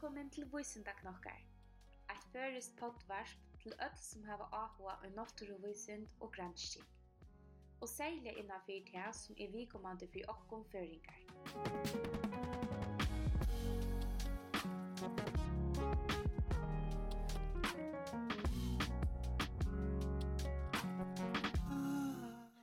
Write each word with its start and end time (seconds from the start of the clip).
Velkommen 0.00 0.30
til 0.32 0.46
Vísindaknokkar. 0.48 1.40
Eitt 2.08 2.22
førist 2.32 2.72
poddvarsp 2.78 3.40
til 3.60 3.74
öll 3.84 3.98
som 4.00 4.22
hava 4.24 4.46
ahua 4.56 4.94
og 5.04 5.10
nottur 5.12 5.50
og 6.20 6.32
granskik. 6.32 6.86
Og 7.80 7.88
særlig 7.88 8.32
innan 8.38 8.64
fyrir 8.66 8.86
tega 8.86 9.12
som 9.12 9.36
er 9.38 9.52
vikommande 9.52 10.08
fyrir 10.08 10.24
okkom 10.28 10.64
føringar. 10.72 11.20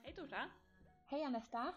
Hei 0.04 0.18
Dora. 0.18 0.50
Hei 1.06 1.22
Anetta. 1.22 1.68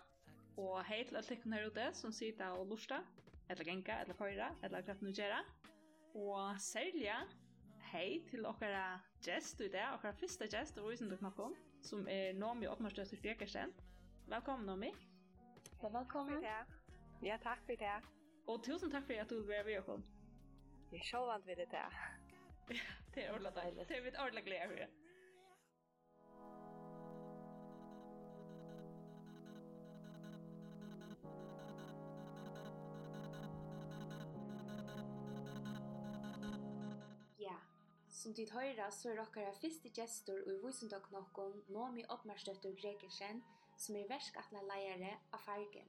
Og 0.57 0.85
hei 0.85 1.05
til 1.05 1.17
alle 1.17 1.29
tykkene 1.29 1.57
her 1.57 1.69
ute 1.69 1.91
som 1.93 2.13
sitter 2.13 2.49
og 2.49 2.67
lusta, 2.67 3.05
eller 3.51 3.65
genka, 3.65 4.01
eller 4.01 4.15
køyra, 4.15 4.55
eller 4.63 4.83
hva 4.83 4.95
nu 5.01 5.13
gjerra. 5.13 5.45
Og 6.15 6.61
særlig 6.61 7.11
hei 7.93 8.23
til 8.31 8.47
okkara 8.47 8.99
gjest 9.23 9.61
i 9.61 9.69
dag, 9.71 9.95
okkara 9.95 10.17
første 10.19 10.49
gjest 10.51 10.79
av 10.79 10.87
Røysende 10.89 11.19
Knappon, 11.21 11.55
som 11.87 12.03
er 12.11 12.33
Nomi 12.35 12.67
Oppmarstøster 12.67 13.21
Fjekersen. 13.23 13.71
Velkommen, 14.27 14.67
Nomi. 14.67 14.91
Ja, 15.83 15.89
velkommen. 15.89 16.43
Takk 16.43 16.67
for 16.67 16.75
det. 17.23 17.29
Ja, 17.29 17.37
takk 17.43 17.63
for 17.67 17.79
det. 17.79 17.95
Og 18.51 18.65
tusen 18.67 18.91
takk 18.91 19.07
for 19.07 19.23
at 19.23 19.31
du 19.31 19.39
var 19.47 19.63
med 19.69 19.79
oss. 19.95 20.09
Jeg 20.91 20.99
er 20.99 21.07
så 21.13 21.23
vant 21.27 21.47
ved 21.47 21.63
det. 21.63 21.69
det 23.15 23.25
er 23.25 23.33
ordentlig 23.33 23.55
deilig. 23.63 23.89
Det 23.89 23.97
er 23.97 24.05
mitt 24.09 24.19
ordentlig 24.19 24.45
glede 24.45 24.69
for 24.73 24.83
det. 24.83 24.91
Som 38.21 38.35
tid 38.37 38.51
høyra 38.53 38.91
så 38.93 39.09
er 39.15 39.21
okkara 39.23 39.53
fyrste 39.57 39.89
gestor 39.97 40.43
og 40.43 40.51
i 40.53 40.59
vysundok 40.61 41.07
nokkon 41.15 41.55
Nomi 41.73 42.03
Oddmarstøtter 42.13 42.75
Gregersen, 42.77 43.39
som 43.81 43.97
er 43.97 44.11
verskatla 44.11 44.61
leiare 44.67 45.15
av 45.33 45.41
Fargen. 45.47 45.89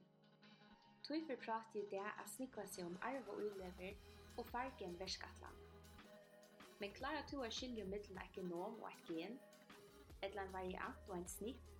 Tui 1.04 1.18
for 1.28 1.36
prati 1.44 1.82
i 1.82 1.90
det 1.90 2.00
a 2.00 2.24
snikva 2.32 2.64
seg 2.72 2.88
om 2.88 2.96
arv 3.04 3.28
og 3.34 3.42
ulever 3.50 4.00
og 4.40 4.48
Fargen 4.48 4.96
verskatlan. 5.02 5.60
Men 6.80 6.96
klara 6.96 7.20
tu 7.28 7.36
a 7.44 7.52
skilja 7.52 7.84
middelen 7.92 8.24
ekki 8.24 8.48
nom 8.48 8.80
og 8.80 8.88
et 8.94 9.06
gen, 9.10 9.36
etla 10.24 10.46
en 10.46 10.56
variant 10.56 11.08
og 11.10 11.18
en 11.18 11.30
snipp, 11.36 11.70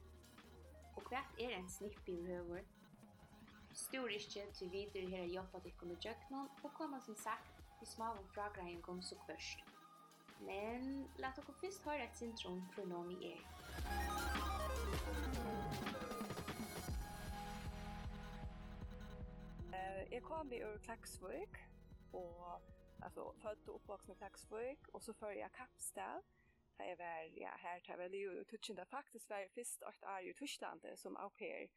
og 0.99 1.09
hvert 1.09 1.45
er 1.47 1.57
en 1.57 1.77
snipp 1.81 2.13
i 2.13 2.19
røver. 2.29 2.69
Stor 3.87 4.13
ikkje 4.21 4.51
til 4.59 4.77
videre 4.77 5.09
her 5.17 5.33
jobba 5.33 5.65
dikkom 5.65 5.97
i 5.97 6.03
jøknon 6.05 6.53
og 6.61 6.75
koma 6.77 7.01
som 7.01 7.17
sagt 7.17 7.65
i 7.81 7.89
smavom 7.89 8.29
fragreiingom 8.37 9.01
så 9.01 9.17
kvørst. 9.25 9.65
Men 10.47 11.09
låt 11.17 11.39
oss 11.39 11.57
först 11.61 11.83
höra 11.83 12.03
ett 12.03 12.17
syndrom 12.17 12.69
från 12.75 12.89
Nomi 12.89 13.33
er. 13.33 13.41
Jeg 20.11 20.23
kom 20.23 20.53
i 20.53 20.59
ur 20.63 20.79
Klaksvøk, 20.79 21.59
og 22.13 22.61
alltså 23.03 23.33
född 23.43 23.69
och 23.69 23.75
uppvuxen 23.77 24.15
i 24.15 24.19
Klaxvik 24.19 24.89
och 24.89 25.03
så 25.03 25.15
för 25.15 25.33
jag 25.33 25.53
Kapstav. 25.53 26.23
Där 26.79 26.85
jag 26.85 26.97
var 26.97 27.31
ja 27.35 27.51
här 27.59 27.81
tar 27.81 27.97
väl 27.97 28.15
ju 28.15 28.45
tutschen 28.45 28.77
där 28.77 28.85
faktiskt 28.85 29.31
var 29.31 29.49
först 29.55 29.83
åt 29.83 30.03
är 30.03 30.21
ju 30.21 30.33
Tyskland 30.33 30.87
som 30.95 31.17
au 31.17 31.31
pair. 31.31 31.69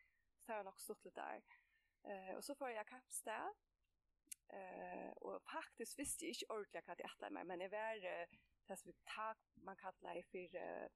Så 0.45 0.51
har 0.51 0.57
jag 0.57 0.65
nog 0.65 0.79
stått 0.79 1.05
lite 1.05 1.21
där. 1.21 1.43
Eh 2.03 2.35
och 2.35 2.43
så 2.43 2.55
för 2.55 2.69
jag 2.69 2.87
Kapstav. 2.87 3.53
Eh 4.47 5.11
och 5.15 5.41
faktiskt 5.43 5.99
visste 5.99 6.25
jag 6.25 6.29
inte 6.29 6.45
ordentligt 6.45 6.89
att 6.89 6.97
det 6.97 7.07
hade 7.07 7.33
mig 7.33 7.43
men 7.43 7.59
det 7.59 7.67
var 7.67 8.27
det 8.67 8.77
som 8.77 8.91
vi 8.91 8.97
tak 9.05 9.37
man 9.55 9.75
kallar 9.75 10.21
för 10.21 10.55
eh 10.55 10.89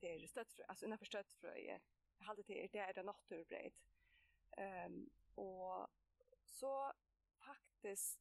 det 0.00 0.24
är 0.24 0.26
stött 0.26 0.60
alltså 0.68 0.84
innanför 0.86 1.06
stött 1.06 1.32
för 1.32 1.56
jag 1.56 1.80
hade 2.18 2.42
det 2.42 2.68
det 2.72 2.78
är 2.78 2.92
det 2.92 3.02
naturbröd. 3.02 3.72
Ehm 4.56 5.10
och 5.34 5.88
så 6.44 6.92
faktiskt 7.38 8.20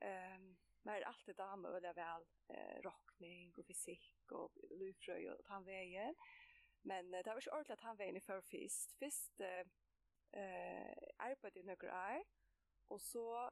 ehm 0.00 0.56
men 0.86 1.04
allt 1.04 1.26
det 1.26 1.32
där 1.36 1.56
med 1.56 1.72
väl 1.72 1.94
väl 1.94 2.24
eh, 2.48 2.82
rockning 2.82 3.54
och 3.58 3.66
fysik 3.66 4.32
och 4.32 4.52
lyfröj 4.70 5.30
och 5.30 5.66
vägen. 5.66 6.14
Men 6.82 7.14
eh, 7.14 7.22
det 7.24 7.30
var 7.30 7.38
ikke 7.40 7.50
ordentlig 7.50 7.72
at 7.72 7.80
han 7.80 7.98
vägen 7.98 8.16
i 8.16 8.20
før 8.20 8.40
først. 8.40 8.94
Først 8.98 9.40
eh, 9.40 9.66
arbeidde 11.18 11.58
jeg 11.58 11.66
noen 11.66 11.90
år, 11.90 12.22
og 12.88 13.00
så 13.00 13.50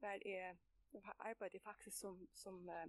var 0.00 0.18
jeg 0.24 0.58
arbeidde 1.18 1.54
jeg 1.56 1.62
faktisk 1.62 1.98
som, 1.98 2.28
som 2.34 2.68
uh, 2.68 2.86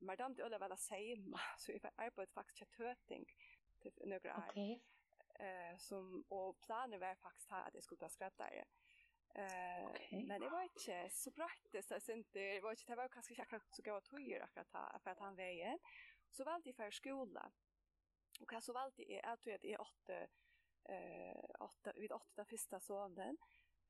madame 0.00 0.34
de 0.34 0.44
Ulla 0.44 0.76
Seima, 0.76 1.38
så 1.62 1.72
jeg 1.72 1.80
arbeidde 1.96 2.32
faktisk 2.32 2.56
til 2.56 2.66
tøting 2.66 3.26
til 3.80 3.92
noen 4.04 4.30
år. 4.34 4.48
Okay. 4.48 4.78
Uh, 5.40 5.78
som, 5.78 6.24
og 6.30 6.56
planen 6.62 7.00
var 7.00 7.14
faktisk 7.14 7.50
her 7.50 7.66
at 7.66 7.74
jeg 7.74 7.82
skulle 7.82 8.00
ta 8.00 8.08
skreddere. 8.08 8.64
Uh, 9.38 9.90
okay. 9.90 10.24
Men 10.26 10.40
det 10.40 10.50
var 10.50 10.62
inte 10.62 11.10
så 11.10 11.30
praktiskt. 11.30 11.92
Alltså 11.92 12.12
inte, 12.12 12.38
det 12.38 12.62
var, 12.62 12.70
inte, 12.70 12.84
det 12.86 12.96
var 12.96 13.08
kanske 13.08 13.32
inte 13.32 13.42
akkurat 13.42 13.74
så 13.74 13.82
gav 13.82 14.00
tog 14.00 14.32
akkurat 14.32 14.70
ta, 14.70 14.98
för 15.02 15.10
att 15.10 15.18
han 15.18 15.36
vägen. 15.36 15.78
Så 16.30 16.44
valde 16.44 16.68
jag 16.68 16.76
för 16.76 16.90
skola. 16.90 17.52
Och 18.40 18.62
så 18.62 18.72
valde 18.72 19.02
jag, 19.02 19.24
jag 19.24 19.40
tror 19.40 19.54
att 19.54 19.64
jag 19.64 19.80
åtta, 19.80 20.26
eh, 20.84 21.50
åtta, 21.60 21.92
vid 21.96 22.12
åtta 22.12 22.44
första 22.44 22.80
sonen 22.80 23.36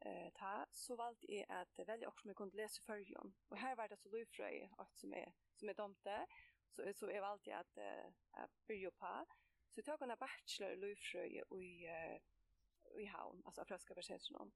eh 0.00 0.30
ta 0.32 0.66
så 0.72 0.96
valde 0.96 1.26
jag 1.34 1.46
att 1.48 1.78
välja 1.78 2.08
också 2.08 2.26
med 2.26 2.36
kunde 2.36 2.56
läsa 2.56 2.82
förrjon. 2.82 3.34
Och 3.48 3.56
här 3.56 3.76
var 3.76 3.88
det 3.88 3.96
så 3.96 4.08
lufröj 4.08 4.70
att 4.78 4.96
som 4.96 5.12
är 5.14 5.32
som 5.54 5.68
är 5.68 5.74
domte. 5.74 6.26
Så 6.70 6.92
så 6.94 7.10
jag 7.10 7.22
valde 7.22 7.56
att 7.56 7.76
eh 7.76 8.06
att 8.30 8.66
börja 8.66 8.90
på. 8.90 9.26
Så 9.74 9.82
tog 9.82 10.02
en 10.02 10.18
bachelor 10.18 10.76
löjfröj 10.76 11.42
i 11.50 11.88
i 12.96 13.04
havn, 13.04 13.42
alltså 13.44 13.64
franska 13.64 13.94
någon. 14.30 14.52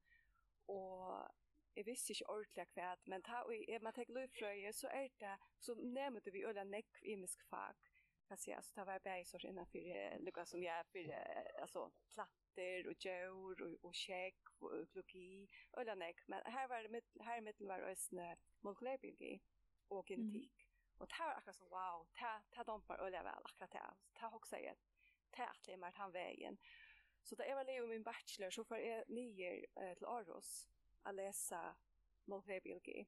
Och 0.67 1.29
jeg 1.77 1.87
visste 1.87 2.13
ikke 2.13 2.31
ordentlig 2.31 2.67
hva 2.77 2.97
men 3.07 3.23
ta, 3.23 3.43
og 3.49 3.55
jeg, 3.57 3.81
man 3.83 3.95
tenker 3.97 4.15
løyfrøye, 4.15 4.73
så 4.77 4.91
er 4.93 5.09
det, 5.21 5.37
så 5.61 5.75
nevnte 5.75 6.33
vi 6.33 6.45
øyne 6.45 6.65
nekv 6.65 7.01
imisk 7.03 7.45
fag, 7.49 7.79
kan 8.29 8.37
jeg 8.37 8.39
si, 8.39 8.51
altså 8.51 8.73
det 8.77 8.87
var 8.87 9.05
bare 9.05 9.25
sånn 9.25 9.47
innenfor, 9.49 10.19
Lucas 10.27 10.53
som 10.53 10.63
jeg, 10.63 10.89
for, 10.93 11.15
altså, 11.65 11.87
platt 12.13 12.42
katter 12.53 12.87
och 12.87 12.95
djur 13.05 13.63
och 13.63 13.85
og 13.85 13.95
och 14.61 14.63
og 14.63 14.81
økologi, 14.81 15.49
øyla 15.79 15.95
nek, 15.95 16.29
men 16.29 16.41
här 16.47 16.69
var 16.69 16.89
mitt, 16.89 17.05
her 17.21 17.41
mitt 17.41 17.61
var 17.61 17.91
øsne 17.91 18.37
molekylærbiologi 18.63 19.41
og 19.91 19.99
och 19.99 20.11
Mm. 20.11 20.51
Och 20.99 21.09
det 21.09 21.19
var 21.19 21.35
akkurat 21.35 21.57
sånn, 21.57 21.71
wow, 21.71 22.07
det, 22.15 22.43
det 22.57 22.67
domper 22.67 23.05
øyla 23.05 23.23
väl 23.23 23.43
akkurat 23.45 23.73
det. 23.73 23.97
Det 24.15 24.31
hoksa 24.31 24.57
jeg, 24.57 24.77
det 25.31 25.41
er 25.41 25.51
atlig 25.51 25.79
mer 25.79 25.91
han 25.91 26.13
vägen. 26.13 26.59
Så 27.23 27.37
da 27.37 27.45
jeg 27.45 27.57
var 27.57 27.65
livet 27.65 27.89
min 27.89 28.05
bachelor, 28.05 28.51
så 28.51 28.65
får 28.65 28.77
jeg 28.77 29.05
nyer 29.09 29.65
eh, 29.77 29.97
til 29.97 30.07
Aros 30.07 30.69
å 31.05 31.11
lese 31.11 31.59
molekylærbiologi. 32.27 33.07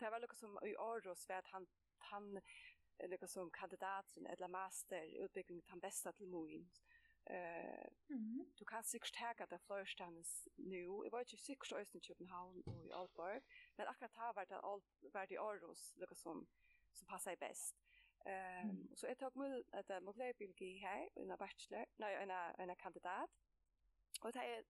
Det 0.00 0.10
var 0.10 0.20
noe 0.20 0.36
som 0.36 0.58
i 0.64 0.74
Aros 0.78 1.28
var 1.28 1.38
at 1.38 1.46
han, 1.52 1.68
han 1.98 2.40
eller 2.98 3.26
som 3.26 3.50
kandidaten 3.50 4.26
eller 4.26 4.48
master 4.48 5.24
utbygging 5.24 5.62
han 5.66 5.80
bästa 5.80 6.12
till 6.12 6.28
moin 6.28 6.70
Eh, 7.30 7.86
mm. 8.10 8.46
du 8.58 8.64
kan 8.64 8.84
sig 8.84 9.00
stärka 9.04 9.46
där 9.46 9.58
Florstanes 9.58 10.48
nu. 10.56 10.84
Jag 11.04 11.10
var 11.10 11.18
ju 11.18 11.36
også 11.72 11.96
i 11.98 12.00
København 12.00 12.62
og 12.66 12.86
i 12.86 12.90
Aalborg, 12.90 13.42
men 13.76 13.86
akkurat 13.86 14.14
her 14.14 14.32
var 14.32 14.44
det 14.44 14.60
all 14.64 14.82
det 15.02 15.34
i 15.34 15.36
Aarhus, 15.36 15.94
lika 15.96 16.14
som 16.14 16.48
som 16.92 17.06
passar 17.06 17.36
bäst. 17.36 17.74
Um, 18.26 18.70
mm. 18.70 18.96
så 18.96 19.06
jeg 19.06 19.18
tok 19.18 19.36
mul 19.36 19.64
at 19.72 19.88
jag 19.88 20.02
måste 20.02 20.32
en 21.16 21.38
bachelor, 21.38 21.84
nej 21.98 22.14
en 22.22 22.30
en 22.30 22.76
kandidat. 22.76 23.30
Och 24.20 24.32
det 24.32 24.40
är 24.40 24.62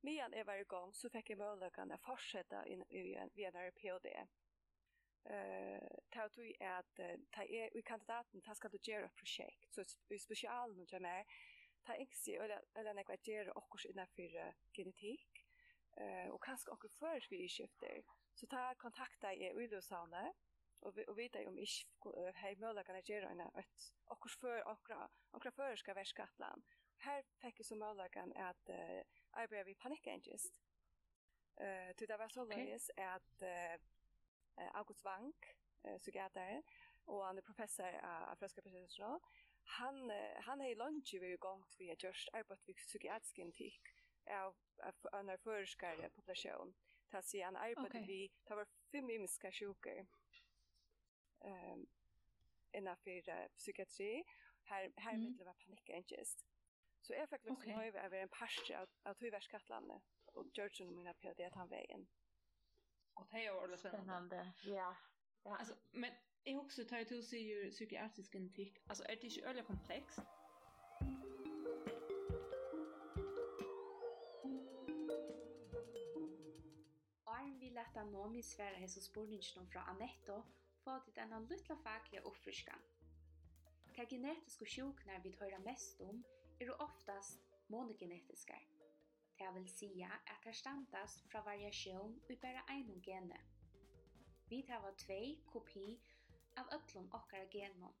medan 0.00 0.32
jeg 0.32 0.46
var 0.46 0.54
igång 0.54 0.92
så 0.92 1.10
fick 1.10 1.30
jag 1.30 1.38
möjligheten 1.38 1.92
att 1.92 2.02
fortsätta 2.02 2.66
i 2.90 3.14
en 3.14 3.30
vidare 3.34 3.70
PhD. 3.70 4.06
Eh 5.24 6.02
tar 6.12 6.28
du 6.28 6.52
att 6.60 7.00
ta 7.30 7.42
i 7.44 7.82
kandidaten 7.82 8.42
ta 8.42 8.54
skal 8.54 8.70
du 8.70 8.78
gjøre 8.78 9.04
et 9.04 9.16
prosjekt 9.16 9.74
så 9.74 9.84
i 10.10 10.18
specialen 10.18 10.80
och 10.80 10.92
jag 10.92 11.26
ta 11.84 11.94
engsi 11.94 12.34
eller 12.34 12.64
eller 12.74 12.94
nekva 12.94 13.16
ger 13.22 13.56
okkurs 13.56 13.86
innanför 13.86 14.54
genetik. 14.72 15.44
Eh 15.96 16.28
och 16.28 16.44
kanske 16.44 16.70
också 16.70 16.88
försk 16.88 17.32
vi 17.32 17.48
skifter 17.48 18.02
så 18.34 18.46
ta 18.46 18.74
kontakta 18.74 19.34
i 19.34 19.52
Ulosane 19.54 20.32
och 20.80 20.98
vi, 20.98 21.04
och 21.08 21.18
vita 21.18 21.48
om 21.48 21.58
ich 21.58 21.86
hej 22.34 22.56
möjliga 22.56 22.84
kan 22.84 23.02
göra 23.04 23.28
en 23.28 23.40
ett 23.40 23.92
okkurs 24.04 24.36
för 24.40 24.68
okra 24.68 25.10
okra 25.32 25.50
förska 25.50 25.94
värskatlan 25.94 26.62
här 26.96 27.24
fick 27.40 27.66
så 27.66 27.76
möjliga 27.76 28.22
att 28.34 28.68
uh, 28.68 29.02
arbeta 29.30 29.64
vi 29.64 29.74
panic 29.74 30.06
angst 30.06 30.60
eh 31.56 31.92
till 31.96 32.08
det 32.08 32.16
var 32.16 32.28
så 32.28 32.40
långt 32.40 32.90
att 32.96 33.42
uh, 33.42 34.76
August 34.76 35.04
Wank 35.04 35.36
uh, 35.86 35.98
så 35.98 36.10
gärna 36.10 36.62
och 37.04 37.24
han 37.24 37.38
är 37.38 37.42
professor 37.42 37.94
av 37.94 38.32
uh, 38.32 38.34
franska 38.38 38.62
professor 38.62 39.20
han 39.78 40.10
han 40.36 40.60
har 40.60 40.74
lunch 40.74 41.14
vi 41.20 41.36
gång 41.36 41.64
vi 41.78 41.88
har 41.88 41.96
just 42.00 42.28
arbetat 42.32 42.68
vid 42.68 42.76
psykiatrisk 42.76 43.38
intik 43.38 43.82
av 44.30 44.54
en 45.12 45.38
förskare 45.38 46.10
population. 46.10 46.74
Ta 47.10 47.22
sig 47.22 47.40
han 47.40 47.56
arbetade 47.56 48.06
vi 48.06 48.30
det 48.44 48.54
var 48.54 48.66
fem 48.92 49.10
imiska 49.10 49.52
sjuker 49.52 50.06
Ehm 51.44 51.86
innan 52.72 52.96
för 52.96 53.28
uh, 53.28 53.48
psykiatri 53.56 54.24
här 54.64 54.92
här 54.96 55.14
mm. 55.14 55.36
med 55.36 55.46
var 55.46 55.54
panikangest. 55.54 56.46
Så 57.00 57.12
jag 57.12 57.28
fick 57.28 57.44
liksom 57.44 57.74
okay. 57.74 57.88
över 57.88 58.18
en 58.18 58.28
pastor 58.28 58.76
av, 58.76 58.88
av 59.02 59.14
Tyvärskatlandet 59.14 60.02
och 60.24 60.46
George 60.54 60.86
och 60.86 60.92
mina 60.92 61.14
PhD 61.14 61.44
att 61.44 61.54
han 61.54 61.68
vägen. 61.68 62.08
Och 63.14 63.26
det 63.30 63.46
är 63.46 63.56
ordentligt 63.56 63.80
spännande. 63.80 64.52
Ja. 64.64 64.96
ja. 65.42 65.56
Alltså, 65.56 65.74
men 65.90 66.12
Jeg 66.46 66.58
husker 66.58 66.84
tar 66.84 66.96
jeg 66.96 67.06
til 67.06 67.18
å 67.20 67.24
si 67.24 67.40
psykiatrisk 67.70 68.32
genetikk. 68.34 68.80
Altså, 68.90 69.04
er 69.08 69.14
det 69.14 69.28
ikke 69.30 69.48
øyelig 69.48 69.64
komplekst? 69.64 70.18
Arn 77.34 77.54
vi 77.60 77.68
leta 77.76 78.02
Nomi 78.10 78.42
svære 78.42 78.80
hese 78.82 79.04
spurningen 79.04 79.70
fra 79.70 79.84
Anetto, 79.94 80.40
få 80.82 80.98
til 81.04 81.14
denne 81.20 81.38
lytla 81.46 81.76
faglige 81.84 82.26
oppfriskan. 82.26 82.82
Hva 83.94 84.08
genetiske 84.10 84.66
sjukner 84.66 85.22
vi 85.22 85.36
hører 85.38 85.62
mest 85.62 86.00
om, 86.00 86.24
er 86.60 86.74
oftast 86.82 87.46
monogenetiske. 87.68 88.58
Det 89.38 89.54
vil 89.54 89.68
sija 89.70 90.10
at 90.26 90.42
det 90.44 90.56
standast 90.58 91.22
fra 91.30 91.46
variasjon 91.46 92.18
i 92.30 92.36
bare 92.42 92.66
en 92.74 92.98
gene. 93.02 93.38
Vi 94.50 94.64
tar 94.66 94.90
tvei 94.98 95.38
kopi 95.46 96.00
av 96.56 96.66
öllum 96.78 97.08
okkara 97.12 97.44
genom. 97.52 97.94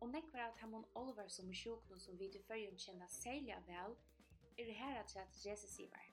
Og 0.00 0.10
nekvar 0.10 0.40
av 0.40 0.58
tamon 0.60 0.86
olvar 0.94 1.28
som 1.28 1.54
sjuknum 1.54 1.98
som 1.98 2.18
vi 2.18 2.30
til 2.30 2.42
fyrjun 2.42 2.78
kjenna 2.78 3.08
særliga 3.08 3.58
vel, 3.66 3.96
er 4.58 4.72
herra 4.72 5.02
til 5.06 5.18
at 5.18 5.34
sívar. 5.68 6.06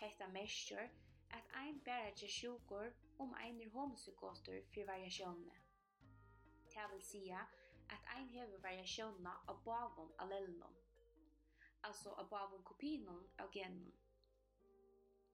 Hetta 0.00 0.26
mestur 0.26 0.88
at 1.30 1.44
ein 1.54 1.80
bæra 1.84 2.12
je 2.22 2.28
sjukur 2.28 2.92
om 3.18 3.34
ein 3.34 3.60
er 3.60 3.70
homozygoster 3.70 4.62
for 4.74 4.86
variasjonene. 4.86 5.54
Det 6.74 6.90
vil 6.92 7.02
sija 7.02 7.40
at 7.90 8.04
ein 8.16 8.28
hever 8.28 8.58
variasjonene 8.62 9.30
av 9.48 9.64
bavon 9.64 10.12
allelnum, 10.18 10.74
altså 11.82 12.10
av 12.10 12.28
bavon 12.30 12.64
kopinum 12.64 13.26
av 13.38 13.50
genum. 13.52 13.92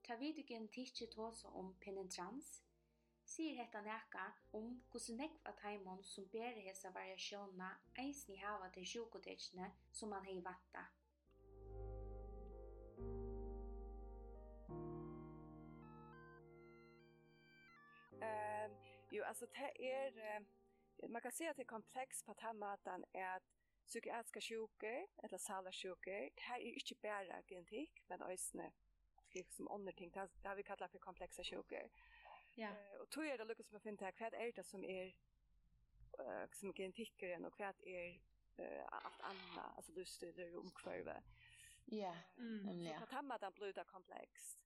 Ta 0.04 0.16
vidugen 0.16 0.68
tikkje 0.68 1.06
tåsa 1.06 1.48
om 1.48 1.74
penetrans, 1.80 2.62
sier 3.24 3.56
hetta 3.56 3.80
neka 3.80 4.24
om 4.52 4.66
hvordan 4.90 5.18
nekv 5.20 5.48
av 5.48 5.56
taimon 5.60 6.02
som 6.04 6.26
ber 6.32 6.60
hesa 6.66 6.90
variasjonene 6.94 7.70
eisen 8.02 8.34
i 8.34 8.42
hava 8.42 8.68
til 8.74 8.86
sjukotekene 8.86 9.70
som 9.92 10.12
man 10.12 10.26
hei 10.28 10.40
vatta. 10.44 10.84
Um, 18.24 18.76
jo, 19.12 19.24
altså, 19.24 19.46
det 19.56 19.72
er, 19.90 20.20
uh, 20.38 21.10
man 21.10 21.22
kan 21.22 21.32
si 21.32 21.48
at 21.48 21.56
det 21.56 21.64
er 21.64 21.74
kompleks 21.76 22.22
på 22.22 22.36
den 22.40 22.58
maten 22.58 23.04
er 23.14 23.28
at 23.36 23.52
psykiatriske 23.86 24.40
sjuker, 24.40 25.06
eller 25.22 25.38
sala 25.38 25.60
salarsjuker, 25.60 26.20
det 26.36 26.44
her 26.48 26.54
er 26.56 26.78
ikke 26.80 26.94
bare 27.02 27.42
genetikk, 27.48 28.00
men 28.08 28.22
også 28.22 28.70
liksom 29.34 29.68
andre 29.70 29.92
ting, 29.92 30.14
det 30.14 30.28
har 30.44 30.54
vi 30.54 30.62
kallar 30.62 30.88
for 30.88 30.98
kompleksa 30.98 31.42
sjuker. 31.42 31.88
Ja. 32.54 32.68
Eh 32.68 33.00
och 33.00 33.10
tror 33.10 33.26
jag 33.26 33.38
det 33.38 33.44
lyckas 33.44 33.72
med 33.72 33.82
fint 33.82 34.00
här 34.00 34.12
kvad 34.12 34.34
är 34.34 34.52
det 34.52 34.64
som 34.64 34.84
är 34.84 35.06
eh 36.18 36.50
som 36.52 36.72
genetiker 36.72 37.46
och 37.46 37.56
kvad 37.56 37.76
är 37.82 38.20
eh 38.56 38.84
allt 38.86 39.20
annat 39.20 39.76
alltså 39.76 39.92
du 39.92 40.04
stöder 40.04 40.56
om 40.56 40.70
kvarve. 40.70 41.22
Ja. 41.84 42.16
Mm. 42.38 42.98
Så 43.00 43.06
kan 43.06 43.26
man 43.26 43.40
den 43.40 43.52
bluta 43.52 43.84
komplext. 43.84 44.58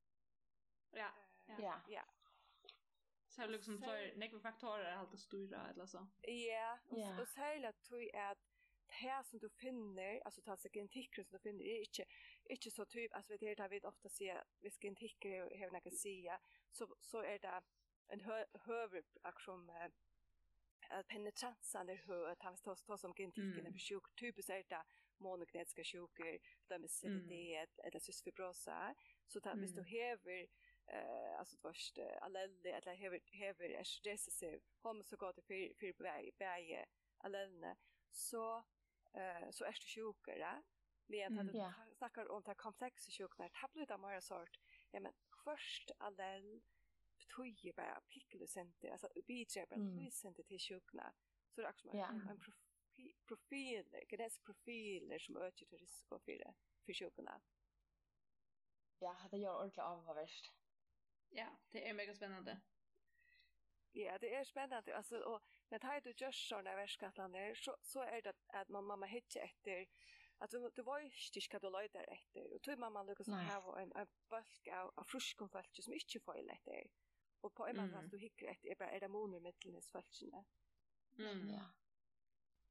Ja. 0.90 1.10
Ja. 1.46 1.80
Ja. 1.88 2.04
Så 3.28 3.40
det 3.40 3.48
liksom 3.48 3.78
för 3.78 4.14
några 4.16 4.40
faktorer 4.40 4.92
allt 4.92 5.14
att 5.14 5.20
styra 5.20 5.68
eller 5.70 5.86
så. 5.86 6.06
Ja, 6.22 6.78
och 6.88 7.20
och 7.20 7.28
säger 7.28 7.72
tror 7.72 8.02
jag 8.02 8.30
att 8.30 8.38
det 8.88 9.22
som 9.24 9.38
du 9.38 9.48
finner, 9.48 10.20
alltså 10.24 10.40
ta 10.42 10.56
sig 10.56 10.70
genetikker 10.70 11.22
som 11.22 11.32
du 11.32 11.38
finner, 11.38 11.64
är 11.64 11.78
inte, 11.78 12.04
inte 12.44 12.70
så 12.70 12.84
typ, 12.84 13.14
alltså 13.14 13.36
det 13.36 13.58
här 13.58 13.68
vi 13.68 13.80
ofta 13.80 14.08
sier, 14.08 14.44
hvis 14.60 14.78
genetikker 14.78 15.58
har 15.60 15.70
något 15.70 15.86
att 15.86 15.94
säga, 15.94 16.40
så, 16.70 16.96
så 17.00 17.22
är 17.22 17.38
det 17.38 17.62
en 18.08 18.20
hö, 18.20 18.44
aktion, 19.22 19.66
med 19.66 19.92
äh, 20.90 21.02
penetransen 21.02 21.80
eller 21.80 22.02
hur 22.06 22.28
att 22.28 22.42
han 22.42 22.56
tar 22.56 22.96
som 22.96 23.14
kritiken 23.14 23.60
mm. 23.60 23.72
för 23.72 23.78
sjuk, 23.78 24.04
typiskt 24.20 24.50
är 24.50 24.64
det 24.68 24.84
monogenetiska 25.18 25.84
sjukor, 25.84 26.38
det 26.68 26.78
med 26.78 26.90
CDD 26.90 27.32
mm. 27.32 27.68
eller 27.84 28.00
cysfibrosa. 28.00 28.94
Så 29.26 29.38
att 29.38 29.46
om 29.46 29.58
mm. 29.58 29.74
du 29.74 29.82
häver 29.82 30.46
äh, 30.86 31.38
alltså 31.38 31.56
det 31.56 31.68
värsta 31.68 32.02
äh, 32.02 32.22
allelli 32.22 32.70
eller 32.70 32.94
häver, 32.94 33.20
häver 33.26 33.84
recessiv 34.04 34.60
homozygoter 34.82 35.42
för, 35.42 35.74
för 35.78 36.32
bäge 36.38 36.86
allellerna 37.18 37.76
så, 38.10 38.64
så 39.50 39.64
är 39.64 39.72
du 39.72 39.86
sjukare. 39.86 40.62
Men 41.06 41.38
att 41.38 41.54
mm, 41.54 41.72
snackar 41.96 42.30
om 42.30 42.42
det 42.42 42.54
komplexa 42.54 43.10
sjukdomar, 43.10 43.50
det 43.62 43.72
blir 43.72 43.86
det 43.86 43.98
mer 43.98 44.20
sort, 44.20 44.60
ja 44.90 45.00
men 45.00 45.12
först 45.44 45.90
allell 45.98 46.60
tog 47.28 47.72
bara 47.76 48.00
picklusenter, 48.00 48.90
alltså 48.90 49.08
bidrar 49.26 49.66
bara 49.66 49.74
mm. 49.74 50.10
tog 50.10 50.46
till 50.46 50.60
sjukna. 50.60 51.14
Så 51.54 51.60
det 51.60 51.66
är 51.66 51.70
också 51.70 51.94
yeah. 51.94 52.30
en 52.30 52.40
profi, 52.40 53.14
profiler, 53.26 54.04
genetisk 54.08 54.44
profiler 54.44 55.18
som 55.18 55.36
ökar 55.36 55.66
till 55.66 55.78
risk 55.78 56.08
för, 56.08 56.18
för 56.86 56.94
sjukna. 56.94 57.40
Ja, 58.98 59.16
det 59.30 59.36
gör 59.36 59.56
ordentligt 59.56 59.84
av 59.84 60.04
vad 60.04 60.16
värst. 60.16 60.52
Ja, 61.28 61.58
det 61.70 61.88
är 61.88 61.94
mega 61.94 62.14
spännande. 62.14 62.60
Ja, 63.92 64.18
det 64.18 64.34
är 64.34 64.44
spännande. 64.44 64.96
Alltså, 64.96 65.18
och 65.18 65.42
när 65.68 65.78
tar 65.78 66.00
du 66.00 66.14
görs 66.16 66.48
sådana 66.48 66.76
världskattlander 66.76 67.54
så, 67.54 67.76
så 67.82 68.00
är 68.00 68.22
det 68.22 68.34
att 68.46 68.68
man 68.68 68.84
mamma 68.84 69.06
hittar 69.06 69.40
efter 69.40 69.86
att 70.38 70.50
du, 70.50 70.70
du 70.74 70.82
var 70.82 71.00
ju 71.00 71.10
styrka 71.10 71.58
du 71.58 71.70
löjder 71.70 72.12
efter 72.12 72.54
och 72.54 72.62
tog 72.62 72.78
mamma 72.78 73.02
lyckas 73.02 73.26
ha 73.26 73.80
en, 73.80 73.92
en 73.92 74.06
bulk 74.28 74.68
av, 74.72 74.92
av 74.96 75.04
fruskkonfölter 75.04 75.82
som 75.82 75.92
inte 75.92 76.20
får 76.20 76.34
lätt 76.34 76.66
efter. 76.66 76.90
Och 77.40 77.54
på 77.54 77.66
en 77.66 77.78
annan 77.78 77.98
mm. 77.98 78.08
du 78.08 78.18
hickar 78.18 78.46
ett 78.46 78.64
är 78.64 78.74
bara 78.74 78.90
är 78.90 79.00
det 79.00 79.08
moner 79.08 79.40
med 79.40 79.58
tills 79.58 79.90
falskene. 79.90 80.44
Mm. 81.18 81.48
Ja. 81.48 81.70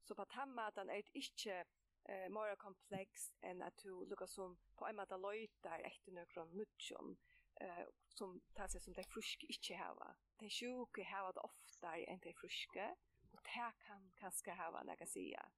Så 0.03 0.15
på 0.15 0.25
tamma 0.25 0.71
den 0.71 0.89
är 0.89 1.03
inte 1.13 1.65
eh 2.09 2.29
mer 2.29 2.55
komplext 2.55 3.37
än 3.41 3.61
att 3.61 3.77
du 3.77 4.05
lukar 4.05 4.27
som 4.27 4.57
på 4.75 4.87
en 4.87 4.95
mata 4.95 5.17
löjtar 5.17 5.79
efter 5.79 6.11
några 6.11 6.45
nutjon 6.45 7.17
eh 7.61 7.87
som 8.17 8.41
tar 8.53 8.67
sig 8.67 8.81
som 8.81 8.93
det 8.93 9.03
friska 9.03 9.47
ikke 9.49 9.75
hava. 9.75 10.15
Det 10.39 10.49
sjuke 10.49 11.03
hava 11.03 11.31
det 11.31 11.41
oftare 11.41 12.05
enn 12.05 12.19
det 12.19 12.33
fruske, 12.35 12.95
og 13.23 13.31
det 13.31 13.73
kan 13.85 14.11
kanske 14.15 14.51
hava 14.51 14.83
några 14.83 15.05
säga. 15.05 15.51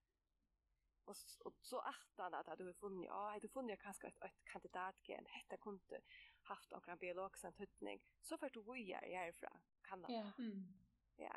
Og, 1.10 1.16
og 1.46 1.54
så 1.62 1.78
att 1.78 2.48
at 2.48 2.58
du 2.60 2.66
har 2.66 2.74
funnet, 2.74 3.06
ja, 3.06 3.40
du 3.42 3.48
har 3.48 3.54
funnet 3.54 3.80
kanskje 3.80 4.08
et, 4.08 4.18
et 4.26 4.46
kandidatgen, 4.52 5.26
hetta 5.30 5.58
kunde 5.58 6.02
haft 6.50 6.72
några 6.72 6.96
biologisk 6.96 7.46
antutning 7.46 8.02
så 8.22 8.38
för 8.38 8.50
du 8.50 8.62
vojar 8.62 9.02
härifrån 9.02 9.60
Kanada. 9.82 10.14
Ja. 10.14 10.44
Mm. 10.44 10.74
Ja. 11.16 11.36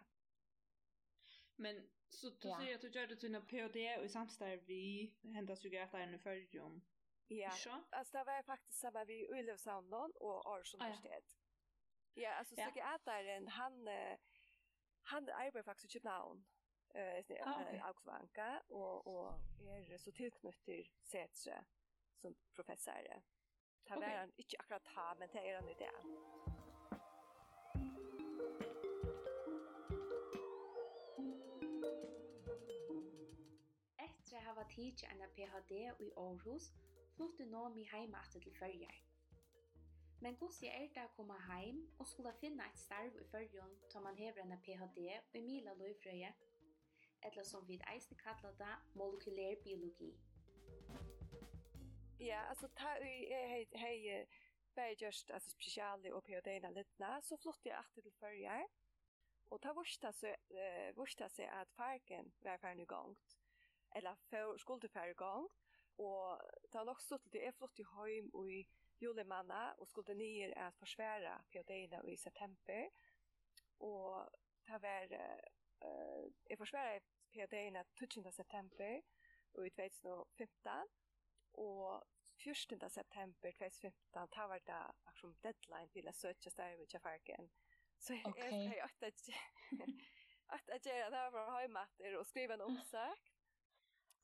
Men 1.57 1.91
så 2.09 2.31
du 2.31 2.49
ja. 2.49 2.57
säger 2.57 2.75
att 2.75 2.81
du 2.81 3.01
gjorde 3.01 3.27
en 3.27 3.47
PhD 3.47 4.05
i 4.05 4.09
samstarv 4.09 4.61
vi 4.67 5.15
händas 5.23 5.65
ju 5.65 5.69
gärna 5.69 5.99
en 5.99 6.19
förrjum. 6.19 6.83
Ja, 7.29 7.51
Så? 7.51 7.85
alltså 7.91 8.19
det 8.19 8.25
var 8.25 8.43
faktiskt 8.43 8.79
samma 8.79 9.05
vid 9.05 9.31
Ullevsandon 9.31 10.13
och 10.17 10.47
Ars 10.47 10.75
universitet. 10.75 11.39
Ja, 12.15 12.23
ja 12.23 12.35
alltså 12.35 12.55
ja. 12.57 12.65
psykiatern 12.65 13.49
han, 13.49 13.89
han 15.03 15.29
arbetar 15.29 15.63
faktiskt 15.63 15.91
i 15.91 15.99
Köpenhamn 15.99 16.45
eh 16.95 17.25
ah, 17.41 17.63
okay. 17.63 17.79
Augsvanka 17.79 18.63
och 18.69 19.07
och 19.07 19.35
är 19.69 19.99
så 19.99 20.13
tillknuttir 20.13 20.91
Setre 21.03 21.65
som 22.15 22.35
professor. 22.55 23.23
Ta 23.93 23.99
okay. 23.99 24.11
var 24.11 24.19
han 24.19 24.33
akkurat 24.59 24.85
ta, 24.85 25.15
men 25.19 25.29
det 25.33 25.49
er 25.49 25.57
han 25.57 25.69
i 25.69 25.75
det. 25.83 25.91
Etter 34.07 34.49
å 34.49 34.55
ha 34.61 34.65
tidsi 34.73 35.11
en 35.11 35.21
PhD 35.37 35.75
i 36.07 36.09
Aarhus, 36.17 36.71
flyttet 37.19 37.53
nå 37.53 37.69
mi 37.77 37.85
heima 37.93 38.25
til 38.33 38.49
Førjar. 38.57 38.97
Men 40.25 40.41
gossi 40.41 40.73
er 40.73 40.89
det 40.97 41.05
å 41.05 41.15
komme 41.21 41.37
heim 41.51 41.85
og 41.99 42.09
skulle 42.09 42.33
finne 42.41 42.65
et 42.65 42.85
starv 42.87 43.21
i 43.21 43.29
Førjon 43.37 43.77
ta 43.93 44.01
man 44.01 44.17
hever 44.17 44.41
en 44.47 44.61
PhD 44.65 45.05
i 45.37 45.47
Mila 45.51 45.77
Løyfrøye, 45.85 46.33
eller 47.29 47.45
som 47.45 47.69
vi 47.69 47.83
eisne 47.93 48.17
kallar 48.25 48.57
det 48.65 48.77
molekylær 48.95 49.61
biologi. 49.65 50.15
Ja, 52.25 52.41
alltså 52.41 52.69
ta 52.69 52.99
i 52.99 53.27
hej 53.31 53.69
hej 53.73 54.29
Bare 54.75 54.95
just 55.01 55.31
altså 55.31 55.51
spesiali 55.51 56.11
og 56.13 56.25
periodena 56.25 56.71
litna, 56.71 57.21
så 57.21 57.37
flott 57.37 57.67
jeg 57.67 57.75
alltid 57.77 58.03
til 58.03 58.13
førjar. 58.21 58.63
Og 59.51 59.61
ta 59.63 59.73
vursta 59.75 60.13
seg, 60.13 60.37
uh, 60.55 60.97
vorsta 60.97 61.29
seg 61.29 61.51
at 61.51 61.73
farken 61.77 62.31
var 62.41 62.61
ferdig 62.63 62.87
gongt, 62.89 63.35
eller 63.97 64.15
for, 64.31 64.57
skulle 64.57 64.89
ferdig 64.89 65.17
gongt, 65.17 65.53
og 65.99 66.41
ta 66.73 66.85
nok 66.85 67.03
stått 67.03 67.27
til 67.33 67.43
jeg 67.43 67.57
flyttet 67.59 67.91
hjem 67.91 68.31
i 68.49 68.63
julemanna 69.03 69.75
og 69.79 69.91
skulle 69.91 70.15
nyer 70.15 70.55
at 70.57 70.79
forsværa 70.79 71.35
periodena 71.51 72.01
i 72.07 72.17
september. 72.17 72.89
Og 73.81 74.31
ta 74.71 74.79
var, 74.79 75.11
uh, 75.11 76.25
jeg 76.51 76.59
forsværa 76.59 77.01
periodena 77.35 77.83
12. 77.99 78.33
september 78.33 79.01
og 79.55 79.67
i 79.67 79.71
2015, 79.71 81.02
Og 81.53 82.03
14. 82.43 82.91
september 82.91 83.51
2015, 83.51 84.29
ta 84.33 84.47
var 84.47 84.59
det 84.67 84.81
akkurat 85.07 85.43
deadline 85.43 85.89
til 85.93 86.09
å 86.09 86.15
søke 86.17 86.51
større 86.51 86.79
med 86.79 87.01
Farken. 87.01 87.51
Så 87.99 88.15
jeg 88.15 88.23
har 88.25 88.75
jo 88.77 88.89
at 90.53 90.87
jeg 90.87 90.97
gjør 90.97 91.11
det 91.11 91.19
her 91.19 91.31
fra 91.31 91.61
hjemmetter 91.61 92.17
og 92.19 92.27
skrive 92.27 92.55
en 92.55 92.67
omsøk. 92.67 93.31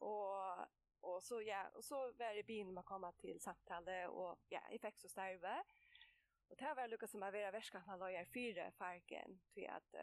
Og 0.01 0.67
och 1.01 1.23
så 1.23 1.43
ja 1.43 1.69
och 1.75 1.85
så 1.85 2.13
var 2.13 2.35
det 2.35 2.47
bin 2.47 2.73
man 2.75 2.85
komme 2.85 3.13
till 3.13 3.41
samtale, 3.41 4.09
och 4.09 4.39
ja 4.49 4.61
i 4.71 4.79
fick 4.79 4.99
så 4.99 5.09
starve. 5.09 5.65
Och 6.49 6.57
det 6.57 6.75
var 6.75 6.89
Lucas 6.89 7.11
som 7.11 7.23
å 7.23 7.31
være 7.31 7.53
väskan 7.53 7.83
han 7.83 7.99
la 7.99 8.25
fyra 8.25 8.71
farken 8.71 9.41
till 9.55 9.69
att 9.69 9.95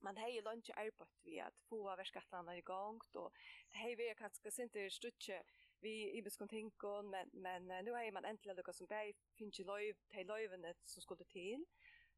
man 0.00 0.16
har 0.16 0.28
ju 0.28 0.42
lunch 0.42 0.70
arbete 0.76 1.06
vi 1.22 1.40
att 1.40 1.58
få 1.68 1.96
väskatlarna 1.96 2.52
og 2.52 3.04
och 3.14 3.32
hej 3.70 3.96
vi 3.96 4.14
kanskje 4.14 4.62
inte 4.62 4.90
stutche 4.90 5.42
vi 5.80 6.18
i 6.18 6.22
beskontinkon 6.22 7.10
men, 7.10 7.30
men 7.32 7.66
nu 7.84 7.92
har 7.92 8.12
man 8.12 8.24
äntligen 8.24 8.56
lyckats 8.56 8.78
som 8.78 8.86
berg, 8.86 9.14
finns 9.34 9.60
ju 9.60 9.64
löv, 9.64 9.94
till 10.08 10.26
lövenet 10.26 10.76
som 10.84 11.02
skulle 11.02 11.24
till, 11.24 11.64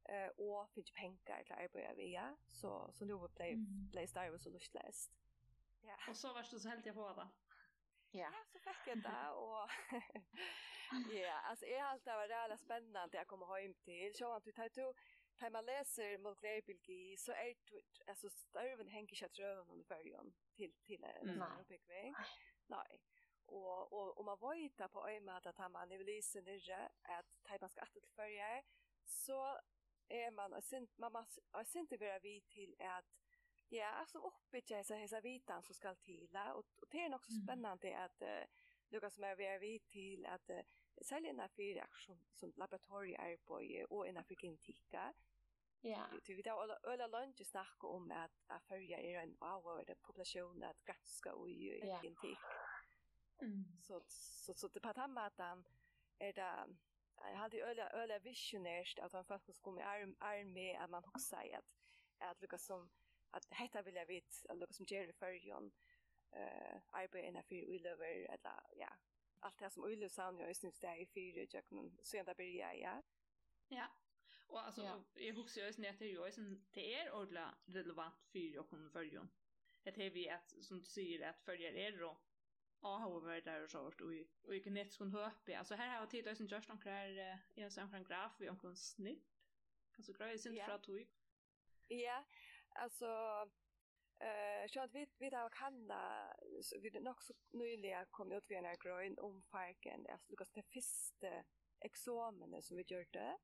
eh, 0.04 0.28
och 0.37 0.71
finns 0.71 0.90
ju 0.90 0.95
pengar 0.95 1.45
till 1.45 1.54
arbete 1.54 1.95
via, 1.97 2.37
så, 2.47 2.90
så 2.92 3.04
nu 3.04 3.19
blev, 3.37 3.52
mm. 3.52 3.88
blev 3.90 4.07
Star 4.07 4.38
så 4.38 4.50
lustläst. 4.50 5.12
Ja. 5.81 5.97
Och 6.09 6.16
så 6.16 6.33
var 6.33 6.42
det 6.50 6.61
så 6.61 6.69
helt 6.69 6.87
jag 6.87 6.95
på 6.95 7.12
det. 7.12 7.28
Ja. 8.11 8.28
ja, 8.33 8.45
så 8.52 8.59
fikk 8.59 8.87
jeg 8.87 9.02
det 9.02 9.31
och 9.31 9.71
ja, 11.14 11.38
alltså 11.49 11.66
är 11.66 11.83
allt 11.83 12.04
det 12.04 12.11
var 12.11 12.28
jävla 12.28 12.57
spännande 12.57 13.16
jag 13.16 13.26
kommer 13.26 13.59
hjem 13.59 13.75
till. 13.75 14.14
Så 14.14 14.33
att 14.33 14.45
du 14.45 14.52
tar 14.52 14.69
to, 14.69 14.92
når 15.40 15.50
man 15.50 15.64
läser 15.64 16.19
mot 16.19 16.38
så 17.19 17.33
er 17.33 17.54
det 17.71 17.83
alltså 18.09 18.28
störven 18.28 18.88
henger 18.88 19.12
ikke 19.12 19.28
trøven 19.28 19.71
under 19.71 19.85
färjan 19.85 20.33
till 20.57 20.73
till 20.85 21.04
en 21.04 21.28
mm. 21.28 21.38
Nej. 21.88 22.14
Nej 22.66 23.00
och 23.52 23.92
och 23.92 24.18
om 24.18 24.26
man 24.26 24.38
vita 24.54 24.88
på 24.88 25.09
ömma 25.09 25.32
att 25.32 25.47
at 25.47 25.71
man 25.73 25.88
vill 25.88 26.06
lysa 26.06 26.40
nere 26.40 26.88
att 27.02 27.26
tajpanska 27.42 27.82
att 27.82 27.92
till 27.92 28.09
förjar 28.16 28.64
så 29.04 29.61
är 30.09 30.30
man 30.30 30.54
og 30.54 30.62
sint 30.62 30.99
mamma 30.99 31.25
og 31.52 31.66
sint 31.66 31.92
vara 32.00 32.18
vi 32.18 32.40
till 32.40 32.76
att 32.80 33.04
ja 33.68 33.87
alltså 33.87 34.18
uppe 34.18 34.62
jag 34.68 34.87
så 34.87 34.94
hesa 34.94 35.21
vitan 35.21 35.62
så 35.62 35.75
skall 35.75 35.97
till 35.97 36.28
och, 36.54 36.64
och 36.82 36.88
det 36.90 37.04
är 37.04 37.14
också 37.14 37.32
spännande 37.44 37.99
att 37.99 38.23
uh, 38.23 38.44
Lukas 38.88 39.14
som 39.14 39.25
är 39.25 39.37
vi 39.37 39.44
är 39.44 39.59
vi 39.59 39.78
till 39.78 40.26
att 40.26 40.50
uh, 40.50 40.61
sälja 41.02 41.30
en 41.30 41.40
affär 41.40 41.87
som, 42.06 42.18
som 42.32 42.52
laboratorier 42.56 43.37
på 43.37 43.61
och 43.88 44.09
en 44.09 44.16
afrikantika 44.16 45.14
Ja. 45.85 46.06
Du 46.26 46.37
vet 46.37 46.47
alla 46.47 46.78
alla 46.82 47.06
lunch 47.06 47.47
snackar 47.47 47.88
om 47.88 48.11
att 48.11 48.30
afir 48.47 48.92
er 48.92 49.21
en 49.21 49.37
wow 49.40 49.85
population 50.02 50.62
att 50.62 50.85
granska 50.85 51.32
och 51.32 51.50
ju 51.50 51.76
inte. 52.02 52.37
Mm. 53.42 53.64
Så, 53.80 54.02
så, 54.08 54.54
så, 54.54 54.68
det 54.68 54.80
på 54.80 54.92
den 54.92 55.12
måten 55.12 55.64
är 56.18 56.32
det 56.32 56.76
jag 57.16 57.37
hade 57.37 57.62
öliga 57.62 57.90
öliga 57.90 58.18
visionärt 58.18 58.99
att 58.99 59.12
han 59.12 59.25
faktiskt 59.25 59.62
kom 59.62 59.78
i 59.78 59.82
arm 59.82 60.16
arm 60.20 60.52
med 60.52 60.80
att 60.80 60.90
man 60.90 61.04
också 61.04 61.18
säger 61.18 61.58
att 61.58 61.75
att 62.18 62.40
lucka 62.40 62.58
som 62.58 62.90
att 63.30 63.50
detta 63.50 63.82
vill 63.82 63.94
jag 63.94 64.06
vet 64.06 64.46
att 64.49 64.58
lucka 64.58 64.72
som 64.72 64.87
Jerry 64.88 65.12
Ferjon 65.12 65.72
eh 66.32 66.80
arbeta 66.90 67.40
i 67.40 67.42
för 67.42 67.72
we 67.72 67.78
love 67.78 68.06
eller 68.06 68.62
ja 68.76 68.88
allt 69.40 69.58
det 69.58 69.70
som 69.70 69.84
Ulle 69.84 70.08
sa 70.08 70.30
nu 70.30 70.46
just 70.46 70.62
nu 70.62 70.70
där 70.80 70.96
i 70.96 71.06
fyra 71.06 71.46
jacken 71.50 71.99
så 72.02 72.16
ända 72.16 72.34
blir 72.34 72.58
jag 72.58 72.78
ja 72.78 73.02
ja 73.68 73.88
Og 74.52 74.66
altså, 74.66 74.82
ja. 74.82 75.25
jeg 75.25 75.34
husker 75.34 75.62
jo 75.62 75.66
også 75.68 75.82
at 75.88 75.99
det 75.99 76.08
er 76.08 76.12
jo 76.12 76.30
sen 76.30 76.64
det 76.75 76.96
er 76.96 77.11
ordentlig 77.11 77.46
relevant 77.75 78.25
for 78.32 78.58
å 78.61 78.64
kunne 78.68 78.90
følge. 78.92 79.22
Det 79.84 79.94
er 79.99 80.11
vi 80.11 80.26
at, 80.28 80.54
som 80.62 80.80
du 80.80 80.87
sier, 80.87 81.25
at 81.28 81.40
følger 81.46 81.78
er 81.87 82.02
og 82.04 82.16
avhåverdar 82.82 83.62
och 83.62 83.70
sånt 83.70 84.00
och 84.00 84.14
i, 84.14 84.28
och 84.42 84.54
i 84.54 84.62
genetisk 84.62 85.00
höp. 85.00 85.48
Alltså 85.58 85.74
här 85.74 85.88
har 85.88 85.96
jag 85.96 86.10
tid 86.10 86.26
just 86.26 86.40
görs 86.40 86.68
i 87.54 87.60
en 87.60 87.70
sån 87.70 88.04
graf 88.04 88.32
vi 88.38 88.48
omkring 88.48 88.76
snitt. 88.76 89.28
Kan 89.94 90.04
så 90.04 90.38
sin 90.38 90.54
yeah. 90.54 90.66
från 90.66 90.80
tog. 90.80 91.08
Ja, 91.88 92.24
alltså 92.68 93.06
eh 94.20 94.62
uh, 94.62 94.68
så 94.68 94.80
att 94.80 94.94
vi 94.94 95.06
vi 95.18 95.30
där 95.30 95.48
kan 95.48 95.88
där 95.88 96.80
vi 96.80 97.00
nog 97.00 97.22
så 97.22 97.34
nyligen 97.50 98.06
kom 98.10 98.32
ut 98.32 98.44
vi 98.48 98.54
en 98.54 98.76
grön 98.78 99.18
om 99.18 99.42
parken 99.42 100.06
alltså 100.10 100.30
Lukas 100.30 100.50
det 100.52 100.62
första 100.62 101.44
examen 101.80 102.62
som 102.62 102.76
vi 102.76 102.84
gjorde. 102.86 103.38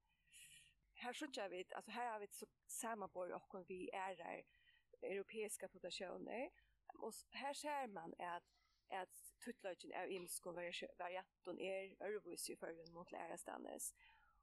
Här 0.94 1.12
så 1.12 1.26
jag 1.32 1.48
vet 1.48 1.72
alltså 1.72 1.90
här 1.90 2.12
har 2.12 2.20
vi 2.20 2.28
så 2.30 2.46
samma 2.66 3.08
på 3.08 3.20
och 3.20 3.70
vi 3.70 3.90
är 3.90 4.16
där 4.16 4.44
europeiska 5.02 5.68
populationer 5.68 6.50
och 6.94 7.12
här 7.30 7.54
ser 7.54 7.86
man 7.86 8.14
att 8.18 8.44
att 8.90 9.27
tuttløgjen 9.44 9.94
av 9.94 10.10
imskon 10.10 10.56
varianten 10.98 11.60
er 11.60 11.94
ørvis 12.08 12.48
i 12.48 12.56
førgen 12.56 12.92
mot 12.94 13.12
lærestanes. 13.12 13.92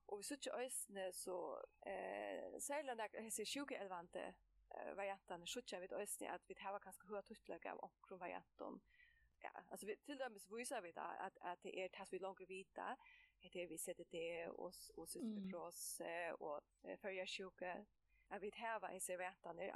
Og 0.08 0.20
vi 0.20 0.24
sitter 0.24 0.60
øysene 0.60 1.12
så 1.14 1.62
eh, 1.88 2.62
særlig 2.62 2.96
når 2.96 3.10
jeg 3.14 3.34
ser 3.34 3.46
sjukeelvante 3.46 4.26
eh, 4.28 4.98
variantene, 4.98 5.48
sitter 5.48 5.80
vi 5.80 5.88
øysene 5.92 6.34
at 6.34 6.42
vi 6.48 6.56
har 6.60 6.80
kanskje 6.80 7.08
hørt 7.10 7.26
tuttløg 7.26 7.66
av 7.66 7.80
omkron 7.84 8.20
varianten. 8.20 8.82
Ja, 9.44 9.50
altså 9.72 9.86
vi, 9.86 9.96
til 10.06 10.20
dømes 10.20 10.48
viser 10.52 10.82
vi 10.82 10.92
da 10.92 11.06
at, 11.26 11.38
at 11.42 11.64
det 11.64 11.74
er 11.84 11.88
tas 11.94 12.12
vi 12.12 12.18
langer 12.18 12.46
vita, 12.50 12.96
det 13.54 13.62
er 13.62 13.68
vi 13.68 13.78
setter 13.78 14.06
det 14.12 14.48
og, 14.48 14.74
og 14.98 15.08
systerprås 15.10 16.02
mm. 16.02 16.42
og 16.42 16.64
førger 17.02 17.26
sjuke, 17.26 17.74
at 18.30 18.42
vi 18.42 18.52
har 18.56 18.84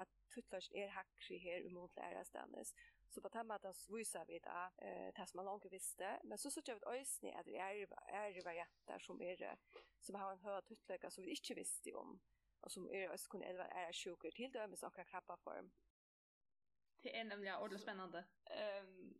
at 0.02 0.08
tuttløg 0.34 0.64
er 0.76 0.90
hakkri 0.90 1.38
her 1.38 1.66
umot 1.66 1.92
lærestanes. 1.98 2.74
Så 3.10 3.22
på 3.22 3.30
den 3.34 3.48
måten 3.48 3.74
viser 3.90 4.26
vi 4.30 4.40
da 4.46 4.68
eh, 4.86 5.10
det 5.18 5.26
som 5.30 5.40
man 5.40 5.46
langt 5.50 5.66
visste. 5.72 6.10
Men 6.24 6.38
så 6.38 6.52
sørger 6.54 6.76
vi 6.76 6.80
et 6.80 6.90
øyne 6.94 7.38
at 7.40 7.46
det 7.46 7.58
er, 7.58 7.96
er 8.08 8.42
varianter 8.46 9.00
som, 9.00 9.22
er, 9.22 9.56
som 10.02 10.16
har 10.16 10.32
en 10.32 10.44
høy 10.44 10.60
tuttløyke 10.68 11.12
som 11.12 11.26
vi 11.26 11.34
ikke 11.38 11.56
visste 11.58 11.96
om, 11.98 12.20
og 12.62 12.72
som 12.72 12.88
er 12.94 13.10
også 13.10 13.30
kunne 13.30 13.50
elva 13.50 13.66
er 13.72 13.92
sjukker 13.92 14.32
til 14.36 14.54
dømes 14.54 14.84
og 14.84 14.94
krabbaform. 14.94 15.72
Det 17.04 17.18
er 17.18 17.24
nemlig 17.24 17.56
ordentlig 17.56 17.80
spennende. 17.80 18.26
Um, 18.84 19.16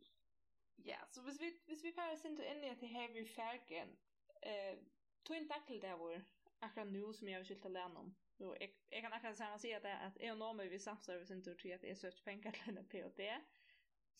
ja, 0.84 0.98
så 1.10 1.22
hvis 1.22 1.40
vi, 1.40 1.52
hvis 1.66 1.84
vi 1.84 1.92
færre 1.92 2.16
sin 2.16 2.38
og 2.38 2.46
inn 2.46 2.64
i 2.64 2.68
at 2.68 2.80
det 2.80 2.88
her 2.88 3.12
vi 3.12 3.26
færgen, 3.26 3.96
eh, 4.42 4.76
tog 5.24 5.36
en 5.36 5.48
dakkel 5.48 5.82
der 5.82 5.96
hvor 5.96 6.14
akkurat 6.60 6.92
nå 6.92 7.12
som 7.12 7.28
jeg 7.28 7.36
har 7.36 7.44
skilt 7.44 7.66
å 7.66 7.72
lære 7.72 8.02
om. 8.02 8.10
Jo, 8.40 8.52
jeg, 8.60 8.74
jeg 8.92 9.02
kan 9.02 9.12
akkurat 9.12 9.36
samme 9.36 9.58
si 9.60 9.72
at, 9.76 9.84
at 9.84 10.18
jeg 10.20 10.32
og 10.32 10.38
Norge 10.38 10.68
vi 10.70 10.78
samstå 10.78 11.16
hvis 11.16 11.30
ikke 11.30 11.56
tror 11.62 11.74
at 11.74 11.84
jeg 11.84 11.96
søker 11.96 12.24
penger 12.24 12.52
til 12.56 12.78
en 12.78 12.88
PhD, 12.88 13.22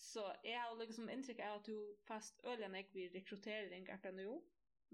Så 0.01 0.35
jeg 0.45 0.61
har 0.61 0.75
liksom 0.81 1.09
inntrykk 1.13 1.41
av 1.45 1.59
at 1.59 1.67
du 1.67 1.97
fast 2.09 2.41
ølen 2.49 2.75
jeg 2.75 2.89
vil 2.93 3.11
rekruttering 3.15 3.91
akkurat 3.93 4.17
nå, 4.17 4.39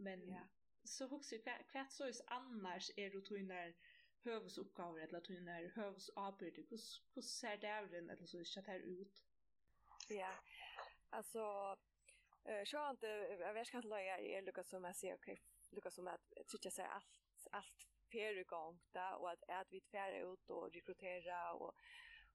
men 0.02 0.24
ja. 0.28 0.42
så 0.84 1.06
husker 1.06 1.38
jeg 1.46 1.66
hva 1.72 1.84
så 1.90 2.08
er 2.10 2.18
annars 2.34 2.90
er 2.96 3.14
du 3.14 3.20
tog 3.20 3.38
tøyner 3.38 3.72
høvesoppgaver 4.26 5.06
eller 5.06 5.20
tog 5.20 5.36
tøyner 5.36 5.68
høvesavbyrd, 5.76 6.58
hvordan 6.68 7.28
ser 7.28 7.56
det 7.62 7.70
av 7.70 7.88
den, 7.90 8.10
eller 8.10 8.26
så 8.26 8.42
ikke 8.42 8.66
det 8.66 8.98
ut? 9.00 9.22
Ja, 10.10 10.32
altså, 11.12 11.44
uh, 12.48 12.64
sjåan 12.64 12.98
til 13.02 13.44
verskantlager 13.54 14.26
er 14.26 14.46
lukket 14.46 14.66
som 14.66 14.84
jeg 14.90 15.00
sier, 15.02 15.20
okay, 15.22 15.38
lukket 15.70 15.94
som 15.94 16.10
at 16.10 16.34
jeg 16.36 16.46
tror 16.46 16.64
ikke 16.64 16.74
jeg 16.82 16.90
alt, 16.98 17.22
alt 17.52 17.86
fyrir 18.10 18.44
gongta 18.44 19.06
og 19.20 19.30
at, 19.32 19.44
at 19.48 19.70
vi 19.70 19.80
tværa 19.80 20.24
ut 20.26 20.50
og 20.50 20.70
rekruttera 20.74 21.40
og 21.54 21.74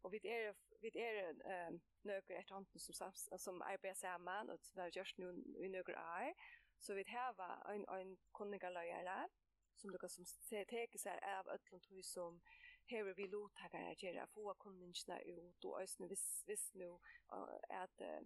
Og 0.04 0.12
vi 0.12 0.20
er, 0.24 0.54
vi 0.82 0.92
er 0.96 1.30
en 1.30 1.82
nøkker 2.04 2.40
etter 2.40 2.56
hånden 2.56 2.72
handen 2.74 2.80
som 2.80 3.14
som, 3.14 3.38
som 3.38 3.62
arbetar 3.62 3.94
samman 3.94 4.50
och 4.50 4.60
vi 4.76 4.82
har 4.82 4.92
just 4.98 5.18
nå 5.18 5.30
i 5.66 5.68
nøkker 5.68 5.98
år. 5.98 6.34
Så 6.80 6.94
vi 6.94 7.04
har 7.08 7.72
en 7.74 7.86
en 7.90 8.18
kunningaløyere, 8.34 9.30
som 9.76 9.92
dere 9.92 10.10
som 10.10 10.26
teker 10.50 11.00
seg 11.00 11.20
av 11.24 11.50
ötlund 11.50 11.86
hur 11.90 12.02
som 12.02 12.42
hever 12.86 13.14
vi 13.14 13.28
lottagare 13.28 13.92
att 13.92 14.04
göra 14.04 14.28
få 14.28 14.54
kunningarna 14.54 15.22
ut 15.22 15.66
og 15.66 15.74
også 15.82 16.08
hvis, 16.08 16.44
hvis 16.46 16.74
nå 16.76 17.00
uh, 17.34 17.60
at, 17.70 18.02
uh, 18.02 18.22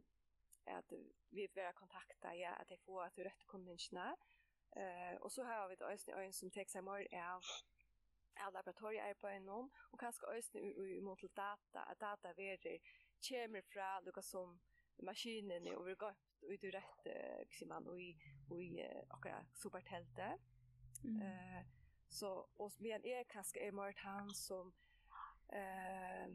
at 0.65 0.93
vi 1.29 1.41
vil 1.41 1.55
være 1.55 1.73
kontakta 1.73 2.33
ja 2.33 2.55
at 2.59 2.71
jeg 2.71 2.79
får 2.85 3.03
at 3.03 3.17
du 3.17 3.23
rette 3.23 3.45
kunningarna 3.47 4.15
Uh, 4.75 5.15
og 5.21 5.31
så 5.31 5.43
har 5.43 5.67
vi 5.67 5.75
det 5.75 5.87
ösnu 5.93 6.13
en 6.19 6.33
som 6.33 6.51
teker 6.51 6.71
seg 6.71 6.83
mer 6.83 7.05
av 7.15 7.45
av 8.43 8.53
laboratoriearbeidene, 8.53 9.51
og 9.91 9.99
kanskje 9.99 10.27
også 10.27 10.59
imot 10.97 11.19
til 11.19 11.31
data, 11.37 11.85
at 11.91 12.01
data 12.01 12.33
verer 12.37 12.79
kommer 13.27 13.61
fra 13.73 13.99
noe 14.05 14.23
som 14.23 14.57
maskinene 15.03 15.75
og 15.77 15.85
vil 15.85 15.97
gå 15.99 16.11
ut 16.45 16.63
i 16.63 16.71
rett, 16.75 17.07
man, 17.67 17.87
og 17.87 18.01
i, 18.01 18.11
og 18.49 18.61
i 18.63 18.81
akkurat 18.83 19.57
superteltet. 19.61 20.41
Mm. 21.03 21.21
Uh, 21.21 21.63
så, 22.09 22.45
og 22.59 22.71
men 22.79 23.05
är 23.05 23.23
kanskje 23.23 23.67
er 23.67 23.71
mer 23.71 23.93
han 23.97 24.33
som, 24.33 24.73
uh, 25.53 26.27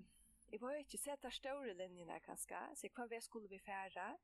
jeg 0.53 0.61
var 0.61 0.73
ikke 0.73 0.99
sett 0.99 1.25
av 1.25 1.31
større 1.31 1.75
linjene 1.75 2.21
kanskje, 2.21 2.59
så 2.75 2.89
hva 2.89 3.07
vi 3.07 3.21
skulle 3.21 3.49
vi 3.49 3.59
fære, 3.59 4.17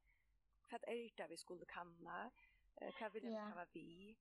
hva 0.68 0.78
er 0.86 1.10
det 1.18 1.30
vi 1.30 1.36
skulle 1.36 1.66
kanna, 1.66 2.30
hva 2.98 3.08
vil 3.12 3.22
vi 3.22 3.32
yeah. 3.32 3.52
ha 3.54 3.64
vi, 3.72 4.16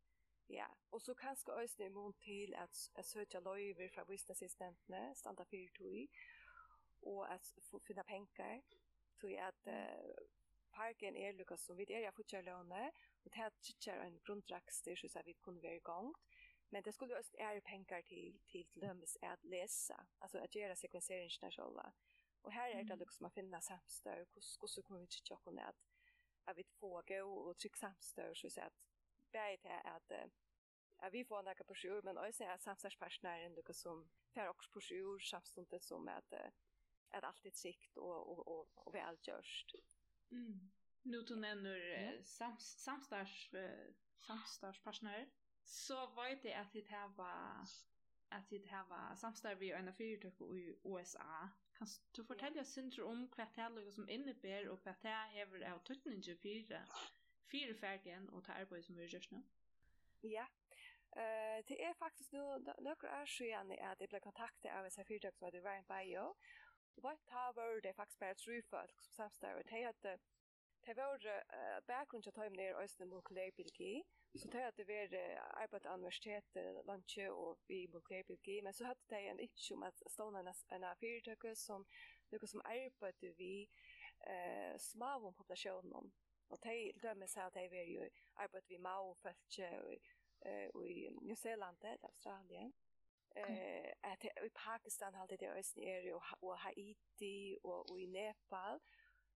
Ja, 0.50 0.68
og 0.92 1.02
så 1.02 1.14
kanskje 1.14 1.54
også 1.54 1.84
i 1.84 1.90
mån 1.90 2.14
til 2.14 2.54
at 2.54 2.92
jeg 2.96 3.06
søker 3.06 3.40
løyver 3.40 3.90
fra 3.94 4.04
businessassistentene, 4.04 5.16
standa 5.16 5.44
fyrir 5.44 5.70
tog, 5.78 6.08
og 7.02 7.34
at 7.34 7.54
finna 7.88 8.04
penger, 8.04 8.62
tog 9.22 9.32
at 9.32 9.68
uh, 9.68 10.26
parken 10.74 11.16
er 11.16 11.32
lukas 11.32 11.60
som 11.60 11.78
vi 11.78 11.86
er, 11.90 12.10
i 12.10 12.16
fortjørlåne, 12.16 12.86
og 13.24 13.34
det 13.34 13.42
er 13.42 13.50
ikke 13.70 13.98
en 14.06 14.20
grunndragster, 14.26 14.96
så 14.96 15.22
vi 15.26 15.34
kunne 15.34 15.64
være 15.64 15.76
i 15.76 15.86
gang, 15.92 16.16
men 16.70 16.84
det 16.84 16.94
skulle 16.94 17.18
også 17.18 17.32
er 17.40 17.60
penger 17.60 18.02
til, 18.02 18.40
til 18.52 18.66
lømmes 18.76 19.18
at 19.22 19.44
lese, 19.44 19.98
altså 20.22 20.40
at 20.40 20.50
gjøre 20.50 20.76
sekvenseringen 20.76 21.52
selv. 21.52 21.80
Og 22.44 22.52
her 22.54 22.78
er 22.78 22.84
det 22.84 23.00
liksom 23.00 23.26
å 23.26 23.34
finne 23.34 23.62
samstøy, 23.62 24.26
hvordan 24.34 24.84
kommer 24.84 25.02
vi 25.02 25.08
til 25.08 25.34
å 25.34 25.44
kunne 25.44 25.68
at, 25.68 25.86
at 26.48 26.58
vi 26.58 26.66
får 26.80 27.02
gå 27.10 27.22
og 27.26 27.58
trykke 27.58 27.80
samstøy, 27.80 28.36
så 28.36 28.52
at 28.68 28.85
bæði 29.36 29.62
til 29.68 29.78
at 29.96 30.18
at 31.04 31.12
vi 31.14 31.24
får 31.28 31.42
nekka 31.44 31.64
på 31.68 31.76
men 32.04 32.18
også 32.18 32.44
er 32.44 32.58
samstagspartneren 32.58 33.56
lukka 33.56 33.74
som 33.74 34.06
fer 34.34 34.48
oks 34.50 34.70
på 34.74 34.80
sjur 34.80 35.20
samstundet 35.20 35.84
som 35.84 36.08
at 36.08 36.34
at 37.16 37.24
alt 37.24 37.46
er 37.46 37.56
sikt 37.56 37.98
og, 37.98 38.30
og, 38.30 38.48
og, 38.48 38.70
og 38.76 38.94
vi 38.94 39.00
alt 39.00 39.28
gjørst. 39.28 39.76
Mm. 40.30 40.72
Nu 41.04 41.22
du 41.30 41.36
nevner 41.36 41.78
mm. 41.78 42.24
sams, 42.24 42.64
samstags, 42.64 43.52
samstagspartner, 44.28 45.26
så 45.64 46.00
vet 46.18 46.46
jeg 46.46 46.54
at 46.60 46.74
det 46.74 46.86
her 46.90 47.14
var 47.18 47.70
at 48.32 48.50
det 48.50 48.62
her 48.68 48.88
var 48.90 49.16
samstarv 49.16 49.62
i 49.62 49.72
en 49.72 49.94
fyrtøk 49.94 50.42
i 50.58 50.74
USA. 50.84 51.48
Kan 51.78 51.88
du 52.18 52.24
fortelle 52.24 52.62
oss 52.62 52.74
synder 52.74 53.04
om 53.06 53.28
hva 53.36 53.46
det 53.56 53.64
er 53.64 53.92
som 53.92 54.10
innebærer 54.10 54.70
og 54.72 54.82
hva 54.84 54.96
det 55.04 55.12
er 55.12 55.34
hever 55.38 55.68
av 55.70 55.84
tøtningen 55.86 56.42
for 56.42 56.82
fire 57.52 57.74
färgen 57.74 58.30
och 58.30 58.44
ta 58.44 58.54
arbete 58.54 58.84
som 58.84 58.96
vi 58.96 59.06
gjørs 59.06 59.32
nu? 59.32 59.44
Ja, 60.22 60.46
Uh, 61.18 61.64
det 61.68 61.84
är 61.84 61.94
faktiskt 61.94 62.32
nu 62.32 62.40
några 62.78 63.22
år 63.22 63.26
sedan 63.26 63.72
att 63.72 64.00
jag 64.00 64.10
blev 64.10 64.20
kontaktad 64.20 64.80
av 64.80 64.86
ett 64.86 65.08
fyrtag 65.08 65.34
som 65.34 65.46
hade 65.46 65.62
varit 65.62 65.90
en 65.90 65.98
bio. 65.98 66.36
Det 66.96 67.02
var 67.02 67.14
ett 67.14 67.26
par 67.26 67.54
var 67.54 67.82
det 67.82 67.94
faktiskt 67.94 68.20
bara 68.20 68.36
tre 68.36 68.62
folk 68.62 69.02
som 69.02 69.14
samstår 69.14 69.56
och 69.56 69.64
det 69.66 69.84
hade 69.84 70.20
det 70.86 70.94
var 70.94 71.26
uh, 71.26 71.80
bakgrund 71.88 72.24
till 72.24 72.30
att 72.30 72.36
ta 72.36 72.42
mig 72.42 72.58
ner 72.58 72.76
östen 72.76 73.10
molekylärbiologi. 73.10 74.04
Så 74.40 74.48
det 74.48 74.64
hade 74.64 74.84
varit 74.84 75.14
uh, 75.14 75.62
arbetat 75.62 75.94
universitet, 75.94 76.58
lunch 76.88 77.18
och 77.32 77.60
vi 77.68 77.88
molekylärbiologi. 77.88 78.62
Men 78.62 78.74
så 78.74 78.86
hade 78.86 79.02
det 79.08 79.28
en 79.28 79.40
itch 79.40 79.72
om 79.72 79.84
att 79.84 80.12
ståna 80.12 80.40
en 80.40 80.84
en 80.84 80.96
fyrtag 80.96 81.58
som 81.58 81.86
något 82.30 82.50
som 82.50 82.62
arbetade 82.62 83.34
vi 83.38 83.70
uh, 84.28 84.78
smavon 84.78 85.34
populationen 85.34 86.12
Og 86.50 86.64
de 86.64 86.92
dømmer 87.04 87.28
seg 87.28 87.46
at 87.46 87.54
de 87.54 87.70
vil 87.70 87.92
jo 87.94 88.10
arbeide 88.36 88.70
ved 88.70 88.80
Mao, 88.80 89.14
følge 89.14 89.70
og 90.74 90.90
i 90.90 91.08
New 91.22 91.36
Zealand, 91.36 91.78
eller 91.84 92.08
Australien. 92.08 92.74
Eh, 93.36 93.92
at 94.04 94.24
i 94.24 94.50
Pakistan 94.56 95.14
har 95.14 95.26
det 95.26 95.40
det 95.40 95.58
østen 95.58 95.84
er 95.84 96.00
jo, 96.00 96.22
og 96.42 96.60
Haiti 96.60 97.58
og, 97.64 97.92
og 97.92 98.02
i 98.02 98.06
Nepal. 98.06 98.80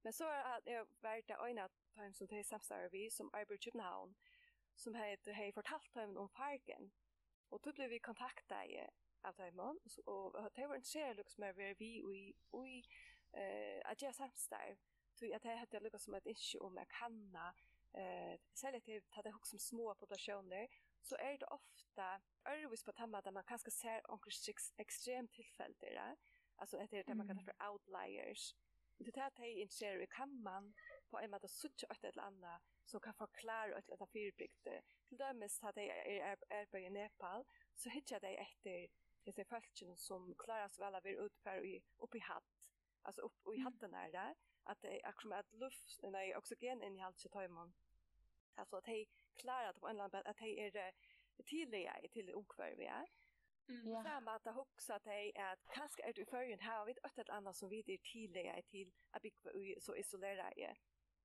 Men 0.04 0.14
så 0.14 0.26
har 0.26 0.62
jeg 0.66 0.86
vært 1.02 1.28
det 1.28 1.36
øyne 1.46 1.64
at 1.64 1.72
de 1.96 2.14
som 2.14 2.28
de 2.28 2.44
samstår 2.44 2.88
vi, 2.92 3.10
som 3.10 3.30
arbeider 3.34 3.54
i 3.54 3.64
København, 3.66 4.16
som 4.76 4.94
har 4.94 5.18
fortalt 5.54 5.96
dem 5.96 6.18
om 6.18 6.30
fargen. 6.30 6.92
Og 7.52 7.64
då 7.64 7.72
blev 7.72 7.90
vi 7.90 8.00
kontaktade 8.00 8.90
av 9.22 9.36
dem 9.36 9.60
og, 9.60 9.76
så 9.86 10.02
och 10.06 10.52
det 10.56 10.68
var 10.68 10.76
en 10.76 10.84
serie 10.84 11.14
liksom 11.14 11.42
med 11.42 11.56
vi 11.56 11.74
vi 11.74 12.34
vi 12.52 12.86
eh 13.34 13.82
att 13.86 14.02
jag 14.02 14.16
så 15.20 15.36
att 15.36 15.44
det 15.44 15.56
hette 15.56 15.80
lukka 15.80 16.00
som 16.00 16.14
ett 16.14 16.26
issue 16.26 16.62
om 16.62 16.78
jag 16.78 16.88
kanna, 16.88 17.54
eh, 17.94 18.40
særlig 18.54 18.84
til 18.84 19.02
at 19.18 19.26
jeg 19.26 19.34
hukk 19.34 19.46
som 19.46 19.60
små 19.60 19.94
populationer, 19.94 20.68
så 21.02 21.16
är 21.20 21.38
det 21.38 21.46
ofta 21.52 22.22
örvis 22.46 22.84
på 22.84 22.92
tamma 22.92 23.22
där 23.22 23.32
man 23.32 23.44
kanske 23.44 23.72
ser 23.72 24.02
onkel 24.12 24.32
ekstremt 24.78 24.80
extrem 25.40 25.76
ja? 25.82 26.16
altså 26.58 26.78
Alltså 26.78 26.78
det 26.92 27.16
man 27.16 27.28
kallar 27.28 27.44
för 27.44 27.70
outliers. 27.70 28.56
Det 28.98 29.18
er 29.18 29.26
at 29.26 29.40
in 29.40 29.70
ser 29.70 30.02
i 30.02 30.06
kan 30.06 30.44
man 30.44 30.74
på 31.10 31.18
en 31.18 31.32
måte 31.32 31.48
sucha 31.48 31.88
ett 31.92 32.04
eller 32.04 32.24
annat 32.24 32.62
som 32.86 33.02
kan 33.02 33.14
förklara 33.14 33.78
ett 33.78 33.90
eller 33.90 34.06
fyrbrikt. 34.06 34.68
Till 35.08 35.18
dömes 35.18 35.60
dømes 35.60 35.76
det 35.76 35.90
är 36.22 36.36
är 36.50 36.66
på 36.66 36.78
i 36.78 36.90
Nepal, 36.90 37.46
så 37.76 37.90
hittar 37.90 38.20
det 38.20 38.42
efter 38.42 38.88
det 39.26 39.40
er 39.40 39.44
fältchen 39.44 39.98
som 39.98 40.36
klaras 40.36 40.80
väl 40.80 40.94
vel 40.94 40.96
av 40.96 41.06
å 41.06 41.66
i 41.66 41.82
upp 41.98 42.16
i 42.16 42.20
hatt, 42.20 42.44
Alltså 43.04 43.22
upp 43.22 43.56
i 43.56 43.60
hatten 43.60 43.92
där 43.92 44.12
där 44.12 44.36
att 44.70 44.82
det 44.82 45.06
är 45.06 45.14
som 45.22 45.32
att 45.32 45.54
luft 45.54 46.00
också 46.04 46.38
oxygen 46.38 46.84
in 46.84 47.00
i 47.00 47.02
allt 47.02 47.20
sitt 47.20 47.34
hemman 47.34 47.74
alltså 48.56 48.78
att 48.78 48.88
hej 48.88 49.08
klarar 49.36 49.70
att 49.70 49.80
på 49.80 49.88
en 49.88 49.98
land 49.98 50.16
att 50.16 50.40
hej 50.40 50.60
är 50.60 50.72
tillräckligt 50.72 52.12
till, 52.12 52.12
till 52.12 52.36
okvär 52.36 52.76
vi 52.78 52.86
är 52.86 53.08
Mm. 53.70 53.92
Ja. 53.92 54.04
Samma 54.04 54.32
att 54.36 54.56
huxa 54.56 54.96
att 54.96 55.04
det 55.04 55.32
att 55.36 55.60
kanske 55.68 56.04
är 56.04 56.14
du 56.14 56.26
förrän 56.26 56.60
här 56.60 56.86
vi 56.86 56.92
ett 56.92 57.20
eller 57.20 57.34
annat 57.34 57.56
som 57.56 57.70
vi 57.70 57.80
är 57.80 57.98
tillräckligt 57.98 58.68
till 58.68 58.92
att 59.12 59.22
bygga 59.22 59.82
så 59.82 59.96
isolera 59.96 60.52
är 60.52 60.78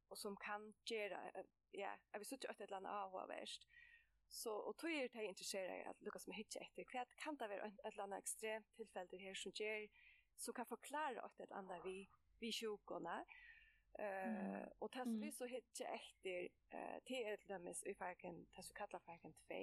och 0.08 0.18
som 0.18 0.36
kan 0.36 0.74
göra 0.84 1.30
ja, 1.70 1.98
jag 2.12 2.18
vi 2.18 2.24
sitta 2.24 2.48
ett 2.48 2.60
eller 2.60 2.76
annat 2.76 2.92
av 2.92 3.14
och 3.14 3.30
värst. 3.30 3.68
Så 4.28 4.54
och 4.54 4.76
tog 4.76 4.90
er 4.90 5.08
det 5.08 5.24
intresserad 5.24 5.86
att 5.86 6.02
Lucas 6.02 6.26
med 6.26 6.36
hitcha 6.36 6.60
efter 6.60 6.84
kvätt 6.84 7.16
kan 7.16 7.36
det 7.36 7.48
vara 7.48 7.66
ett 7.66 7.80
eller 7.84 8.02
annat 8.02 8.18
extremt 8.18 8.74
tillfälle 8.76 9.18
här 9.18 9.34
som 9.34 9.52
ger 9.54 9.88
så 10.36 10.52
kan 10.52 10.66
förklara 10.66 11.22
att 11.22 11.40
ett 11.40 11.52
annat 11.52 11.80
vi 11.84 12.08
vi 12.38 12.52
sjukona. 12.52 13.24
Eh 13.98 14.68
och 14.78 14.92
testar 14.92 15.30
så 15.30 15.44
hittar 15.44 15.84
efter 15.84 16.48
eh 16.70 17.00
till 17.04 17.26
ett 17.26 17.48
lämmes 17.48 17.82
i 17.84 17.94
färgen 17.94 18.46
testar 18.52 18.74
kallar 18.74 19.00
färgen 19.00 19.32
2 19.32 19.54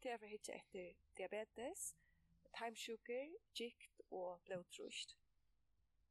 till 0.00 0.18
för 0.18 0.26
hittar 0.26 0.52
efter 0.52 0.94
diabetes, 1.14 1.94
time 2.58 2.76
sugar, 2.76 3.36
gikt 3.54 4.00
och 4.08 4.40
blodtryck. 4.44 5.18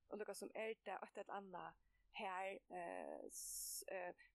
Och 0.07 0.17
det 0.17 0.35
som 0.35 0.51
är 0.53 0.75
det 0.83 0.97
att 0.97 1.17
ett 1.17 1.29
annat 1.29 1.75
här 2.11 2.59
eh 2.69 3.29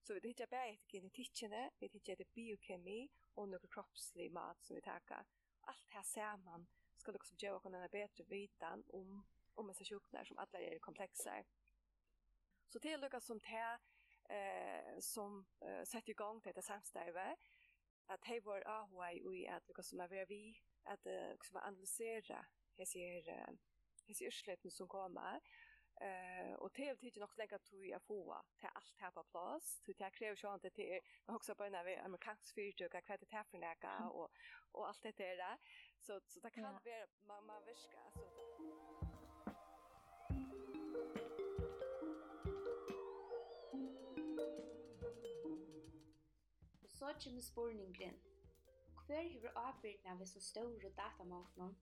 så 0.03 0.15
vi 0.15 0.29
hittar 0.29 0.47
bara 0.47 0.67
ett 0.67 0.93
genetikerna, 0.93 1.71
vi 1.79 1.87
hittar 1.87 2.17
det 2.17 2.35
biokemi 2.35 3.09
och 3.35 3.49
några 3.49 3.69
kroppslig 3.69 4.33
mat 4.33 4.65
som 4.65 4.77
vi 4.77 4.83
tackar. 4.83 5.25
Allt 5.61 5.91
här 5.91 6.03
ser 6.03 6.37
man 6.37 6.67
ska 6.97 7.13
liksom 7.13 7.37
ge 7.39 7.51
oss 7.51 7.65
en 7.65 7.89
bättre 7.91 8.25
vitan 8.25 8.85
om 8.89 9.25
om 9.57 9.67
dessa 9.67 9.85
sjukdomar 9.85 10.25
som 10.25 10.39
alla 10.39 10.61
är 10.61 10.79
komplexa. 10.79 11.45
Så 12.69 12.79
det 12.79 12.93
er 12.93 12.99
lukka 12.99 13.21
som 13.21 13.41
det 13.41 13.79
eh, 14.31 15.01
som 15.01 15.47
eh, 15.61 15.85
setter 15.85 16.11
i 16.11 16.15
gang 16.15 16.41
här 16.41 16.63
samstävet 16.63 17.39
att 18.07 18.25
hej 18.25 18.41
vår 18.41 18.63
AHI 18.67 19.23
och 19.25 19.35
i 19.37 19.47
at 19.47 19.69
lukka 19.69 19.83
som 19.83 20.01
är 20.01 20.27
vi 20.27 20.63
at 20.85 21.07
uh, 21.07 21.37
som 21.43 21.57
analysera 21.57 22.47
hur 22.77 22.85
hur 24.07 24.27
utsläppen 24.27 24.71
som 24.71 24.89
kommer 24.89 25.41
Eh 26.01 26.55
och 26.55 26.71
det 26.75 26.89
är 26.89 26.95
tydligt 26.95 27.23
också 27.23 27.39
länge 27.39 27.59
tog 27.59 27.87
jag 27.87 28.03
få 28.03 28.43
till 28.59 28.69
allt 28.73 28.95
här 28.99 29.11
på 29.11 29.25
plats. 29.25 29.83
Så 29.85 29.93
det 29.93 30.11
kräver 30.11 30.41
ju 30.43 30.55
inte 30.55 30.71
till 30.71 31.01
men 31.27 31.37
också 31.37 31.55
på 31.55 31.69
när 31.69 31.85
vi 31.85 31.97
amerikansk 31.97 32.55
fyrtök 32.55 32.95
och 32.95 33.05
kvätt 33.05 33.21
här 33.31 33.45
för 33.45 33.59
näka 33.59 34.09
och 34.09 34.31
och 34.73 34.89
allt 34.89 35.03
det 35.03 35.13
där. 35.13 35.59
Så 36.01 36.21
så 36.27 36.41
det 36.41 36.51
kan 36.51 36.63
vara 36.63 37.07
man 37.27 37.47
man 37.47 37.65
viska 37.65 38.01
så 38.15 38.56
Så 46.99 47.13
kommer 47.25 47.43
spurningen. 47.43 48.15
Hver 49.07 49.23
hever 49.23 49.51
avbyrdene 49.55 50.11
av 50.13 50.27
så 50.27 50.41
store 50.41 50.89
datamålene? 50.97 51.75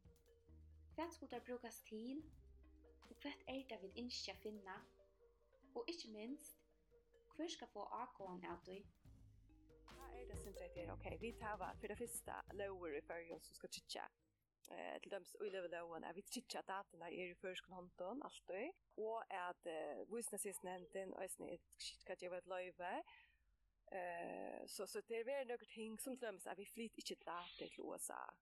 Hva 0.97 1.07
skulle 1.11 1.31
det 1.31 1.47
brukes 1.47 1.77
til? 1.87 2.25
Og 3.11 3.13
hva 3.23 3.31
er 3.53 3.63
det 3.71 3.79
vi 3.83 3.91
ikke 4.03 4.35
finne? 4.43 4.75
Og 5.75 5.85
ikke 5.93 6.11
minst, 6.11 6.59
hver 7.37 7.49
skal 7.49 7.71
få 7.71 7.85
avgående 8.01 8.51
av 8.51 8.65
det? 8.67 8.81
Hva 9.93 10.09
er 10.19 10.27
det 10.33 10.39
som 10.43 10.57
sier, 10.59 10.91
ok, 10.97 11.07
vi 11.21 11.31
tar 11.39 11.61
hva 11.63 11.71
for 11.79 11.95
det 11.95 11.99
første 12.03 12.41
lover 12.59 12.99
i 12.99 13.07
førgen 13.07 13.47
som 13.47 13.55
skal 13.61 13.73
tidsja. 13.77 14.09
Eh, 14.71 15.01
til 15.03 15.15
dem 15.15 15.25
som 15.31 15.47
ulever 15.47 15.71
loven 15.77 16.05
er 16.05 16.19
vi 16.19 16.27
tidsja 16.27 16.65
datene 16.67 17.13
er 17.13 17.31
i 17.31 17.39
førsken 17.39 17.79
hånden, 17.79 18.27
alltid. 18.27 18.83
Og 18.97 19.23
at 19.31 19.71
eh, 19.71 20.03
visnesisnenden 20.11 21.15
og 21.15 21.23
jeg 21.23 21.35
snitt 21.37 21.89
skal 22.03 22.19
gjøre 22.19 22.43
et 22.43 22.51
løyve, 22.57 22.93
Eh 23.91 24.67
så 24.67 24.87
så 24.87 25.01
det 25.01 25.21
är 25.21 25.25
väl 25.25 25.49
något 25.49 25.69
ting 25.69 25.99
som 25.99 26.17
glöms 26.17 26.47
att 26.47 26.59
vi 26.59 26.67
flytt 26.67 26.99
inte 26.99 27.25
där 27.25 27.57
till 27.59 27.85
USA. 27.85 28.35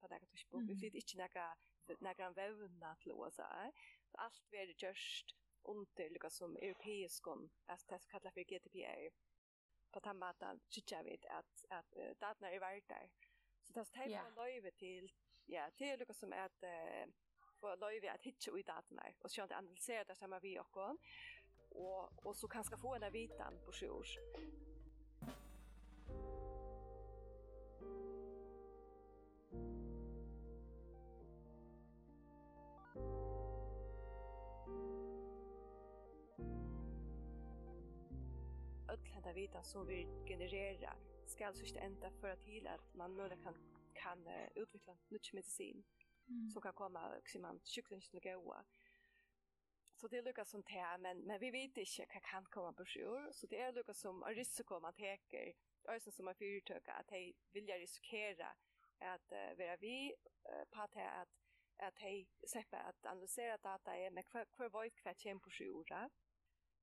På 0.00 0.08
det 0.08 0.16
att 0.16 0.68
vi 0.68 0.76
flytt 0.76 0.94
inte 0.94 1.16
några 1.16 1.56
några 2.00 2.30
vävna 2.30 2.96
till 2.96 3.12
USA. 3.12 3.72
Allt 4.12 4.52
väl 4.52 4.74
just 4.78 5.26
under 5.62 6.10
lika 6.10 6.30
som 6.30 6.56
europeiskon 6.56 7.50
att 7.66 7.88
det 7.88 8.06
kallar 8.08 8.30
för 8.30 8.40
GDPR. 8.40 9.10
På 9.90 10.00
den 10.00 10.18
maten 10.18 10.60
tycker 10.70 10.96
jag 10.96 11.26
att, 11.30 11.64
att 11.68 11.96
att 11.96 12.18
datorna 12.18 12.50
är 12.50 12.60
värda. 12.60 13.08
Så 13.62 13.72
det 13.72 13.84
tar 13.84 14.22
man 14.22 14.34
löjve 14.34 14.70
till 14.70 15.12
ja, 15.46 15.70
det 15.76 15.90
är 15.90 15.96
lika 15.98 16.14
som 16.14 16.32
att 16.32 16.62
uh, 16.62 17.12
få 17.60 17.76
löjve 17.76 18.10
att 18.10 18.22
hitta 18.22 18.58
i 18.58 18.62
datorna 18.62 19.02
och 19.20 19.30
så 19.30 19.42
att 19.42 19.52
analysera 19.52 20.04
det 20.04 20.14
som 20.14 20.38
vi 20.42 20.58
och 20.58 20.76
och 21.70 22.26
och 22.26 22.36
så 22.36 22.48
kanske 22.48 22.76
få 22.76 22.94
en 22.94 23.12
vitan 23.12 23.60
på 23.64 23.72
sjurs. 23.72 24.18
öll 38.98 39.12
henda 39.12 39.32
vitan 39.32 39.64
som 39.64 39.86
vi 39.86 40.06
genererar 40.26 40.96
ska 41.26 41.52
så 41.52 41.64
inte 41.64 41.80
ända 41.80 42.10
för 42.10 42.28
att 42.28 42.42
till 42.42 42.66
att 42.66 42.94
man 42.94 43.16
möjligen 43.16 43.42
kan, 43.42 43.54
kan 43.92 44.26
uh, 44.26 44.48
utveckla 44.54 44.96
nytt 45.08 45.32
medicin 45.32 45.84
mm. 46.28 46.50
som 46.50 46.62
kan 46.62 46.72
komma 46.72 47.18
också 47.18 47.38
man 47.38 47.60
sjukdomslig 47.64 48.22
goa. 48.22 48.64
Så 49.94 50.08
det 50.08 50.22
lukas 50.22 50.50
som 50.50 50.62
det 50.62 50.98
men, 50.98 51.18
men 51.18 51.40
vi 51.40 51.50
vet 51.50 51.64
inte 51.64 51.84
vad 51.98 52.22
kan 52.22 52.44
komma 52.44 52.72
på 52.72 52.84
sjur. 52.84 53.32
Så 53.32 53.46
det 53.46 53.60
är 53.60 53.72
lukas 53.72 54.00
som 54.00 54.22
en 54.22 54.34
risiko 54.34 54.80
man 54.80 54.94
teker. 54.94 55.52
Ösen 55.88 56.12
som 56.12 56.28
en 56.28 56.34
fyrtöka 56.34 56.92
att 56.92 57.08
de 57.08 57.34
vill 57.52 57.66
riskera 57.66 58.48
att 58.98 59.32
uh, 59.32 59.58
vara 59.58 59.76
vi 59.76 60.14
uh, 60.48 60.64
på 60.70 60.82
att, 60.82 60.96
att 60.96 61.28
att 61.80 61.98
hej 61.98 62.28
släppa 62.46 62.76
att 62.76 63.06
analysera 63.06 63.56
data 63.56 63.96
är 63.96 64.10
med 64.10 64.28
kvar 64.28 64.44
kvar 64.44 64.68
vad 64.68 64.94
kvar 64.94 65.14
på 65.40 65.50
sjura. 65.50 65.98
Mm 65.98 66.27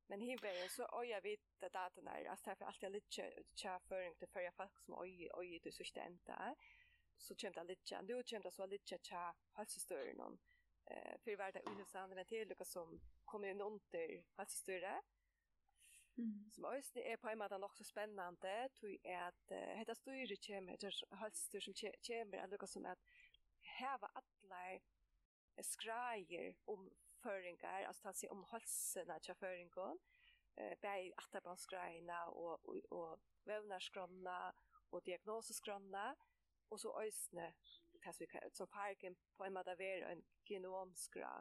Men 0.07 0.21
hin 0.21 0.39
vägen 0.41 0.69
så 0.69 0.85
oja 0.85 1.19
vi 1.19 1.37
det 1.59 1.69
datan 1.69 2.05
där 2.05 2.25
alltså 2.25 2.49
därför 2.49 2.65
alltid 2.65 2.91
lite 2.91 3.43
tja 3.55 3.79
föring 3.79 4.15
till 4.15 4.27
förra 4.27 4.51
folk 4.51 4.79
som 4.79 4.93
oj 4.93 5.29
oj 5.33 5.59
det 5.63 5.71
så 5.71 5.83
stända 5.83 6.55
så 7.17 7.35
kämta 7.35 7.63
lite 7.63 8.01
nu 8.01 8.23
kämta 8.25 8.51
så 8.51 8.65
lite 8.65 8.97
tja 8.97 9.35
hälsostör 9.53 10.13
någon 10.13 10.39
eh 10.85 11.17
för 11.23 11.35
värda 11.35 11.59
Ulfsand 11.65 12.15
med 12.15 12.27
till 12.27 12.47
Lucas 12.47 12.71
som 12.71 13.01
kommer 13.25 13.47
in 13.47 13.61
under 13.61 14.23
halsstörre. 14.35 15.01
Mm. 16.17 16.49
Som 16.51 16.63
også 16.65 16.99
är 16.99 17.17
på 17.17 17.29
en 17.29 17.37
måte 17.37 17.55
också 17.55 17.83
spännande 17.83 18.39
spennende, 18.39 18.69
tror 18.69 18.91
jeg 18.91 19.21
at 19.27 19.51
uh, 19.51 19.79
dette 19.79 19.95
styret 19.95 20.45
kommer, 20.47 20.73
etter 20.73 21.15
halvstyr 21.15 21.59
som 21.59 21.73
kommer, 22.07 22.37
er 22.37 22.47
noe 22.47 22.67
som 22.67 22.85
att 22.85 23.01
häva 23.79 24.07
alla 24.15 24.79
skrajer 25.61 26.55
om 26.65 26.89
føringar, 27.25 27.87
altså 27.89 28.07
ta 28.07 28.13
seg 28.15 28.31
om 28.33 28.45
halsene 28.51 29.17
til 29.25 29.37
føringen, 29.41 29.99
eh, 30.57 30.75
bei 30.81 31.11
atterbandsgreiene 31.23 32.21
og, 32.33 32.69
og, 32.69 32.79
og 32.91 33.19
vevnarskrona 33.49 34.37
og 34.91 35.05
diagnoseskronna, 35.05 36.07
og 36.69 36.79
så 36.79 36.93
øsne, 37.03 37.51
tas 38.03 38.19
vi 38.21 38.25
kan, 38.25 38.51
så 38.53 38.65
parken 38.65 39.17
på 39.37 39.43
en 39.43 39.53
måte 39.53 39.77
være 39.77 40.11
en 40.11 40.25
genomskra, 40.45 41.37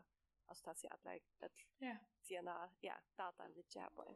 altså 0.49 0.71
ta 0.71 0.75
seg 0.81 0.93
at 0.93 1.11
like, 1.13 1.37
at, 1.41 1.67
ja. 1.81 1.87
Yeah. 1.87 1.99
DNA, 2.29 2.61
ja, 2.83 2.97
dataen 3.19 3.53
litt 3.57 3.69
kjær 3.73 3.93
på. 3.97 4.09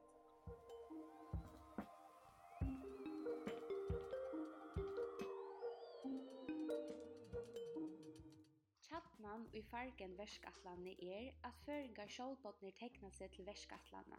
kjarnan 9.18 9.46
og 9.46 9.54
i 9.54 9.62
fargen 9.62 10.18
verskatlanene 10.18 10.92
er 11.02 11.32
at 11.44 11.54
føringar 11.66 12.06
sjålbåtner 12.06 12.70
tekna 12.78 13.10
seg 13.10 13.32
til 13.34 13.46
verskatlanene. 13.46 14.18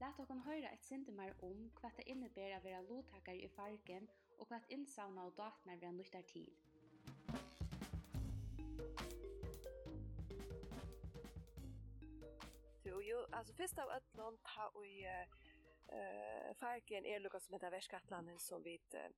Lat 0.00 0.20
okon 0.22 0.42
høyra 0.46 0.70
et 0.72 0.84
syndemar 0.86 1.32
om 1.42 1.64
hva 1.80 1.90
det 1.96 2.06
innebærer 2.06 2.60
å 2.60 2.62
være 2.62 2.84
lottakar 2.88 3.34
i 3.34 3.48
fargen 3.56 4.06
og 4.38 4.46
hva 4.46 4.60
innsavna 4.70 5.26
og 5.26 5.34
datnar 5.38 5.80
vi 5.82 5.90
nyttar 5.96 6.22
til. 6.30 6.46
Jo, 12.86 13.00
jo, 13.00 13.18
altså 13.32 13.54
først 13.58 13.78
av 13.78 13.96
ötlån 13.98 14.38
ta 14.46 14.70
og 14.74 14.86
eh 14.86 15.26
uh, 16.62 16.62
är 16.62 17.06
er 17.06 17.18
lukka 17.18 17.38
som 17.38 17.54
heter 17.54 17.70
verskatlanen 17.70 18.38
som 18.38 18.64
vi 18.64 18.80
uh, 18.94 19.10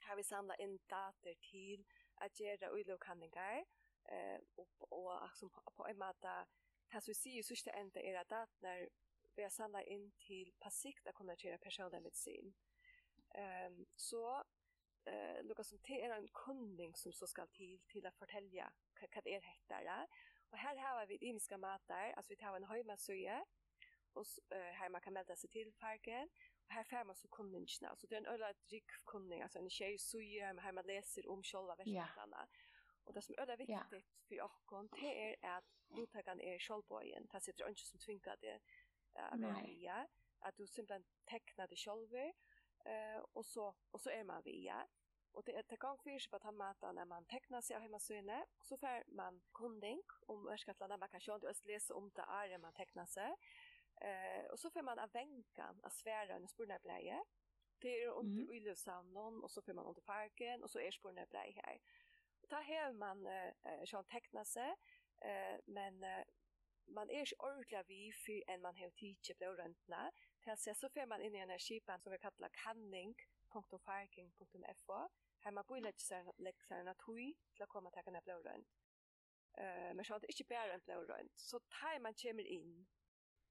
har 0.00 0.16
vi 0.16 0.22
samla 0.22 0.54
inn 0.58 0.78
dater 0.90 1.34
til 1.40 1.84
at 2.20 2.32
gjøre 2.40 2.72
uilovkanningar, 2.72 3.58
og 3.60 3.85
eh 4.08 4.40
och 4.54 4.92
och 4.92 5.22
liksom 5.28 5.50
på 5.76 5.86
en 5.86 5.98
mata 5.98 6.46
här 6.88 7.00
så 7.00 7.14
ser 7.14 7.30
ju 7.30 7.42
så 7.42 7.70
ända 7.70 7.80
inte 7.80 8.00
är 8.00 8.24
det 8.24 8.46
när 8.58 8.88
vi 9.34 9.50
samlar 9.50 9.88
in 9.88 10.12
till 10.18 10.54
pasikt 10.58 11.06
att 11.06 11.14
konvertera 11.14 11.58
personer 11.58 12.00
med 12.00 12.14
sin. 12.14 12.54
Ehm 13.34 13.86
så 13.96 14.44
eh 15.04 15.42
Lucas 15.42 15.68
som 15.68 15.78
är 15.84 16.10
en 16.10 16.28
kundning 16.28 16.96
som 16.96 17.12
så 17.12 17.26
ska 17.26 17.46
till 17.46 17.80
till 17.86 18.06
att 18.06 18.16
fortälja 18.16 18.72
vad 19.14 19.24
det 19.24 19.34
är 19.34 19.40
heter 19.40 19.84
där. 19.84 20.08
Och 20.50 20.58
här 20.58 20.76
har 20.76 21.06
vi 21.06 21.16
imiska 21.16 21.58
matar, 21.58 22.12
alltså 22.12 22.32
vi 22.32 22.36
tar 22.36 22.56
en 22.56 22.64
hemmasöje 22.64 23.44
och 24.12 24.26
här 24.50 24.88
man 24.88 25.00
kan 25.00 25.12
melda 25.12 25.36
sig 25.36 25.50
till 25.50 25.72
parken 25.72 26.28
och 26.66 26.72
här 26.72 26.84
får 26.84 27.04
man 27.04 27.16
så 27.16 27.28
kundningarna. 27.28 27.88
Alltså 27.90 28.06
det 28.06 28.14
är 28.14 28.20
en 28.20 28.26
ölla 28.26 28.52
dryck 28.52 28.90
kundning, 29.04 29.42
alltså 29.42 29.58
en 29.58 29.70
tjej 29.70 29.98
söje 29.98 30.60
här 30.60 30.72
man 30.72 30.86
läser 30.86 31.28
om 31.28 31.42
själva 31.42 31.76
versionerna. 31.76 32.36
Yeah. 32.36 32.48
Og 33.06 33.14
det 33.14 33.22
som 33.24 33.34
er 33.38 33.44
det 33.44 33.58
viktigt 33.58 34.12
for 34.28 34.42
okkon, 34.48 34.88
det 35.00 35.12
er 35.16 35.56
at 35.56 35.64
mottakan 35.94 36.40
er 36.40 36.58
sjálvbøyen, 36.58 37.28
det 37.32 37.42
sitter 37.42 37.68
ikke 37.68 37.86
som 37.86 38.02
tvingar 38.02 38.36
det 38.42 38.58
av 39.14 39.38
en 39.38 39.62
via, 39.64 40.04
at 40.42 40.58
du 40.58 40.66
simpelthen 40.66 41.06
teknar 41.30 41.66
det 41.66 41.78
sjálver, 41.78 42.32
uh, 42.86 43.20
og, 43.34 43.44
så, 43.44 43.72
og 43.92 44.00
så 44.00 44.10
er 44.10 44.24
man 44.24 44.44
via. 44.44 44.82
Og 45.36 45.46
det 45.46 45.54
är 45.56 45.62
til 45.62 45.78
gang 45.78 45.98
fyrir 46.00 46.18
seg 46.18 46.30
på 46.32 46.38
den 46.38 46.56
maten 46.56 46.94
når 46.96 47.04
man 47.04 47.26
teknar 47.28 47.60
seg 47.60 47.76
av 47.76 47.82
heimasøyene, 47.84 48.38
så 48.64 48.76
får 48.80 49.02
man 49.12 49.42
kunding 49.52 50.00
om 50.32 50.46
ørskattlanda, 50.48 50.96
man 50.96 51.12
kan 51.12 51.20
sjå 51.20 51.36
du 51.38 51.48
øst 51.50 51.66
lese 51.68 51.94
om 51.94 52.08
det 52.16 52.24
er 52.24 52.58
man 52.58 52.72
teknar 52.72 53.04
seg, 53.04 53.34
uh, 54.00 54.44
og 54.50 54.58
så 54.58 54.70
får 54.72 54.86
man 54.88 54.98
av 54.98 55.12
venkan, 55.12 55.82
av 55.84 55.92
sværa 55.92 56.38
under 56.38 56.48
spurnarbleie, 56.48 57.20
det 57.82 57.92
er 58.02 58.10
under 58.10 58.44
mm. 58.48 59.42
og 59.44 59.50
så 59.50 59.60
får 59.60 59.72
man 59.72 59.84
under 59.84 60.00
parken, 60.00 60.62
og 60.62 60.70
så 60.70 60.80
er 60.80 60.90
spurnarbleie 60.90 61.52
her. 61.52 61.78
Ta 62.48 62.56
här 62.56 62.92
man 62.92 63.26
eh 63.26 63.52
äh, 63.92 64.02
tecknat 64.02 64.48
sig 64.48 64.74
eh 65.22 65.58
men 65.66 66.04
eh, 66.04 66.24
man 66.86 67.10
är 67.10 67.26
ju 67.26 67.36
ordentligt 67.38 67.88
vi 67.88 68.12
för 68.12 68.50
en 68.50 68.60
man 68.60 68.76
har 68.76 68.90
tidigt 68.90 69.38
blå 69.38 69.52
röntna. 69.52 70.12
Till 70.42 70.56
sig 70.56 70.74
så 70.74 70.88
får 70.88 71.06
man 71.06 71.22
in 71.22 71.34
i 71.34 71.38
en 71.38 71.58
skipan 71.58 72.00
som 72.00 72.12
vi 72.12 72.18
kallar 72.18 72.48
kanning.farking.fo 72.48 75.08
her 75.40 75.52
man 75.52 75.64
borde 75.68 75.80
lägga 75.80 75.98
sig 75.98 76.24
läxarna 76.36 76.94
tui 76.94 77.34
til 77.54 77.64
å 77.64 77.66
komme 77.66 77.90
till 77.90 78.14
en 78.14 78.24
blå 78.24 78.42
rønt. 78.42 78.68
Eh 79.58 79.94
men 79.94 80.04
så 80.04 80.14
att 80.14 80.22
det 80.22 80.28
inte 80.28 80.44
bara 80.44 80.74
en 80.74 80.80
blå 80.80 81.04
rønt. 81.04 81.38
Så 81.38 81.58
tar 81.58 81.98
man 81.98 82.14
kommer 82.14 82.46
inn 82.46 82.86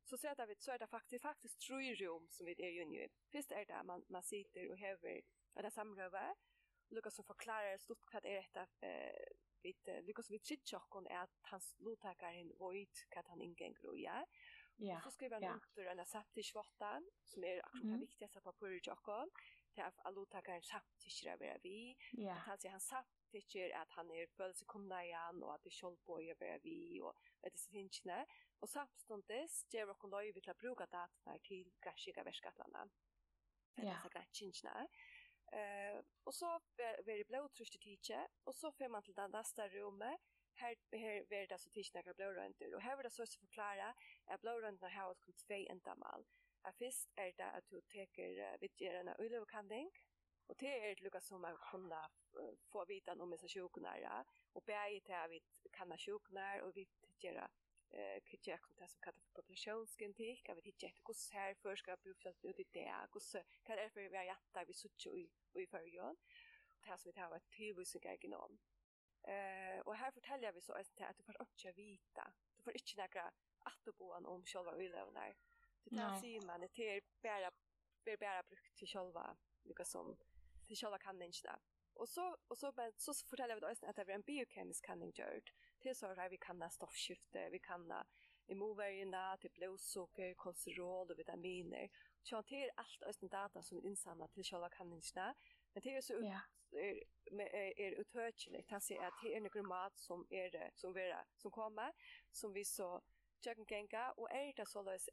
så 0.06 0.18
ser 0.18 0.46
vi 0.46 0.56
så 0.56 0.72
är 0.72 0.80
det 0.80 0.88
faktiskt 0.88 1.22
faktiskt 1.22 1.60
tre 1.60 1.96
rum 1.96 2.28
som 2.30 2.46
vi 2.46 2.56
är 2.58 2.70
ju 2.70 2.86
nu. 2.86 3.08
Först 3.32 3.52
är 3.52 3.66
det 3.66 3.84
man 3.84 4.06
man 4.10 4.24
sitter 4.24 4.72
och 4.72 4.78
häver 4.78 5.22
det 5.54 5.72
samröva 5.72 6.36
Lukas 6.90 7.16
som 7.16 7.26
förklarar 7.26 7.78
stort 7.78 8.06
hva 8.12 8.20
det 8.20 8.38
er 8.38 8.42
detta 8.54 8.88
eh 8.88 9.36
vid 9.66 10.06
Lukas 10.06 10.30
vid 10.30 10.46
Chichokon 10.46 11.08
er 11.10 11.24
at 11.24 11.30
hans 11.52 11.76
lotakaren 11.80 12.52
void 12.60 13.06
hva 13.14 13.24
han 13.28 13.42
ingengår 13.42 13.98
ja. 13.98 14.26
Ja. 14.78 15.00
Så 15.04 15.12
skriver 15.12 15.40
han 15.40 15.62
under 15.78 15.92
en 15.92 16.06
septisk 16.06 16.52
svartan 16.52 17.06
som 17.24 17.44
er 17.44 17.62
akkurat 17.64 17.94
det 17.94 18.00
viktigaste 18.00 18.42
på 18.42 18.52
Purchokon. 18.52 19.30
Det 19.76 19.82
är 19.82 19.88
att 19.88 20.14
lotakaren 20.14 20.62
septisk 20.62 21.26
är 21.26 21.60
vi. 21.64 21.96
Ja. 22.12 22.34
at 22.34 22.38
Han 22.38 22.58
sier 22.58 22.72
han 22.72 22.80
sept 22.80 23.32
tycker 23.32 23.76
att 23.76 23.90
han 23.90 24.12
är 24.12 24.28
följelse 24.28 24.66
komna 24.66 25.04
igen 25.06 25.44
och 25.44 25.54
att 25.56 25.64
det 25.64 25.72
skall 25.72 25.98
på 26.06 26.22
över 26.22 26.60
vi 26.64 27.02
och 27.02 27.16
vet 27.42 27.54
det 27.54 27.60
finns 27.72 28.02
inte 28.02 28.26
och 28.60 28.70
samstundes 28.70 29.66
ger 29.74 29.90
och 29.90 30.10
lov 30.10 30.34
till 30.34 30.50
att 30.50 30.58
bruka 30.58 30.86
det 30.86 30.98
här 31.26 31.40
till 31.40 31.72
grassiga 31.82 32.24
värskatlarna. 32.24 32.90
Ja. 33.76 33.84
Det 33.84 33.88
är 33.90 34.02
så 34.02 34.10
grejt 34.10 34.42
inte. 34.42 34.88
Eh, 35.52 36.02
och 36.24 36.36
så 36.36 36.60
blir 37.04 37.18
det 37.18 37.28
blodtryck 37.28 37.70
till 37.70 37.80
tidigt 37.80 38.32
och 38.44 38.56
så 38.56 38.72
får 38.72 38.90
man 38.90 39.04
till 39.04 39.14
det 39.14 39.28
nästa 39.28 39.70
rummet 39.70 40.22
här 40.56 40.76
här 40.92 41.26
blir 41.28 41.48
det 41.48 41.58
så 41.58 41.70
tidigt 41.70 41.94
några 41.94 42.14
blodröntgen 42.14 42.74
och 42.74 42.82
här 42.82 42.96
vill 42.98 43.04
det 43.04 43.10
så 43.10 43.24
att 43.24 43.34
förklara 43.34 43.96
att 44.26 44.42
blodröntgen 44.42 44.92
har 44.92 45.12
ett 45.12 45.22
kunde 45.26 45.34
två 45.34 45.54
ändamål. 45.54 46.26
Att 46.62 46.78
först 46.78 47.10
är 47.16 47.34
det 47.38 47.46
att 47.46 47.70
du 47.70 47.82
tar 47.82 48.58
vid 48.58 48.82
gärna 48.82 49.16
ulövkanding 49.20 49.92
och 50.48 50.56
det 50.58 50.90
är 50.92 50.96
det 50.96 51.02
Lucas 51.02 51.28
som 51.28 51.42
man 51.42 51.58
kunde 51.58 52.10
få 52.72 52.86
vita 52.86 53.14
om 53.14 53.30
missa 53.30 53.48
sjuknära 53.48 54.26
och 54.54 54.64
bäge 54.64 55.02
till 55.02 55.16
att 55.16 55.32
vi 55.32 55.42
kan 55.72 55.98
sjuknär 55.98 56.62
och 56.62 56.78
vi 56.78 56.88
gör 57.20 57.48
eh 57.96 58.22
kitje 58.24 58.54
jag 58.54 58.62
kunde 58.62 58.88
som 58.88 59.00
kallar 59.02 59.20
för 59.20 59.42
populationsgenetik. 59.42 60.42
Jag 60.50 60.56
vet 60.56 60.66
inte 60.66 60.88
hur 60.88 61.14
så 61.14 61.34
här 61.34 61.54
för 61.54 61.76
ska 61.76 61.98
bli 61.98 62.14
fjallt 62.14 62.46
ut 62.46 62.60
i 62.60 62.66
det. 62.72 62.88
Är 62.88 63.08
så 63.20 63.44
kan 63.64 63.76
det 63.78 63.90
för 63.90 64.10
vi 64.10 64.18
har 64.18 64.24
jätta 64.24 64.66
vi 64.66 64.74
sutt 64.74 65.06
i 65.06 65.30
i 65.62 65.68
förrjön 65.68 66.18
det 66.82 66.90
här 66.90 66.98
som 66.98 67.12
vi 67.16 67.20
har 67.20 67.36
ett 67.36 67.50
tillvis 67.50 67.96
och 67.96 68.06
eh 69.28 69.80
och 69.86 69.96
här 69.96 70.12
fortäljer 70.12 70.52
vi 70.52 70.62
så 70.62 70.74
att 70.74 71.02
att 71.02 71.18
du 71.18 71.24
får 71.24 71.36
inte 71.42 71.72
vita. 71.72 72.34
Du 72.58 72.64
får 72.64 72.74
inte 72.74 72.98
några 72.98 73.32
att 73.64 73.98
bo 73.98 74.14
om 74.14 74.46
själva 74.46 74.72
ölövnar 74.72 75.36
det 75.84 75.96
där 75.96 76.20
ser 76.22 76.46
man. 76.46 76.68
Det 76.74 76.98
är 76.98 77.02
bara 77.22 77.52
blir 78.04 78.18
bara 78.18 78.44
brukt 78.44 78.78
till 78.78 78.88
själva 78.88 79.38
lika 79.64 79.86
som 79.86 80.18
till 80.68 80.78
själva 80.78 81.00
kanningen 81.00 81.34
och 81.94 82.10
så 82.10 82.38
och 82.48 82.58
så 82.58 82.72
men 82.76 82.94
så 82.98 83.14
fortäljer 83.14 83.56
vi 83.56 83.62
då 83.62 83.68
att 83.68 83.96
det 83.96 84.02
är 84.02 84.10
en 84.10 84.22
biokemisk 84.22 84.86
kanning 84.86 85.12
gjord 85.16 85.52
till 85.86 85.96
så 85.96 86.14
här 86.14 86.30
vi 86.30 86.38
kan 86.38 86.62
ha 86.62 86.70
stoffskifte, 86.70 87.50
vi 87.50 87.60
kan 87.60 87.92
ha 87.92 88.06
immunvärjena, 88.48 89.38
till 89.38 89.52
blodsocker, 89.52 90.34
kolesterol 90.34 91.12
och 91.12 91.20
vitaminer. 91.20 91.90
Så 92.22 92.42
det 92.42 92.64
är 92.64 92.72
allt 92.76 93.04
östen 93.04 93.30
data 93.30 93.62
som 93.62 93.78
är 93.78 93.86
insamlat 93.86 94.34
till 94.34 94.44
själva 94.44 94.70
kanningarna. 94.70 95.36
Men 95.74 95.82
det 95.84 95.96
är 95.96 96.02
så 96.02 96.14
ut, 96.14 96.26
är, 96.72 97.02
är, 97.42 97.80
är 97.80 97.92
uthörtligt. 97.92 98.72
Han 98.72 98.82
säger 98.82 99.08
att 99.08 99.14
det 99.24 99.36
är 99.36 99.42
någon 99.42 99.68
mat 99.68 99.98
som, 99.98 100.28
är, 100.30 100.72
som, 100.74 100.94
vera, 100.94 101.26
som 101.38 101.52
kommer, 101.52 101.94
som 102.32 102.54
vi 102.54 102.66
så 102.66 103.02
tjöken 103.44 103.66
gänga. 103.70 104.12
Och 104.12 104.32
är 104.32 104.54
det 104.54 104.66
så 104.66 104.80
att, 104.80 105.10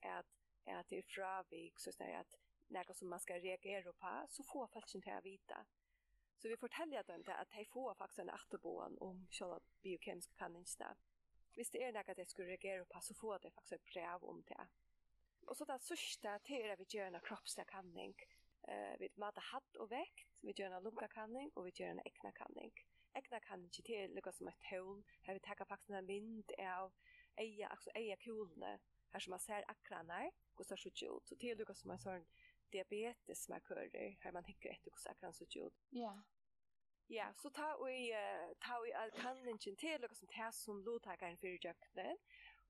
att 0.67 0.89
det 0.89 0.99
är 0.99 1.03
fravik, 1.03 1.79
så 1.79 1.91
att 1.91 1.99
det 1.99 2.05
är 2.05 2.21
att 2.21 2.35
något 2.69 2.97
som 2.97 3.09
man 3.09 3.21
ska 3.21 3.35
reagera 3.35 3.93
på, 3.93 4.27
så 4.29 4.43
får 4.45 4.67
folk 4.67 4.95
inte 4.95 5.15
att 5.15 5.25
vita. 5.25 5.67
Så 6.43 6.49
vi 6.49 6.57
forteller 6.57 7.03
dem 7.03 7.23
det 7.25 7.35
at 7.39 7.53
de 7.55 7.65
får 7.73 7.95
faktisk 7.95 8.19
en 8.19 8.31
etterboen 8.35 8.97
om 9.01 9.19
selv 9.31 9.63
biokemiske 9.83 10.35
kanningsene. 10.35 10.97
Hvis 11.55 11.71
det 11.71 11.83
er 11.87 11.93
noe 11.95 12.15
de 12.19 12.25
skulle 12.27 12.49
reagere 12.51 12.87
på, 12.91 13.01
så 13.01 13.15
får 13.15 13.45
de 13.45 13.53
faktisk 13.55 13.77
et 13.77 13.85
brev 13.93 14.25
om 14.27 14.41
det. 14.49 14.65
Og 15.47 15.57
så 15.57 15.67
det 15.69 15.77
sørste 15.85 16.33
til 16.49 16.65
er 16.65 16.73
at 16.73 16.83
vi 16.83 16.89
gjør 16.97 17.13
en 17.13 17.21
kroppslig 17.29 17.67
kanning. 17.71 18.17
Uh, 18.67 18.95
vi 18.99 19.11
måtte 19.23 19.45
hatt 19.53 19.79
og 19.85 19.91
vekt, 19.91 20.27
vi 20.43 20.55
gjør 20.59 20.75
en 20.75 20.83
lunkakanning, 20.89 21.53
og 21.55 21.69
vi 21.69 21.77
gjør 21.79 21.95
en 21.95 22.03
ekna 22.11 22.35
kanning. 22.35 22.75
Ekna 23.15 23.39
kanning 23.47 23.71
til 23.77 24.11
lukka 24.17 24.35
som 24.35 24.51
et 24.51 24.67
hål, 24.73 25.05
her 25.23 25.39
vi 25.39 25.45
takker 25.47 25.71
faktisk 25.71 25.95
en 25.95 26.11
vind 26.11 26.57
av 26.59 26.91
eia, 27.39 27.71
altså 27.71 27.95
eia 27.95 28.19
kulene, 28.25 28.81
her 29.15 29.23
som 29.23 29.37
man 29.37 29.47
ser 29.47 29.71
akkranar, 29.71 30.35
og 30.57 30.65
så 30.67 30.75
ser 30.75 30.91
ut. 30.91 31.29
Så 31.29 31.39
til 31.39 31.55
lukka 31.59 31.79
som 31.79 31.95
en 31.95 32.03
sånn 32.03 32.27
diabetesmarkører, 32.73 34.17
här 34.21 34.33
man 34.33 34.45
tänker 34.45 34.71
ett 34.71 34.83
hvordan 34.83 35.33
så 35.33 35.45
kan 35.45 35.63
ut. 35.63 35.75
Ja. 35.91 36.23
Ja, 37.09 37.33
så 37.37 37.51
ta 37.51 37.85
vi, 37.85 38.13
uh, 38.13 38.55
ta 38.61 38.81
vi 38.85 38.93
all 38.93 39.11
kan 39.11 39.59
til 39.59 39.77
till 39.77 40.09
som 40.13 40.29
tas 40.29 40.57
som 40.65 40.83
låtagaren 40.83 41.37
för 41.37 41.59
jakten 41.65 42.17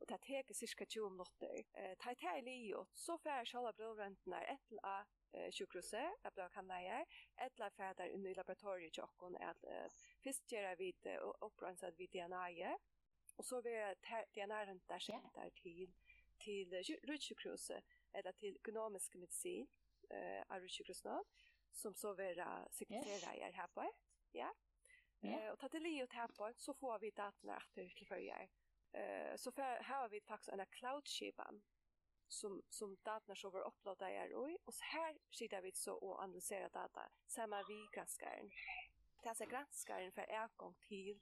och 0.00 0.08
ta 0.08 0.18
teke 0.18 0.54
cirka 0.54 0.84
20 0.84 1.10
minutter. 1.10 1.64
Eh 1.74 1.94
ta 1.98 2.14
ta 2.14 2.38
i 2.38 2.74
och 2.74 2.88
så 2.94 3.18
fär 3.18 3.44
själva 3.44 3.72
blodräntorna 3.72 4.42
etter 4.42 4.78
av 4.82 4.90
a 4.90 5.04
sjukhuset 5.52 6.12
att 6.22 6.34
blå 6.34 6.48
kan 6.48 6.66
lära 6.66 7.06
ettla 7.36 7.64
la 7.64 7.70
färdar 7.70 8.06
i 8.06 8.34
laboratoriet 8.34 8.98
och 8.98 9.10
hon 9.16 9.36
att 9.36 9.64
först 10.22 10.52
göra 10.52 10.74
vid 10.74 11.06
och 11.06 11.46
upprensad 11.46 11.94
vid 11.96 12.10
DNA 12.10 12.78
och 13.36 13.44
så 13.44 13.60
vi 13.60 13.94
DNA 14.34 14.66
runt 14.66 14.88
där 14.88 14.98
sent 14.98 15.34
där 15.34 15.50
till 15.50 15.92
till 16.38 16.82
rutsjukhuset 17.02 17.84
eller 18.12 18.32
till 18.32 18.58
genomisk 18.64 19.14
medicin 19.14 19.66
eh 20.12 20.42
Ari 20.48 20.68
Sjukrosnov 20.68 21.24
som 21.72 21.94
så 21.94 22.14
vera 22.14 22.68
sekreterare 22.70 23.46
yes. 23.46 23.54
här 23.54 23.68
på. 23.68 23.92
Ja. 24.32 24.54
Eh 25.20 25.48
och 25.52 25.58
ta 25.58 25.68
till 25.68 25.82
Leo 25.82 26.06
här 26.10 26.28
på 26.28 26.52
så 26.56 26.74
får 26.74 26.98
vi 26.98 27.10
datorna 27.10 27.56
att 27.56 27.74
till 27.74 28.06
följa. 28.06 28.48
Eh 28.92 29.36
så 29.36 29.52
för 29.52 29.62
här 29.62 30.00
har 30.00 30.08
vi 30.08 30.20
faktiskt 30.20 30.48
en 30.48 30.66
cloud 30.66 31.08
shipan 31.08 31.62
som 32.28 32.62
som 32.68 32.96
datorna 33.02 33.36
så 33.36 33.50
var 33.50 33.60
upplåda 33.60 34.10
är 34.10 34.34
och 34.34 34.50
och 34.64 34.74
så 34.74 34.84
här 34.84 35.18
sitter 35.30 35.62
vi 35.62 35.72
så 35.72 35.94
och 35.94 36.22
analyserar 36.22 36.70
data 36.70 37.08
samma 37.26 37.62
vi 37.68 37.86
granskar. 37.94 38.42
Det 39.22 39.28
är 39.28 39.34
så 39.34 39.44
granskar 39.46 40.10
för 40.10 40.22
ergång 40.22 40.74
till 40.88 41.20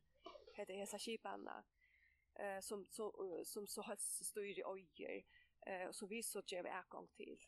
heter 0.55 0.76
det 0.76 0.87
så 0.87 0.98
shipan 0.98 1.48
eh 2.35 2.61
som 2.61 2.87
så 2.90 3.42
som 3.44 3.66
så 3.66 3.83
har 3.83 3.96
styr 3.96 4.59
i 4.59 4.64
ojer 4.64 5.24
eh 5.66 5.87
och 5.88 5.94
så 5.94 6.07
vi 6.07 6.22
så 6.22 6.42
ger 6.46 6.62
vi 6.62 6.68
ergång 6.68 7.09
till. 7.09 7.38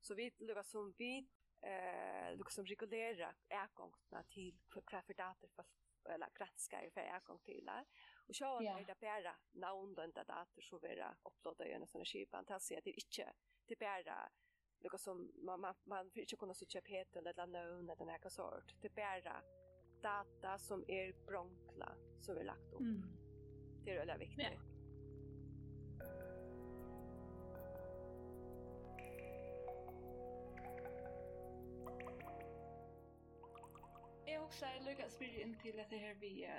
Så 0.00 0.14
vi 0.14 0.30
lukkar 0.38 0.62
som 0.62 0.94
vi 0.98 1.28
eh 1.62 2.36
lukkar 2.36 2.50
som 2.50 2.66
regulera 2.66 3.34
ägångna 3.48 4.22
till 4.30 4.58
för 5.06 5.14
dator 5.14 5.48
för 5.48 5.64
eller 6.08 6.28
granskar 6.34 6.90
för 6.94 7.00
ägång 7.00 7.38
till 7.38 7.64
där. 7.66 7.84
Och 8.28 8.36
så 8.36 8.44
har 8.44 8.62
yeah. 8.62 8.86
det 8.86 9.00
bara 9.00 9.36
namn 9.52 9.94
den 9.94 10.12
där 10.12 10.24
dator 10.24 10.62
så 10.62 10.78
vara 10.78 11.16
upplåda 11.24 11.66
i 11.66 11.72
en 11.72 11.86
sån 11.86 12.04
skipan 12.04 12.44
till 12.44 12.60
sig 12.60 12.76
att 12.76 12.84
det 12.84 12.90
inte 12.90 13.32
det 13.66 13.78
bara 13.78 14.30
något 14.80 15.00
som 15.00 15.32
man 15.34 15.60
man, 15.60 15.74
man 15.84 16.10
får 16.10 16.20
inte 16.20 16.36
kunna 16.36 16.54
så 16.54 16.66
köpa 16.66 16.88
het 16.88 17.16
eller 17.16 17.34
namn 17.36 17.54
eller 17.54 17.82
något 17.82 18.32
sort. 18.32 18.74
Det 18.80 18.94
bara 18.94 19.42
data 20.02 20.58
som 20.58 20.84
är 20.88 21.26
bronkla 21.26 21.96
som 22.20 22.36
är 22.36 22.44
lagt 22.44 22.72
upp. 22.72 22.80
Mm. 22.80 23.02
Det 23.84 23.90
är 23.90 24.06
väldigt 24.06 24.28
viktigt. 24.28 24.38
Yeah. 24.38 24.67
Jag 34.26 34.44
också 34.44 34.64
är 34.64 34.80
lyckas 34.80 35.14
spela 35.14 35.42
in 35.42 35.58
till 35.58 35.80
att 35.80 35.90
det 35.90 35.96
här 35.96 36.14
vi 36.14 36.50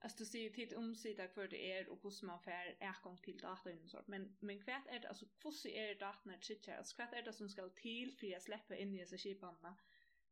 att 0.00 0.16
du 0.16 0.24
ser 0.24 0.50
tid 0.50 0.74
om 0.74 0.94
sida 0.94 1.28
för 1.28 1.48
det 1.48 1.72
är 1.72 1.88
och 1.88 2.02
hur 2.02 2.26
man 2.26 2.40
får 2.40 2.52
ägång 2.80 3.18
till 3.18 3.38
data 3.38 3.70
och 3.84 3.90
sånt. 3.90 4.06
Men, 4.06 4.36
men 4.40 4.62
kvart 4.62 4.86
är 4.86 5.00
det, 5.00 5.08
alltså 5.08 5.26
hur 5.42 5.66
är 5.66 5.88
det 5.88 5.94
datan 5.94 6.34
att 6.34 6.44
sitta? 6.44 6.76
Alltså 6.76 6.96
kvart 6.96 7.12
är 7.12 7.22
det 7.22 7.32
som 7.32 7.48
ska 7.48 7.68
till 7.68 8.12
för 8.12 8.36
att 8.36 8.42
släppa 8.42 8.76
in 8.76 8.94
i 8.94 8.98
dessa 8.98 9.16
kipanna? 9.16 9.76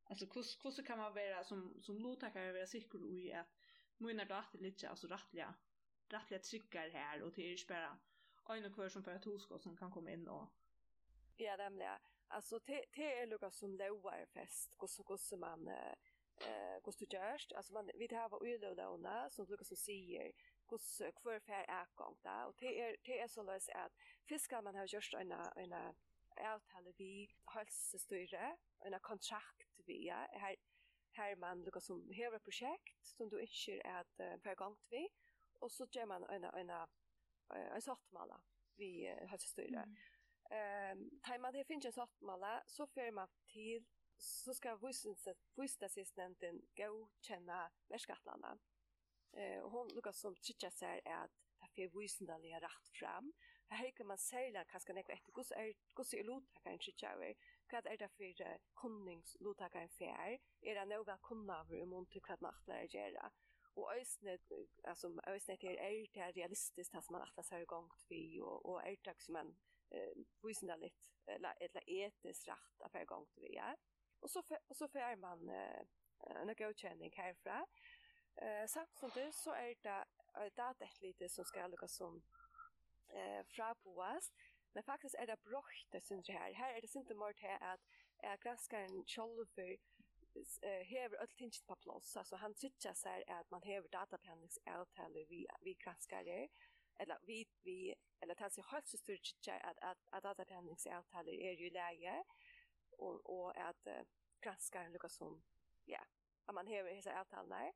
Alltså 0.04 0.26
hur 0.34 0.84
kan 0.84 0.98
man 0.98 1.14
vara 1.14 1.44
som, 1.44 1.74
som 1.80 1.98
låtakare 1.98 2.52
vara 2.52 2.66
säker 2.66 3.06
i 3.06 3.32
att 3.32 3.56
mina 3.98 4.24
data 4.24 4.58
lite, 4.58 4.88
alltså 4.88 5.06
rättliga, 5.06 5.54
rättliga 6.08 6.40
tryckar 6.40 6.90
här 6.90 7.22
och 7.22 7.32
det 7.32 7.42
är 7.42 7.48
ju 7.48 7.66
bara 7.68 7.98
en 8.48 8.64
och 8.64 8.74
kvar 8.74 8.88
som 8.88 9.04
för 9.04 9.14
ett 9.14 9.24
huskott 9.24 9.62
som 9.62 9.76
kan 9.76 9.90
komma 9.90 10.10
in 10.10 10.28
och 10.28 10.48
Ja, 11.36 11.56
nämligen. 11.56 11.98
Alltså 12.28 12.58
det 12.58 12.84
är 12.96 13.26
lugga 13.26 13.50
som 13.50 13.76
lovar 13.76 14.26
fest, 14.26 14.74
hur 14.80 14.86
så 14.86 15.02
hur 15.30 15.36
man 15.36 15.68
eh 15.68 15.94
hur 16.84 16.92
du 16.98 17.06
görst, 17.16 17.52
alltså 17.52 17.72
man 17.72 17.90
vi 17.94 18.06
det 18.06 18.16
här 18.16 18.28
var 18.28 18.44
ju 18.44 18.58
då 18.58 19.28
som 19.30 19.46
lugga 19.46 19.64
som 19.64 19.76
säger 19.76 20.32
hur 20.70 21.10
kvar 21.10 21.40
för 21.40 21.52
är 21.52 21.86
gång 21.94 22.16
där 22.22 22.46
och 22.46 22.54
det 22.58 22.80
är 22.80 22.96
det 23.04 23.20
är 23.20 23.28
så 23.28 23.42
lös 23.42 23.68
att 23.68 23.92
fiskar 24.28 24.62
man 24.62 24.74
har 24.74 24.94
just 24.94 25.14
en 25.14 25.32
en 25.32 25.72
avtale 26.36 26.92
vi 26.96 27.34
hälsostyre, 27.54 28.56
en 28.80 29.00
kontrakt 29.00 29.80
vi 29.86 30.06
ja, 30.06 30.26
här 30.32 30.56
här 31.12 31.36
man 31.36 31.64
lukar 31.64 31.80
som 31.80 32.10
hever 32.10 32.38
projekt 32.38 33.06
som 33.06 33.28
du 33.28 33.40
ikke 33.40 33.80
är 33.84 34.00
at 34.00 34.20
uh, 34.20 34.36
per 34.40 34.54
vi, 34.90 35.08
og 35.60 35.70
så 35.70 35.86
gör 35.92 36.06
man 36.06 36.24
en, 36.24 36.44
en, 36.44 36.70
en, 36.70 36.86
en 37.50 37.82
sortmala 37.82 38.40
vi 38.76 39.08
uh, 39.08 39.28
helsestyrer. 39.28 39.82
Mm. 39.82 39.96
Ehm, 40.50 41.11
tar 41.22 41.38
man 41.38 41.52
det 41.52 41.64
finns 41.64 41.84
en 41.84 41.92
sort 41.92 42.20
mala 42.20 42.62
så 42.66 42.87
för 42.87 43.11
man 43.11 43.28
till 43.46 43.84
så 44.18 44.54
ska 44.54 44.76
vustassistenten 45.54 46.62
gå 46.76 47.08
känna 47.20 47.70
värskatlarna. 47.88 48.58
Eh, 49.32 49.61
och 49.61 49.70
hon 49.70 49.88
lukas 49.94 50.20
som 50.20 50.37
tycker 50.37 50.70
så 50.70 50.84
här 50.84 51.00
är 51.04 51.24
att 51.58 51.74
det 51.74 51.90
får 51.90 52.00
vissnadliga 52.00 52.61
rätt 52.61 52.88
fram. 52.92 53.32
Här 53.68 53.90
kan 53.90 54.06
man 54.06 54.18
sälja 54.18 54.64
kanske 54.64 54.92
något 54.92 55.08
efter 55.08 55.32
gods 55.32 55.50
är 55.50 55.74
gods 55.94 56.14
är 56.14 56.24
lotakaren 56.24 56.78
tycker 56.78 57.06
jag. 57.06 57.34
Vad 57.72 57.87
är 57.87 57.96
det 57.96 58.08
för 58.08 58.58
konningslotakaren 58.74 59.88
fair. 59.88 60.38
Är 60.61 60.74
det 60.74 60.84
några 60.84 61.18
konnaver 61.18 61.76
i 61.76 61.87
monte 61.87 62.20
kvartnachtlar 62.20 62.94
göra? 62.94 63.32
och 63.78 63.94
ösnet 63.94 64.40
alltså 64.84 65.20
ösnet 65.26 65.64
är 65.64 65.68
är 65.68 66.06
det 66.14 66.32
realistiskt 66.32 66.94
att 66.94 67.11
man 67.11 67.22
att 67.22 67.37
det 67.37 67.56
har 67.56 67.64
gångt 67.64 68.06
vi 68.08 68.40
och 68.40 68.66
och 68.66 68.82
är 68.82 68.96
det 69.02 69.20
som 69.20 69.32
man 69.32 69.56
eh 69.90 70.12
visna 70.42 70.77
lite 70.77 70.96
eller 71.27 71.55
eller 71.61 71.90
etiskt 71.90 72.48
rätt 72.48 72.81
att 72.81 72.92
få 72.92 72.98
igång 72.98 73.27
till 73.27 73.42
vi 73.42 73.57
är. 73.57 73.77
Och 74.20 74.31
så 74.31 74.42
och 74.68 74.77
så 74.77 74.88
får 74.88 75.16
man 75.16 75.48
eh 75.48 75.83
en 76.20 76.55
godkänning 76.55 77.12
härifrån. 77.16 77.66
Eh 78.37 78.66
samtidigt 78.66 79.35
så 79.35 79.53
är 79.53 79.74
det 79.83 80.07
ett 80.85 81.01
lite 81.01 81.29
som 81.29 81.44
ska 81.44 81.66
lucka 81.66 81.88
som 81.88 82.22
eh 83.09 83.44
fra 83.46 83.74
påast. 83.74 84.33
Men 84.72 84.83
faktiskt 84.83 85.14
är 85.14 85.27
det 85.27 85.42
brott 85.42 85.87
det 85.90 86.01
syns 86.01 86.29
här. 86.29 86.53
Här 86.53 86.74
är 86.74 86.81
det 86.81 86.94
inte 86.94 87.14
mer 87.14 87.33
till 87.33 87.57
att 87.61 87.81
är 88.18 88.37
granskaren 88.37 89.05
själv 89.07 89.46
hever 90.85 91.16
öll 91.16 91.29
tingst 91.29 91.66
på 91.66 91.77
plås. 91.77 92.16
Alltså 92.16 92.37
han 92.37 92.55
tycker 92.55 92.94
så 92.94 93.09
här 93.09 93.24
att 93.29 93.51
man 93.51 93.62
hever 93.62 93.88
dataplanningsavtaler 93.88 95.27
vi, 95.29 95.46
vi 95.61 95.74
granskare 95.74 96.48
eller 96.98 97.18
vi 97.22 97.46
vi 97.62 97.94
eller 98.20 98.34
tas 98.34 98.58
ju 98.58 98.62
helt 98.62 98.88
så 98.88 98.96
stort 98.96 99.48
att 99.48 99.78
att 99.78 99.98
att 100.11 100.24
att 100.24 100.40
att 100.40 101.26
är 101.28 101.52
ju 101.52 101.70
läge 101.70 102.24
och 102.90 103.26
och 103.26 103.56
att 103.56 103.88
granskaren 104.40 104.92
Lucas 104.92 105.14
som 105.14 105.42
ja 105.84 106.04
att 106.46 106.54
man 106.54 106.66
har 106.66 106.74
hela 106.74 107.20
avtal 107.20 107.48
där 107.48 107.72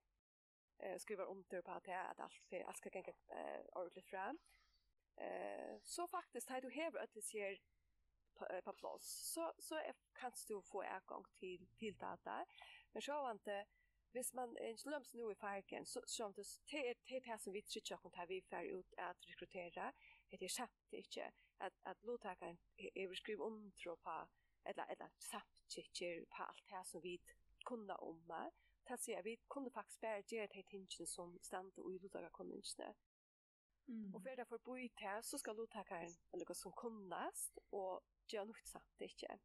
eh 0.78 0.98
skriver 0.98 1.26
om 1.26 1.44
det 1.48 1.62
på 1.62 1.70
att 1.70 1.88
att 1.88 2.20
allt 2.20 2.42
för 2.48 2.61
allt 2.61 2.76
ska 2.76 2.90
gå 2.90 3.12
eh 3.28 3.64
ordentligt 3.72 4.06
fram. 4.06 4.38
Eh 5.16 5.78
så 5.82 6.08
faktiskt 6.08 6.48
har 6.48 6.61
du 6.61 6.70
här 6.70 6.98
att 6.98 7.14
det 7.14 7.22
ser 7.22 7.58
på 8.64 8.72
plats 8.72 9.32
så 9.32 9.52
så 9.58 9.82
kan 10.12 10.32
du 10.46 10.62
få 10.62 10.85
åtgång 10.96 11.24
till 11.38 11.66
till 11.78 11.96
data. 11.96 12.46
Men 12.92 13.02
så 13.02 13.12
har 13.12 13.30
inte 13.30 13.66
Hvis 14.12 14.35
man 14.35 14.57
en 14.61 14.79
ikke 14.79 15.14
nu 15.14 15.31
i 15.31 15.35
farken, 15.35 15.87
så 15.87 16.01
som 16.07 16.33
det 16.33 16.88
är 16.88 16.94
det 17.20 17.27
här 17.27 17.38
som 17.38 17.53
vi 17.53 17.62
tycker 17.62 17.94
att 17.94 18.29
vi 18.29 18.42
får 18.51 18.62
ut 18.62 18.94
att 18.96 19.29
rekrytera, 19.29 19.92
det 20.31 20.42
er 20.42 20.48
inte 20.92 21.33
att 21.59 21.72
att 21.83 22.05
låta 22.05 22.29
lovtakeren 22.29 22.59
är 22.94 23.14
skriv 23.14 23.40
om 23.40 23.72
på, 23.81 24.29
eller, 24.64 24.85
eller 24.88 25.11
samt 25.18 25.77
inte 25.77 26.25
på 26.31 26.42
alt 26.42 26.68
det 26.68 26.85
som 26.85 27.01
vi 27.01 27.20
kunne 27.64 27.94
om 27.94 28.25
meg. 28.29 28.53
Det 28.88 28.98
sier 29.01 29.22
vi 29.22 29.37
kunne 29.48 29.70
faktisk 29.70 30.01
bare 30.01 30.22
gjøre 30.27 30.48
de 30.55 30.62
tingene 30.62 31.07
som 31.07 31.38
stand 31.42 31.79
og 31.79 31.92
i 31.94 31.98
lovtakerkonvensjonen. 31.98 32.96
Mm. 33.87 34.14
Og 34.14 34.22
for 34.22 34.37
det 34.37 34.48
forbi 34.48 34.88
til, 34.98 35.22
så 35.22 35.38
skal 35.38 35.57
lovtakeren, 35.57 36.14
eller 36.33 36.55
som 36.55 36.72
kunnast, 36.72 37.59
og 37.72 38.03
gjøre 38.29 38.46
noe 38.46 38.66
samt 38.66 39.07
ikke. 39.07 39.38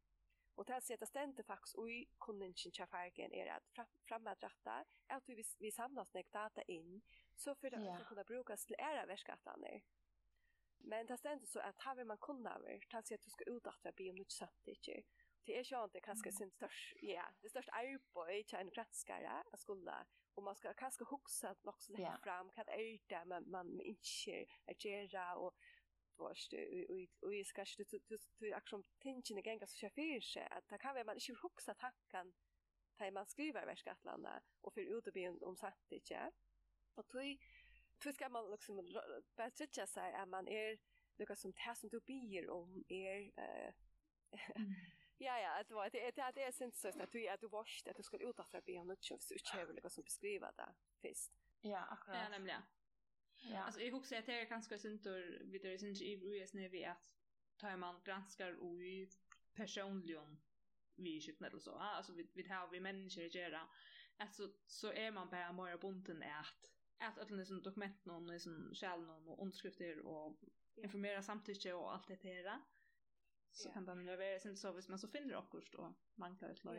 Og 0.58 0.66
det 0.66 0.72
här 0.72 1.06
ständer 1.06 1.42
faktiskt 1.42 1.74
och 1.74 1.90
i 1.90 2.06
konvention 2.18 2.72
tjafärgen 2.72 3.32
är 3.32 3.46
att 3.46 3.68
fram, 3.68 3.86
framadrakta 4.08 4.84
att 5.06 5.28
vi, 5.28 5.44
vi 5.58 5.70
samlas 5.72 6.14
nek 6.14 6.32
data 6.32 6.62
in 6.62 7.02
så 7.36 7.54
för 7.54 7.70
det 7.70 7.76
yeah. 7.76 8.08
kunne 8.08 8.24
brukas 8.24 8.66
till 8.66 8.76
era 8.78 9.06
verskattene. 9.06 9.80
Men 10.78 11.06
det 11.06 11.16
stendte 11.16 11.46
så 11.46 11.60
att 11.60 11.82
her 11.82 11.94
vil 11.94 12.06
man 12.06 12.18
kunna 12.18 12.54
över. 12.56 12.72
Det 12.90 12.92
här 12.92 13.02
at 13.02 13.22
du 13.22 13.30
ska 13.30 13.44
utdakta 13.44 13.92
bi 13.92 14.10
om 14.10 14.16
noe 14.16 14.30
samt 14.30 14.68
ikke. 14.68 15.02
Det 15.46 15.58
är 15.58 15.64
ju 15.64 15.84
inte 15.84 16.00
kanske 16.00 16.32
sin 16.32 16.50
störst, 16.50 16.96
ja, 17.02 17.24
det 17.42 17.50
största 17.50 17.72
arbetet 17.72 18.52
är 18.52 18.58
en 18.58 18.70
granskare 18.70 19.42
att 19.52 19.60
skola. 19.60 20.06
Och 20.34 20.42
man 20.42 20.56
ska 20.56 20.74
kanske 20.74 21.04
huxa 21.04 21.50
att 21.50 21.64
så 21.82 21.92
lägga 21.92 22.02
yeah. 22.02 22.20
fram 22.20 22.50
vad 22.56 22.68
är 22.68 22.98
det 23.06 23.24
man, 23.24 23.50
man 23.50 23.80
inte 23.80 24.46
är 24.66 24.74
göra 24.74 25.36
och 25.36 25.54
vart 26.18 26.52
och 27.20 27.34
i 27.34 27.44
ska 27.44 27.64
du 27.76 27.84
du 28.08 28.18
du 28.38 28.52
action 28.52 28.84
tension 28.98 29.42
gänga 29.44 29.66
så 29.66 29.84
jag 29.84 29.92
för 29.92 30.20
sig 30.20 30.48
att 30.50 30.68
det 30.68 30.78
kan 30.78 30.94
väl 30.94 31.06
man 31.06 31.16
inte 31.16 31.34
huxa 31.42 31.74
tanken 31.74 32.34
när 32.98 33.10
man 33.10 33.26
skriver 33.26 33.66
verskatlanda 33.66 34.42
och 34.60 34.74
för 34.74 34.80
ut 34.80 35.06
och 35.06 35.12
be 35.12 35.28
om 35.28 35.56
sätt 35.56 35.78
det 35.88 36.10
ja 36.10 36.32
och 36.94 37.08
tui 37.08 37.38
tui 38.02 38.12
ska 38.12 38.28
man 38.28 38.50
liksom 38.50 38.76
bättre 39.36 39.66
jag 39.76 39.88
säger 39.88 40.22
att 40.22 40.28
man 40.28 40.48
är 40.48 40.78
lika 41.16 41.36
som 41.36 41.52
det 41.52 41.74
som 41.76 41.88
du 41.88 42.00
ber 42.00 42.50
om 42.50 42.84
är 42.88 43.32
Ja 45.20 45.40
ja, 45.40 45.64
det 45.68 45.74
var 45.74 45.90
det 45.90 46.10
det 46.10 46.32
det 46.34 46.42
är 46.42 46.52
så 46.52 46.88
att 46.88 47.12
du 47.12 47.28
att 47.28 47.40
du 47.40 47.48
varst 47.48 47.88
att 47.88 47.96
du 47.96 48.02
skulle 48.02 48.24
utåt 48.24 48.54
att 48.54 48.64
be 48.64 48.78
om 48.78 48.86
något 48.86 49.04
så 49.04 49.34
du 49.34 49.36
behöver 49.52 49.88
som 49.90 50.04
beskriva 50.04 50.52
det. 50.52 50.74
först. 51.02 51.32
Ja, 51.60 51.78
akkurat. 51.78 52.18
Ja, 52.22 52.28
nämligen. 52.28 52.62
Ja. 53.42 53.58
Alltså 53.58 53.80
jag 53.80 53.92
husar 53.92 54.16
att 54.16 54.26
det 54.26 54.40
är 54.40 54.44
ganska 54.44 54.78
syntor 54.78 55.38
vid 55.44 55.62
det 55.62 55.78
syns 55.78 56.02
i 56.02 56.12
US 56.12 56.54
när 56.54 56.68
vi 56.68 56.84
att 56.84 57.08
tar 57.56 57.76
man 57.76 58.00
granskar 58.04 58.52
och 58.52 58.82
i 58.82 59.08
personligen 59.54 60.40
vi 60.96 61.20
skit 61.20 61.42
eller 61.42 61.58
så. 61.58 61.74
Alltså 61.74 62.12
vi 62.12 62.30
vi 62.34 62.48
har 62.48 62.68
vi 62.68 62.80
människor 62.80 63.26
att 63.26 63.34
göra. 63.34 63.68
Alltså 64.16 64.52
så 64.66 64.92
är 64.92 65.10
man 65.10 65.30
bara 65.30 65.52
mer 65.52 65.78
bunden 65.78 66.22
att 66.22 66.72
att 67.00 67.18
alla 67.18 67.44
sån 67.44 67.62
dokument 67.62 68.04
någon 68.04 68.26
liksom 68.26 68.52
sån 68.52 68.74
skäl 68.74 69.00
någon 69.00 69.28
och 69.28 69.42
underskrifter 69.42 70.06
och 70.06 70.40
informera 70.76 71.22
samtycke 71.22 71.72
och 71.72 71.94
allt 71.94 72.08
det 72.08 72.42
där. 72.42 72.62
Så 73.52 73.72
kan 73.72 73.84
det 73.84 74.16
vara 74.16 74.40
sen 74.40 74.56
så 74.56 74.72
vis 74.72 74.88
man 74.88 74.98
så 74.98 75.08
finner 75.08 75.36
också 75.36 75.60
då 75.72 75.94
man 76.14 76.36
kan 76.36 76.50
ett 76.50 76.64
lag. 76.64 76.76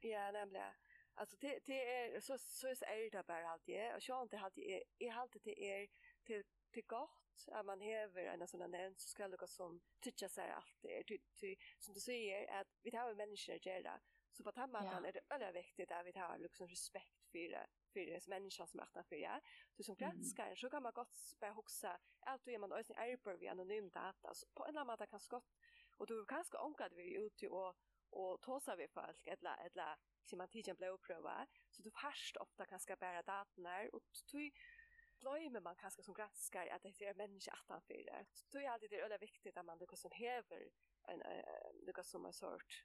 Ja, 0.00 0.32
nämligen. 0.32 0.74
Alltså 1.18 1.36
det 1.40 1.58
det 1.66 1.94
är 1.94 2.20
så 2.20 2.38
så 2.38 2.68
är 2.68 3.10
det 3.10 3.26
bara 3.26 3.48
allt 3.48 3.66
det. 3.66 3.94
Och 3.94 4.00
jag 4.08 4.22
inte 4.22 4.36
det 4.54 4.84
är 4.98 5.10
hade 5.10 5.38
det 5.38 5.64
är 5.64 5.88
till 6.24 6.44
till 6.70 6.86
gott 6.86 7.48
att 7.52 7.66
man 7.66 7.80
häver 7.80 8.24
en 8.24 8.48
sån 8.48 8.60
där 8.60 8.94
så 8.96 9.08
ska 9.08 9.26
lucka 9.26 9.46
som 9.46 9.80
tycka 10.00 10.28
så 10.28 10.40
här 10.40 10.50
allt 10.50 10.76
det 10.82 10.98
är 10.98 11.04
som 11.78 11.94
du 11.94 12.00
säger 12.00 12.60
att 12.60 12.68
vi 12.82 12.90
tar 12.90 13.14
människor 13.14 13.58
där 13.82 14.00
så 14.32 14.44
på 14.44 14.52
tamma 14.52 14.84
ja. 14.84 15.08
är 15.08 15.12
det 15.12 15.20
väldigt 15.28 15.64
viktigt 15.64 15.90
att 15.90 16.06
vi 16.06 16.12
tar 16.12 16.38
liksom 16.38 16.68
respekt 16.68 17.26
för 17.32 17.38
det 17.38 17.66
för 17.92 18.00
det 18.00 18.22
som 18.22 18.30
människa 18.30 18.66
som 18.66 18.80
är 18.80 19.02
för 19.02 19.16
ja. 19.16 19.40
Så 19.76 19.82
som 19.82 19.96
granskare 19.96 20.56
så 20.56 20.70
kan 20.70 20.82
man 20.82 20.92
gott 20.92 21.36
börja 21.40 21.52
huxa 21.52 21.98
att 22.20 22.44
då 22.44 22.50
är 22.50 22.58
man 22.58 22.72
ösning 22.72 22.98
är 22.98 23.36
vi 23.36 23.48
anonymt 23.48 23.94
data 23.94 24.34
så 24.34 24.46
på 24.54 24.66
en 24.66 24.78
annan 24.78 24.98
kan 24.98 25.20
skott 25.20 25.56
och 25.96 26.06
då 26.06 26.24
kanske 26.24 26.58
onkat 26.58 26.92
vi 26.92 27.14
ut 27.14 27.42
och 27.42 27.76
och 28.10 28.40
tåsa 28.40 28.76
vi 28.76 28.88
folk 28.88 29.26
eller 29.26 29.56
eller 29.66 29.96
som 30.24 30.38
man 30.38 30.48
tidigare 30.48 30.76
blev 30.76 30.96
prova 30.96 31.46
så 31.70 31.82
du 31.82 31.90
först 31.90 32.36
ofta 32.36 32.66
kan 32.66 32.80
ska 32.80 32.96
bära 32.96 33.22
datorna 33.22 33.88
och 33.92 34.02
du 34.32 34.50
glömmer 35.20 35.60
man 35.60 35.76
kanske 35.76 36.02
som 36.02 36.14
granskar 36.14 36.66
att 36.66 36.82
det 36.82 37.04
är 37.04 37.14
människa 37.14 37.52
att 37.52 37.68
han 37.68 37.82
för 37.82 37.94
Det 37.94 38.26
då 38.52 38.58
är 38.58 38.70
alltid 38.70 38.90
det 38.90 39.00
öliga 39.00 39.18
viktigt 39.18 39.56
att 39.56 39.66
man 39.66 39.78
det 39.78 39.96
som 39.96 40.10
häver 40.10 40.70
en 41.08 41.22
lyckas 41.86 42.10
som 42.10 42.26
en 42.26 42.32
sort 42.32 42.84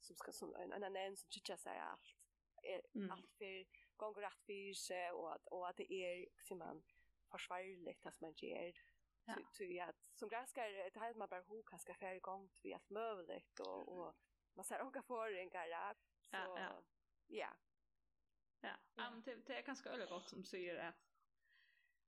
som 0.00 0.16
ska 0.16 0.32
som 0.32 0.54
en 0.54 0.72
annan 0.72 0.96
en 0.96 1.16
som 1.16 1.28
tycker 1.30 1.56
sig 1.56 1.78
allt. 1.78 2.14
Är 2.62 3.10
allt 3.10 3.30
för 3.38 3.66
gånger 3.96 4.20
rätt 4.20 4.42
för 4.46 4.74
sig 4.74 5.10
och 5.10 5.34
att 5.34 5.46
och 5.46 5.68
att 5.68 5.76
det 5.76 5.92
är 5.92 6.26
som 6.38 6.58
man 6.58 6.82
försvarligt 7.30 8.06
att 8.06 8.20
man 8.20 8.32
ger 8.32 8.74
Ja. 9.28 9.34
Så 9.52 9.82
att 9.82 9.96
som 10.14 10.28
granskar 10.28 10.90
det 10.90 11.00
här 11.00 11.14
man 11.14 11.28
bara 11.28 11.42
hur 11.42 11.62
kan 11.62 11.78
ska 11.78 11.94
färre 11.94 12.18
gång 12.18 12.48
till 12.48 12.74
allt 12.74 12.90
möjligt 12.90 13.60
och 13.60 13.88
och 13.88 14.14
man 14.58 14.64
ser 14.64 14.82
åka 14.82 15.02
föringar 15.02 15.64
så 15.64 15.70
ja 16.30 16.58
ja. 16.58 16.82
ja. 17.26 17.56
Ja, 18.60 18.76
ja. 18.94 19.10
men 19.10 19.22
det, 19.22 19.34
det 19.34 19.58
är 19.58 19.62
ganska 19.62 19.90
öle 19.90 20.06
gott 20.06 20.28
som 20.28 20.44
säger 20.44 20.88
att 20.88 21.08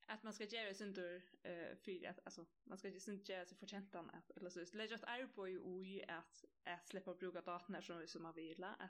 att 0.07 0.23
man 0.23 0.33
ska 0.33 0.45
göra 0.45 0.75
sin 0.75 0.95
tur 0.95 1.23
eh 1.43 1.77
för 1.77 2.09
att 2.09 2.21
alltså 2.25 2.47
man 2.65 2.79
ska 2.79 2.89
ju 2.89 3.13
inte 3.13 3.33
göra 3.33 3.47
sig 3.47 3.59
förtjäntan 3.59 4.11
att 4.11 4.31
eller 4.31 4.51
så 4.51 4.77
lägga 4.77 4.95
ett 4.95 5.05
arbete 5.05 5.51
i 5.51 6.05
att 6.09 6.45
att 6.65 6.89
släppa 6.89 7.15
bruka 7.15 7.41
datorn 7.41 7.83
som 7.83 8.07
som 8.07 8.23
man 8.23 8.35
vill 8.35 8.65
att 8.65 8.81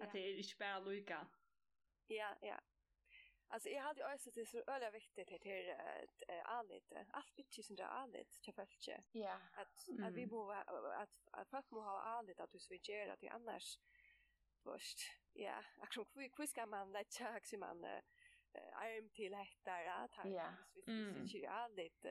att 0.00 0.12
det 0.12 0.18
är 0.18 0.36
inte 0.36 0.56
bara 0.58 0.78
lika 0.78 1.26
ja 2.06 2.38
ja. 2.42 2.60
Alltså 3.52 3.68
jag 3.68 3.82
hade 3.82 4.00
ju 4.00 4.14
också 4.14 4.30
det 4.30 4.46
så 4.46 4.62
öliga 4.66 4.90
viktigt 4.90 5.30
här 5.30 5.38
till 5.38 5.74
att 6.28 6.44
anlita. 6.44 7.04
Allt 7.10 7.36
bitch 7.36 7.66
som 7.66 7.76
det 7.76 7.86
allt 7.86 8.42
till 8.42 8.54
fältje. 8.54 9.02
Ja. 9.12 9.38
Att 9.52 9.88
att 10.06 10.14
vi 10.14 10.26
borde 10.26 10.56
att 10.56 11.28
att 11.32 11.50
fast 11.50 11.70
må 11.70 11.80
ha 11.80 12.00
allt 12.00 12.40
att 12.40 12.52
du 12.52 12.58
switchar 12.58 13.08
att 13.08 13.24
annars 13.28 13.78
först. 14.62 14.98
Ja, 15.32 15.64
action 15.80 16.06
hur 16.14 16.30
hur 16.36 16.46
ska 16.46 16.66
man 16.66 16.92
lätt 16.92 17.20
jag 17.20 17.46
som 17.46 17.60
man 17.60 17.84
arm 18.72 19.08
till 19.10 19.34
hettar 19.34 19.84
att 19.84 20.14
han 20.14 20.56
switchar 21.14 21.50
allt 21.50 22.06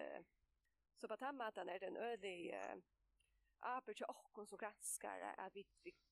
Så 0.96 1.08
på 1.08 1.16
den 1.16 1.38
maten 1.38 1.70
är 1.70 1.80
den 1.80 1.98
öliga 1.98 2.82
arbetet 3.60 4.10
och 4.10 4.60
granskar 4.60 5.34
att 5.38 5.56
vi 5.56 5.66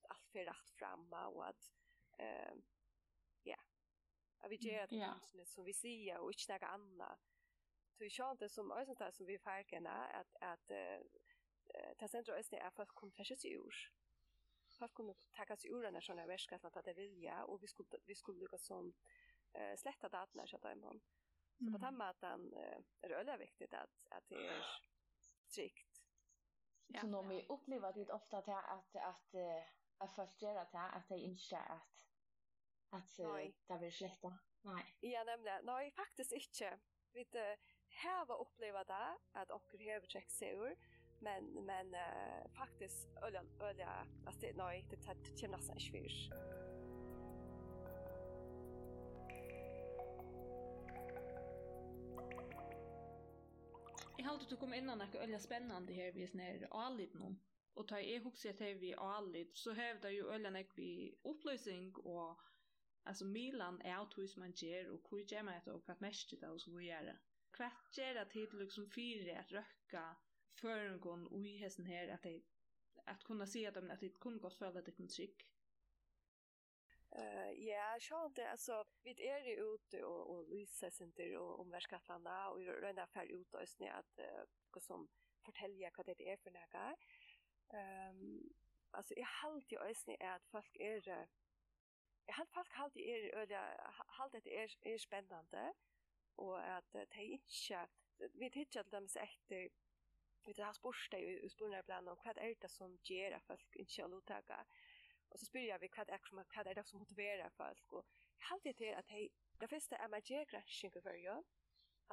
allt 0.10 0.28
för 0.32 0.46
rätt 0.46 0.70
framma 0.70 1.28
och 1.28 1.48
att 1.48 1.72
eh 2.18 2.54
Att 4.40 4.52
vi 4.52 4.56
gör 4.56 4.88
det 4.88 4.96
yeah. 4.96 5.46
som 5.46 5.64
vi 5.64 5.74
ser 5.74 6.18
och 6.18 6.32
inte 6.32 6.54
något 6.54 6.64
annat. 6.64 7.20
Så 7.92 8.04
vi 8.04 8.10
kör 8.10 8.32
inte 8.32 8.50
som 8.50 8.72
ösen 8.72 8.96
där 8.96 9.12
som 9.12 9.26
vi 9.26 9.40
färgerna 9.40 10.06
att 10.08 10.36
att 10.42 10.72
eh 10.72 11.00
ta 11.98 12.08
centrum 12.08 12.38
östen 12.38 12.60
är 12.60 12.70
fast 12.70 12.92
kom 12.92 13.12
färskt 13.12 13.46
ur. 13.46 13.76
Fast 14.80 14.94
kom 14.94 15.14
ta 15.32 15.58
sig 15.58 15.72
ur 15.72 15.92
när 15.92 16.02
sådana 16.02 16.26
väska 16.26 16.60
att 16.62 16.86
det 16.86 16.94
vilja 16.94 17.44
och 17.46 17.64
vi 17.64 17.68
skulle 17.68 17.90
vi 18.06 18.16
skulle 18.16 18.40
lyckas 18.40 18.66
som 18.66 18.94
eh 19.54 19.76
slätta 19.78 20.10
datorna 20.10 20.48
så 20.48 20.56
att 20.56 20.72
imorgon. 20.72 21.02
Så 21.58 21.72
på 21.72 21.78
den 21.78 21.98
maten 21.98 22.54
är 23.02 23.10
det 23.10 23.16
väldigt 23.16 23.40
viktigt 23.40 23.74
att 23.74 23.96
att 24.10 24.30
det 24.30 24.48
är 24.48 24.66
strikt. 25.48 26.02
Ja. 26.88 27.02
Så 27.02 27.08
när 27.08 27.24
vi 27.24 27.46
upplever 27.50 27.94
det 27.94 28.14
ofta 28.14 28.38
att 28.38 28.48
att 28.48 28.96
att 28.96 29.36
att 29.98 30.16
folk 30.16 30.40
det 30.40 30.70
att 30.80 31.08
det 31.08 31.18
inte 31.18 31.58
att 31.58 32.09
att 32.90 33.18
det 33.68 33.78
blir 33.80 33.92
sletta. 33.92 34.40
Nej. 34.62 34.98
Ja, 35.00 35.24
nämligen. 35.24 35.66
Nej, 35.66 35.92
faktiskt 35.92 36.32
inte. 36.32 36.80
Vi 37.14 37.26
det 37.32 37.58
här 37.90 38.26
var 38.26 38.42
uppleva 38.42 38.84
det 38.84 39.18
att 39.32 39.52
och 39.52 39.64
hur 39.72 39.80
check 40.08 40.32
sig 40.32 40.56
men 41.20 41.66
men 41.66 41.94
uh, 41.94 42.52
faktiskt 42.58 43.18
öliga 43.22 43.44
öliga 43.60 44.08
alltså 44.26 44.48
nej 44.56 44.86
det 44.90 44.98
tar 44.98 45.14
kommer 45.14 45.50
nästan 45.50 45.80
svårt. 45.80 46.30
Jag 54.18 54.26
har 54.26 54.34
alltid 54.34 54.60
kom 54.60 54.74
innan 54.74 54.98
något 54.98 55.16
öliga 55.16 55.40
spännande 55.40 55.94
här 55.94 56.12
vid 56.12 56.36
när 56.36 56.68
allit 56.72 57.14
nu. 57.14 57.36
Och 57.74 57.88
ta 57.88 58.00
jag 58.00 58.22
det 58.44 58.54
till 58.54 58.78
vi 58.78 58.96
allit 58.96 59.58
så 59.58 59.74
hävdar 59.74 60.10
ju 60.10 60.28
öliga 60.28 60.50
när 60.52 60.66
vi 60.76 61.16
upplösning 61.24 61.96
och 61.96 62.40
Alltså 63.04 63.26
Milan 63.26 63.82
är 63.82 63.96
allt 63.96 64.18
hur 64.18 64.40
man 64.40 64.52
ger 64.52 64.90
och 64.90 65.08
hur 65.12 65.26
ger 65.32 65.44
man 65.44 65.62
det 65.66 65.72
och 65.72 65.84
vad 65.88 66.02
mest 66.02 66.42
det 66.42 66.48
och 66.48 66.62
så 66.62 66.78
vidare. 66.78 67.20
Vad 67.58 67.72
ger 67.92 68.14
det 68.14 68.26
till 68.26 68.50
liksom 68.54 68.92
fyra 68.92 69.40
att 69.40 69.52
röka 69.52 70.16
gång 71.00 71.28
och 71.28 71.46
i 71.46 71.58
hessen 71.58 71.86
här 71.86 72.08
att 72.08 72.24
det 72.24 72.42
att 73.06 73.24
kunna 73.24 73.48
se 73.48 73.68
att 73.68 73.74
de 73.74 73.92
att 73.92 74.00
det 74.00 74.20
kunde 74.20 74.40
gått 74.40 74.58
för 74.58 74.82
det 74.82 74.92
kunde 74.92 75.12
tryck. 75.12 75.46
Eh 77.12 77.52
ja, 77.52 77.98
så 78.02 78.28
det 78.36 78.50
alltså 78.50 78.86
vi 79.04 79.28
är 79.28 79.46
ju 79.46 79.74
ute 79.74 80.04
och 80.04 80.36
och 80.36 80.50
lysa 80.50 80.92
center 80.92 81.38
och 81.38 81.60
omvärldskartlanda 81.60 82.50
och 82.50 82.62
rönda 82.62 83.08
färd 83.08 83.32
ut 83.32 83.54
och 83.54 83.70
snä 83.70 83.92
att 83.92 84.20
uh, 84.20 84.80
som 84.82 85.08
fortälja 85.46 85.92
vad 85.98 86.06
det 86.06 86.32
är 86.32 86.38
för 86.38 86.52
några. 86.52 86.98
Ehm 87.74 88.22
um, 88.22 88.54
alltså 88.92 89.14
jag 89.18 89.26
halt 89.26 89.72
ju 89.72 89.80
ösnä 89.80 90.18
är 90.20 90.36
att 90.36 90.48
folk 90.48 90.76
är 90.80 91.28
Jeg 92.30 92.36
har 92.36 92.46
faktisk 92.54 92.76
hatt 92.78 92.98
det 93.50 93.58
er, 93.58 94.02
hatt 94.18 94.34
det 94.34 94.54
er, 94.54 94.74
er 94.86 94.98
spennende, 95.02 95.64
og 96.38 96.60
at 96.62 96.92
det 96.94 97.08
er 97.18 97.32
ikke, 97.38 97.80
vi 98.38 98.50
tidsjer 98.54 98.84
til 98.84 98.92
dem 98.92 99.08
etter, 99.24 99.72
vi 100.46 100.54
har 100.58 100.78
spørst 100.78 101.12
det 101.12 101.24
i 101.24 101.50
spørsmålene 101.50 102.12
om 102.14 102.22
hva 102.22 102.36
er 102.38 102.54
det 102.62 102.70
som 102.72 102.94
gjør 103.10 103.40
at 103.40 103.48
folk 103.48 103.80
ikke 103.82 104.02
har 104.02 104.14
lovtaket, 104.14 104.78
Og 105.30 105.40
så 105.40 105.46
spyr 105.46 105.66
jeg 105.72 105.82
vi 105.82 105.90
hva 105.96 106.06
er, 106.08 106.22
som, 106.30 106.44
hva 106.54 106.64
er 106.66 106.78
det 106.78 106.86
som 106.86 107.02
motiverer 107.02 107.50
folk. 107.58 107.94
Og 107.94 108.06
jeg 108.38 108.62
det 108.64 108.76
til 108.78 108.94
at 109.02 109.10
hei, 109.10 109.26
det 109.62 109.70
første 109.70 109.96
er 109.96 110.08
man 110.08 110.22
gjør 110.22 110.46
græsning 110.54 110.94
for 110.94 111.18
jo. 111.26 111.44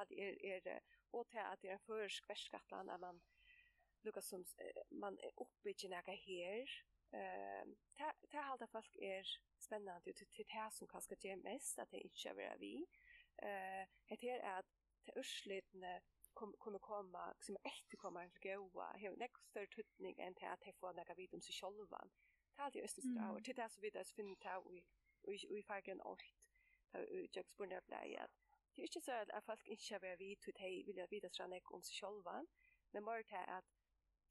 At 0.01 0.13
er, 0.17 0.35
er, 0.65 0.81
og 1.13 1.29
til 1.29 1.45
at 1.45 1.63
det 1.63 1.71
er 1.71 1.79
en 1.79 1.87
førsk 1.87 2.29
verskattland 2.29 2.91
man 3.01 3.21
lukka 4.03 4.21
som 4.21 4.45
man 4.91 5.19
er 5.23 5.33
oppe 5.37 5.71
i 5.71 5.89
nægge 5.89 6.17
her. 6.17 6.77
Ehm 7.13 7.77
ta 8.31 8.41
halda 8.41 8.67
folk 8.67 8.97
er 8.97 9.25
spännande 9.59 10.11
ut 10.11 10.17
till 10.17 10.47
det 10.47 10.69
som 10.73 10.89
kanske 10.89 11.17
ger 11.23 11.37
mest 11.37 11.79
att 11.79 11.91
det 11.91 12.01
inte 12.01 12.29
är 12.29 12.59
vi. 12.59 12.87
Eh 13.43 13.87
det 14.09 14.29
är 14.29 14.59
att 14.59 14.67
det 15.07 15.19
urslitne 15.21 16.03
kom 16.35 16.55
kunne 16.61 16.79
komma 16.79 17.35
som 17.41 17.57
efter 17.57 17.97
kommer 17.97 18.21
en 18.21 18.33
goa. 18.43 18.93
Hur 18.97 19.17
nästa 19.17 19.41
större 19.51 19.67
tutning 19.67 20.19
än 20.19 20.35
det 20.35 20.49
att 20.49 20.61
det 20.61 20.73
får 20.73 20.93
några 20.93 21.15
vid 21.15 21.35
om 21.35 21.41
sig 21.41 21.55
själva. 21.55 22.09
Ta 22.57 22.71
det 22.71 22.83
östra 22.83 23.03
strau 23.03 23.41
till 23.41 23.55
det 23.55 23.69
så 23.69 23.81
vidare 23.81 24.05
så 24.05 24.15
finner 24.15 24.37
ta 24.37 24.61
vi 24.61 24.85
vi 25.23 25.63
fagen 25.63 26.03
ort. 26.03 26.23
Ta 26.93 27.37
jag 27.37 27.47
spurnar 27.47 27.81
blir 27.87 28.21
att 28.21 28.31
det 28.75 28.83
är 28.83 28.87
inte 28.87 29.01
så 29.01 29.13
att 29.13 29.45
folk 29.45 29.67
inte 29.67 29.95
är 29.95 30.17
vi 30.17 30.37
till 30.37 30.55
det 30.55 30.83
vill 30.87 30.97
jag 30.97 31.09
vidare 31.09 31.31
om 31.75 31.83
sig 31.83 31.97
själva. 32.01 32.47
Men 32.91 33.05
mer 33.05 33.23
det 33.23 33.45
att 33.45 33.65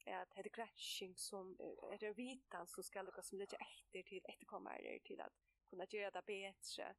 at 0.06 0.36
det 0.36 0.46
er 0.46 0.56
grætsing 0.58 1.18
som 1.20 1.56
er 1.92 2.08
en 2.10 2.18
vitan 2.18 2.68
som 2.68 2.84
skal 2.84 3.06
lukka 3.06 3.22
som 3.22 3.40
legger 3.40 3.58
etter 3.62 4.04
til 4.10 4.22
etterkommere 4.30 5.00
til 5.08 5.22
at 5.22 5.34
kunna 5.70 5.86
gjøre 5.86 6.12
det 6.14 6.26
bedre. 6.26 6.94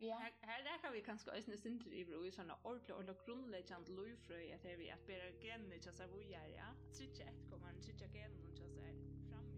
Ja. 0.00 0.18
Her, 0.20 0.32
her 0.42 0.72
rækker 0.72 0.90
vi 0.92 1.00
kanskje 1.00 1.32
også 1.32 1.50
en 1.50 1.58
sinter 1.58 1.92
i 1.92 2.04
bro 2.04 2.22
i 2.22 2.30
sånne 2.30 2.54
ordentlig 2.64 2.94
ordentlig 2.94 3.16
grunnleggjant 3.24 3.88
lovfrøy 3.88 4.50
at 4.52 4.62
her 4.68 4.76
vi 4.76 4.88
at 4.92 5.06
bedre 5.08 5.32
genene 5.40 5.78
til 5.80 5.94
seg 5.96 6.10
vujer, 6.12 6.46
ja. 6.52 6.68
Tritje 6.92 7.24
etterkommeren, 7.30 7.80
trykker 7.82 8.12
genene 8.12 8.52
til 8.58 8.68
seg 8.74 8.98
framme. 9.30 9.56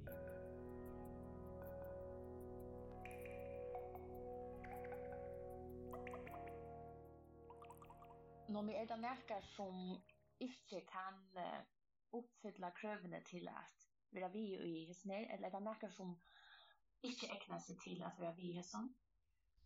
Nå, 8.49 8.63
men 8.63 8.75
er 8.75 8.87
det 8.87 9.01
nærkere 9.03 9.43
som 9.57 9.75
ikke 10.41 10.87
kan 10.87 11.19
uppfylla 12.11 12.71
krövene 12.71 13.21
till 13.21 13.49
att 13.49 13.89
vara 14.11 14.29
vi 14.29 14.57
i 14.57 14.85
hyssner 14.85 15.27
eller 15.31 15.47
er 15.49 15.51
det 15.51 15.61
några 15.61 15.91
som 15.91 16.21
inte 17.01 17.27
ägnar 17.27 17.59
sig 17.59 17.77
till 17.79 18.03
att 18.03 18.19
vara 18.19 18.33
vi 18.33 18.43
i 18.43 18.53
hyssner? 18.53 18.89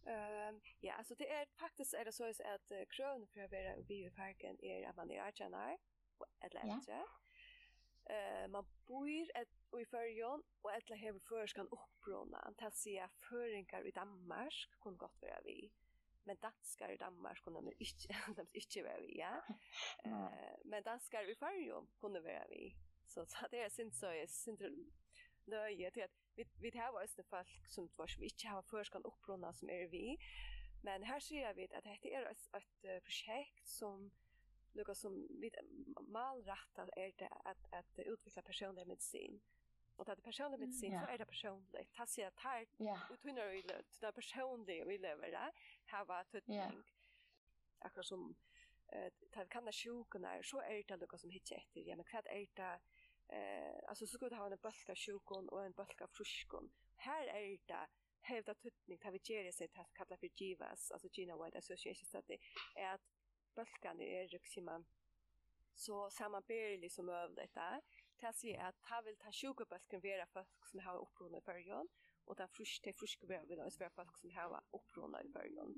Ehm 0.06 0.54
um, 0.54 0.60
ja, 0.80 0.94
alltså 0.94 1.14
det 1.14 1.32
är 1.32 1.46
faktiskt 1.46 1.94
är 1.94 2.04
det 2.04 2.12
så 2.12 2.24
att 2.24 2.70
uh, 2.72 2.84
krön 2.90 3.26
för 3.26 3.40
att 3.40 3.50
vara 3.50 3.76
i 4.06 4.10
parken 4.10 4.64
är 4.64 4.88
att 4.88 4.96
man 4.96 5.10
är 5.10 5.28
artjanar 5.28 5.78
eller 6.40 6.60
äldre. 6.60 7.04
Eh 8.04 8.48
man 8.48 8.64
bor 8.86 9.08
ett 9.34 9.48
och 9.70 9.80
i 9.80 9.84
förjon 9.84 10.42
och 10.62 10.72
ettla 10.72 10.96
hem 10.96 11.20
förskan 11.20 11.68
uppbrona. 11.68 12.54
se 12.74 13.08
föringar 13.28 13.86
i 13.86 13.90
Danmark 13.90 14.68
kom 14.78 14.96
gott 14.96 15.22
vara 15.22 15.40
vi 15.44 15.72
men 16.24 16.36
danskar 16.36 16.88
i 16.92 16.96
Danmark 16.96 17.42
kunde 17.42 17.60
man 17.60 17.72
inte, 17.78 18.14
de 18.36 18.46
inte 18.52 18.82
vara 18.82 19.00
vi, 19.00 19.18
ja. 19.18 19.42
Uh, 20.06 20.56
men 20.64 20.82
danskar 20.82 21.30
i 21.30 21.34
Färjö 21.34 21.82
kunde 22.00 22.20
vara 22.20 22.46
vi. 22.48 22.76
Så, 23.06 23.26
så 23.28 23.46
det 23.50 23.62
är 23.62 23.68
synd 23.68 23.94
så, 23.94 24.06
är 24.06 24.26
synd 24.26 24.62
löje 25.44 25.90
till 25.90 26.02
att 26.02 26.16
vi, 26.34 26.44
vi 26.60 26.78
har 26.78 26.92
varit 26.92 27.26
folk 27.30 27.66
som, 27.68 27.88
var, 27.96 28.06
som 28.06 28.22
inte 28.22 28.48
har 28.48 28.62
förskan 28.62 29.04
upprunna 29.04 29.52
som 29.52 29.70
är 29.70 29.88
vi. 29.88 30.18
Men 30.82 31.02
här 31.02 31.20
ser 31.20 31.54
vi 31.54 31.64
att 31.64 31.84
det 31.84 32.14
är 32.14 32.26
ett, 32.26 32.54
ett 32.54 33.04
projekt 33.04 33.68
som 33.68 34.10
Lukas 34.74 35.00
som 35.00 35.26
vid 35.40 35.56
malrätta 36.00 36.88
är 36.96 37.12
det 37.18 37.28
att, 37.44 37.72
att 37.72 37.98
utveckla 37.98 38.42
personlig 38.42 38.86
medicin 38.86 39.40
och 40.02 40.16
det 40.16 40.22
personligt 40.22 40.60
med 40.60 40.74
sig 40.74 40.90
så 40.90 41.06
är 41.06 41.18
det 41.18 41.24
personligt. 41.24 41.92
Tas 41.92 42.18
jag 42.18 42.34
tar 42.34 42.64
tunnar 43.16 43.46
vi 43.46 43.62
det 43.62 44.06
är 44.06 44.12
personligt 44.12 44.86
vi 44.86 44.98
lever 44.98 45.30
där. 45.30 45.52
Här 45.84 46.04
var 46.04 46.24
tutning. 46.24 46.82
Akkurat 47.78 48.06
som 48.06 48.34
eh 48.88 49.12
tar 49.30 49.46
kan 49.46 49.64
det 49.64 49.72
sjukorna 49.72 50.42
så 50.42 50.60
är 50.60 50.84
det 50.88 50.96
något 50.96 51.20
som 51.20 51.30
hittar 51.30 51.56
efter. 51.56 51.80
Ja 51.80 51.96
men 51.96 52.04
kvad 52.04 52.26
är 52.26 52.46
det 52.54 52.80
eh 53.28 53.88
alltså 53.88 54.06
så 54.06 54.16
skulle 54.16 54.36
ha 54.36 54.46
en 54.46 54.58
bulka 54.62 54.94
sjukon 54.94 55.48
och 55.48 55.64
en 55.64 55.72
bulka 55.72 56.06
fruskon. 56.08 56.70
Här 56.96 57.26
är 57.26 57.58
det 57.66 57.88
hävda 58.20 58.54
tutning 58.54 58.98
tar 58.98 59.10
vi 59.10 59.20
ger 59.22 59.52
sig 59.52 59.68
att 59.74 59.94
kalla 59.94 60.16
för 60.16 60.30
givas 60.34 60.92
alltså 60.92 61.08
Gina 61.12 61.44
White 61.44 61.58
Association 61.58 62.04
study 62.04 62.38
är 62.74 62.94
att 62.94 63.06
bulkan 63.54 64.00
är 64.00 64.28
ruximan 64.28 64.84
så 65.74 66.10
samma 66.10 66.40
som 66.90 67.08
över 67.08 67.34
detta 67.34 67.82
det 68.22 68.32
sier 68.38 68.64
att 68.64 68.80
ta 68.88 69.00
vill 69.04 69.16
ta 69.16 69.32
sjukebølken 69.32 70.02
være 70.02 70.26
folk 70.26 70.66
som 70.70 70.80
har 70.80 71.00
upprona 71.02 71.38
i 71.38 71.46
början 71.46 71.88
og 72.26 72.36
ta 72.38 72.46
frusk 72.46 72.82
ta 72.84 72.92
frusk 72.94 73.24
være 73.28 73.48
vil 73.48 73.60
oss 73.60 73.80
være 73.80 73.90
folk 73.90 74.18
som 74.18 74.30
har 74.30 74.58
upprona 74.72 75.22
i 75.22 75.28
början. 75.28 75.74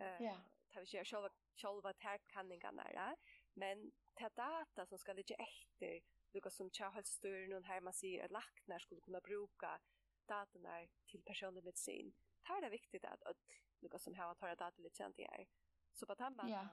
Eh, 0.00 0.22
ja. 0.28 0.36
ta 0.72 0.80
vil 0.80 0.94
gjøre 0.94 1.04
sjølva, 1.04 1.30
sjølva 1.56 1.92
terkanningarna 1.92 3.14
men 3.54 3.92
ta 4.16 4.28
data 4.28 4.86
som 4.86 4.98
skal 4.98 5.16
ligga 5.16 5.36
efter 5.36 6.00
lukka 6.34 6.50
som 6.50 6.70
Charles 6.70 7.08
Stern 7.08 7.52
och 7.52 7.64
här 7.64 7.80
man 7.80 7.92
ser 7.92 8.24
att 8.24 8.30
lacknar 8.30 8.78
skulle 8.78 9.00
kunna 9.00 9.20
bruka 9.20 9.80
datorna 10.28 10.86
til 11.06 11.22
personlig 11.22 11.64
medicin. 11.64 12.14
Det 12.46 12.64
er 12.64 12.70
viktigt 12.70 13.04
at 13.04 13.22
att 13.22 13.36
lukka 13.80 13.98
som 13.98 14.14
har 14.14 14.34
tar 14.34 14.54
data 14.54 14.82
lite 14.82 14.96
känt 14.96 15.18
i 15.18 15.22
her. 15.22 15.46
Så 15.92 16.06
på 16.06 16.14
tamman, 16.14 16.48
ja. 16.48 16.68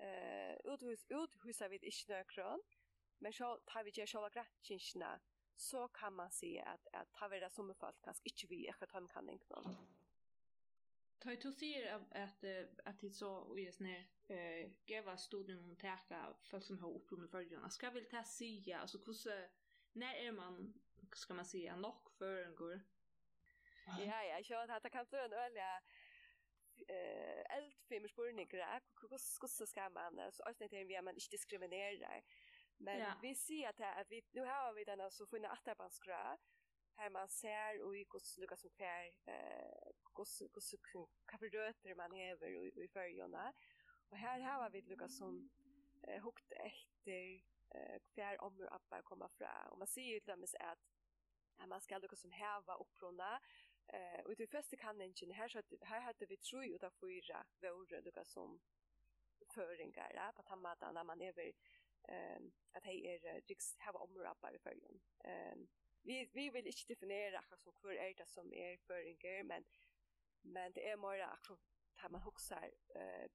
Uh, 0.00 0.72
uthus, 0.72 1.06
uthusar 1.10 1.68
vi 1.68 1.78
ikke 1.82 2.08
nøkron, 2.08 2.60
Men 3.18 3.32
så 3.32 3.56
tar 3.66 3.84
vi 3.84 3.90
ju 3.90 4.06
själva 4.06 4.30
gratchinsna 4.30 5.20
så 5.56 5.88
kan 5.88 6.14
man 6.14 6.30
se 6.30 6.60
att 6.60 6.86
att 6.92 7.12
ta 7.12 7.28
vi 7.28 7.40
det 7.40 7.50
som 7.50 7.74
folk 7.74 7.96
kanske 8.02 8.22
inte 8.24 8.46
vi 8.48 8.66
är 8.66 8.72
kan 8.72 9.08
kan 9.08 9.30
inte 9.30 9.54
någon. 9.54 9.76
Ta 11.18 11.30
du 11.30 11.52
ser 11.52 11.94
att 11.94 12.40
att 12.84 13.00
det 13.00 13.10
så 13.10 13.34
och 13.34 13.60
just 13.60 13.80
när 13.80 14.06
eh 14.28 14.70
geva 14.86 15.16
studium 15.16 15.64
om 15.64 15.76
täcka 15.76 16.34
folk 16.50 16.64
som 16.64 16.78
har 16.78 16.90
upplevt 16.90 17.30
förrjuna. 17.30 17.70
Ska 17.70 17.90
vi 17.90 18.04
ta 18.04 18.24
se 18.24 18.72
alltså 18.72 18.98
hur 18.98 19.48
när 19.92 20.14
är 20.14 20.32
man 20.32 20.74
ska 21.14 21.34
man 21.34 21.44
säga 21.44 21.76
nog 21.76 22.10
för 22.18 22.44
en 22.44 22.54
går. 22.54 22.82
Ja 23.86 24.04
ja, 24.04 24.24
jag 24.24 24.44
tror 24.44 24.70
att 24.70 24.82
det 24.82 24.90
kan 24.90 25.06
bli 25.10 25.18
en 25.18 25.32
öliga 25.32 25.82
eh 26.88 27.56
eldfem 27.56 28.08
spurningar 28.08 28.80
hur 29.00 29.18
hur 29.18 29.66
ska 29.66 29.90
man 29.90 30.32
så 30.32 30.42
att 30.42 30.58
det 30.58 30.64
är 30.64 31.02
man 31.02 31.14
inte 31.14 31.30
diskriminerar 31.30 32.22
Men 32.78 32.98
ja. 32.98 33.18
vi 33.22 33.34
ser 33.34 33.68
att 33.68 33.78
här, 33.78 34.00
att 34.00 34.10
vi, 34.10 34.22
nu 34.32 34.40
har 34.40 34.74
vi 34.74 34.84
den 34.84 35.10
så 35.10 35.26
finna 35.26 35.48
attarbandsgrå. 35.48 36.38
Här 36.96 37.10
man 37.10 37.28
ser 37.28 37.82
och 37.82 37.96
i 37.96 38.06
hos 38.08 38.38
Lukas 38.38 38.64
och 38.64 38.70
Kär, 38.78 39.12
eh, 39.24 39.90
hos, 40.14 40.42
hos, 40.54 40.74
kafferdöter 41.26 41.94
man 41.94 42.12
häver 42.12 42.56
och, 42.56 42.76
och 42.76 42.84
i 42.84 42.88
färgerna. 42.88 43.52
Och 44.08 44.16
här 44.16 44.40
har 44.40 44.70
vi 44.70 44.82
Lukas 44.82 45.16
som 45.16 45.50
eh, 46.02 46.24
hukt 46.24 46.52
efter 46.52 47.42
eh, 47.74 48.00
kvar 48.14 48.42
om 48.42 48.56
hur 48.56 48.74
appar 48.74 49.02
kommer 49.02 49.28
fram. 49.28 49.72
Och 49.72 49.78
man 49.78 49.86
ser 49.86 50.02
ju 50.02 50.20
till 50.20 50.30
dem 50.30 50.44
att 50.60 50.78
att 51.58 51.68
man 51.68 51.80
ska 51.80 51.98
Lukas 51.98 52.20
som 52.20 52.32
häva 52.32 52.74
upprona. 52.74 53.40
Eh, 53.86 54.24
och 54.24 54.36
det 54.36 54.46
första 54.46 54.76
kan 54.76 55.00
inte, 55.00 55.32
här, 55.32 55.48
så, 55.48 55.62
här 55.80 56.00
hade 56.00 56.26
vi 56.26 56.36
tror 56.36 56.64
ju 56.64 56.74
att 56.74 57.00
fyra 57.00 57.46
vore 57.60 58.00
Lukas 58.00 58.32
som 58.32 58.60
föringar 59.54 60.32
på 60.32 60.42
när 60.92 61.04
man 61.04 61.22
är 61.22 61.32
eh 62.08 62.40
att 62.72 62.84
hej 62.84 63.06
är 63.06 63.40
riks 63.48 63.76
have 63.78 63.98
omrappar 63.98 64.54
i 64.54 64.58
förgrund. 64.58 65.00
Ehm 65.24 65.68
vi 66.02 66.30
vi 66.34 66.50
vill 66.50 66.66
inte 66.66 66.86
definiera 66.88 67.44
vad 67.50 67.60
som 67.60 67.72
kvar 67.72 67.92
är 67.92 68.14
det 68.14 68.26
som 68.26 68.52
är 68.52 68.76
föringar 68.76 69.42
men 69.44 69.64
men 70.42 70.72
det 70.72 70.88
är 70.90 70.96
mer 70.96 71.20
att 71.20 71.42
ta 71.96 72.08
man 72.08 72.22
huxar 72.22 72.74
eh 72.94 73.28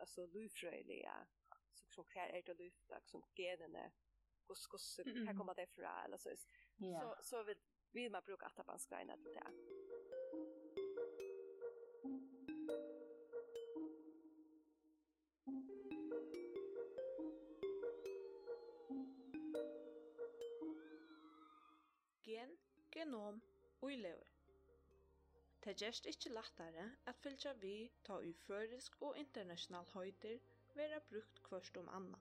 alltså 0.00 0.26
lufröliga 0.26 1.26
så 1.72 1.84
så 1.88 2.04
kvar 2.04 2.22
är 2.22 2.42
det 2.42 2.54
lufta 2.54 3.00
som 3.00 3.22
generna 3.34 3.92
kus 4.48 4.66
kus 4.66 5.00
här 5.26 5.38
kommer 5.38 5.54
det 5.54 5.66
fra 5.66 6.04
eller 6.04 6.18
så 6.18 6.30
så 7.00 7.16
så 7.22 7.42
vill 7.42 7.58
vill 7.92 8.10
man 8.10 8.22
bruka 8.24 8.46
att 8.46 8.66
man 8.66 8.78
ska 8.78 9.00
in 9.00 9.08
det. 9.08 9.40
fenom 23.04 23.40
lever. 23.80 24.28
Det 25.64 25.74
gjerst 25.80 26.06
ikkje 26.08 26.30
lattare 26.32 26.84
at 27.10 27.18
fylgja 27.20 27.52
vi 27.60 27.90
ta 28.04 28.16
i 28.24 28.32
førisk 28.46 28.96
og 29.00 29.18
internasjonal 29.20 29.88
høyder 29.92 30.38
vera 30.76 31.00
brukt 31.10 31.42
kvørst 31.48 31.76
om 31.80 31.88
anna. 31.98 32.20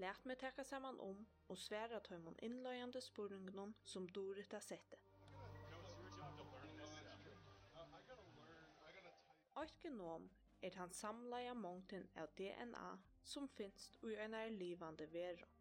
Lært 0.00 0.24
meg 0.28 0.38
teka 0.40 0.64
saman 0.64 1.00
om 1.00 1.20
og 1.48 1.58
sværa 1.58 2.00
tøymon 2.08 2.38
innløyande 2.48 3.00
spurningnum 3.04 3.74
som 3.84 4.08
Dorit 4.08 4.52
har 4.52 4.64
sette. 4.64 5.00
Eitt 9.56 9.82
genom 9.82 10.28
er 10.62 10.76
han 10.80 10.92
samlaja 10.92 11.54
mongten 11.54 12.08
av 12.16 12.32
DNA 12.40 12.88
som 13.24 13.48
finst 13.48 13.96
ui 14.02 14.16
einar 14.16 14.48
livande 14.52 15.08
vera 15.12 15.55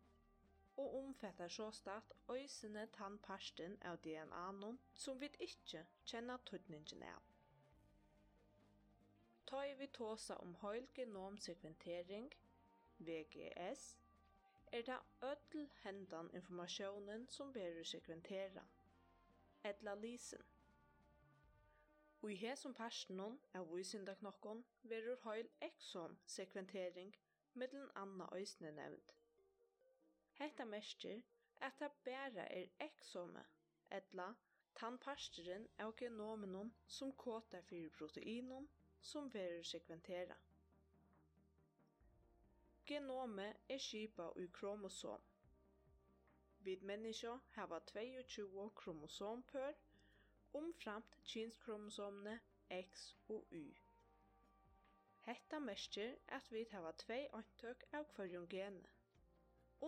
og 0.78 0.96
omfattar 0.98 1.48
såstatt 1.48 2.14
øysene 2.30 2.88
tann 2.98 3.20
parsten 3.20 3.78
av 3.82 3.98
DNA-nun 4.04 4.80
som 4.94 5.22
vi 5.22 5.30
ikkje 5.40 5.86
kjenner 6.06 6.38
tøtningen 6.46 7.04
av. 7.04 7.22
Ta 9.46 9.62
i 9.64 9.74
vi 9.80 9.88
tåsa 9.88 10.36
om 10.42 10.56
høyl 10.62 10.88
genomsekventering, 10.96 12.32
VGS, 12.98 13.98
er 14.72 14.82
det 14.82 15.00
ødel 15.24 15.70
hendan 15.84 16.30
informasjonen 16.34 17.28
som 17.30 17.54
berur 17.54 17.84
sekventera, 17.84 18.64
etla 19.64 19.96
lisen. 19.96 20.42
Og 22.22 22.32
i 22.32 22.36
hesum 22.36 22.74
personen 22.74 23.40
av 23.54 23.70
visinda 23.76 24.16
knokkon 24.16 24.66
verur 24.84 25.22
høyl 25.24 25.50
eksom 25.62 26.18
sekventering, 26.26 27.14
middelen 27.54 27.92
anna 27.96 28.30
øysne 28.34 28.72
nevnt. 28.72 29.14
Hetta 30.40 30.66
merkir 30.66 31.22
at 31.62 31.78
ta 31.80 31.88
bæra 32.06 32.48
er 32.62 32.68
eksome, 32.80 33.44
etla 33.92 34.26
tann 34.76 34.98
parsteren 35.06 35.68
av 35.86 35.94
genomenon 36.02 36.74
som 36.88 37.14
kåta 37.24 37.62
fyrir 37.70 37.94
proteinon 37.98 38.68
som 39.02 39.30
verur 39.34 39.64
sekventera. 39.64 40.36
Genome 42.86 43.46
er 43.70 43.80
skipa 43.80 44.28
ui 44.36 44.48
kromosom. 44.60 45.22
Vid 46.68 46.84
menneskja 46.92 47.38
hava 47.56 47.80
22 47.94 48.70
kromosompør 48.82 49.74
omframt 50.54 51.18
kynskromosomne 51.32 52.40
X 52.82 53.08
og 53.30 53.48
Y. 53.52 53.64
Hetta 55.26 55.60
merkir 55.60 56.18
at 56.28 56.52
vi 56.52 56.66
hava 56.72 56.92
tvei 57.06 57.24
antøk 57.40 57.88
av 57.94 58.06
kvarjon 58.16 58.50
gene 58.50 58.95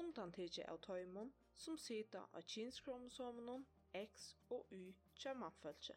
undantikið 0.01 0.69
av 0.71 0.79
tøymon 0.87 1.31
som 1.63 1.77
sita 1.81 2.21
av 2.37 2.45
kinskromosomunum 2.53 3.65
X 4.01 4.27
og 4.49 4.73
Y 4.77 4.93
tja 5.15 5.33
mannfølse. 5.33 5.95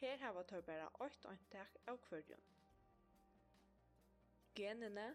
Her 0.00 0.18
hava 0.24 0.42
tøy 0.50 0.60
bara 0.66 0.88
8 1.06 1.28
antak 1.30 1.76
av 1.92 2.00
kvörjun. 2.06 2.44
Genene, 4.58 5.06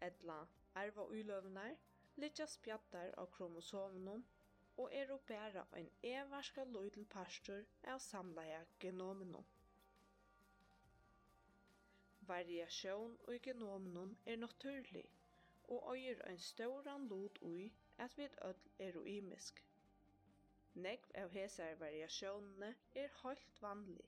etla 0.00 0.36
arva 0.74 1.06
uyløvnar, 1.10 1.76
litja 2.16 2.46
spjattar 2.46 3.14
av 3.18 3.30
kromosomunum 3.36 4.24
og 4.82 4.92
er 5.00 5.10
å 5.14 5.18
bæra 5.28 5.64
ein 5.78 5.90
evarska 6.10 6.64
løydel 6.76 7.06
pastor 7.14 7.64
av 7.94 8.00
samlaja 8.02 8.60
genomenum. 8.82 9.46
Variasjon 12.28 13.18
og 13.28 13.40
genomen 13.48 14.16
er 14.26 14.40
naturlig, 14.40 15.04
og 15.68 15.96
øyer 15.96 16.22
ein 16.26 16.38
stóran 16.38 17.08
lot 17.08 17.38
ui 17.42 17.72
at 17.98 18.18
vit 18.18 18.36
öll 18.44 18.68
er 18.78 18.96
uimisk. 18.96 19.64
Negv 20.74 21.10
av 21.14 21.30
hesar 21.30 21.74
variasjonene 21.74 22.74
er 22.94 23.08
høylt 23.22 23.62
vanlig, 23.62 24.04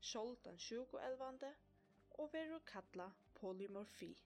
sjoldan 0.00 0.58
sjukoelvande 0.58 1.54
og 2.10 2.32
veru 2.32 2.58
kalla 2.66 3.10
polymorfi. 3.34 4.16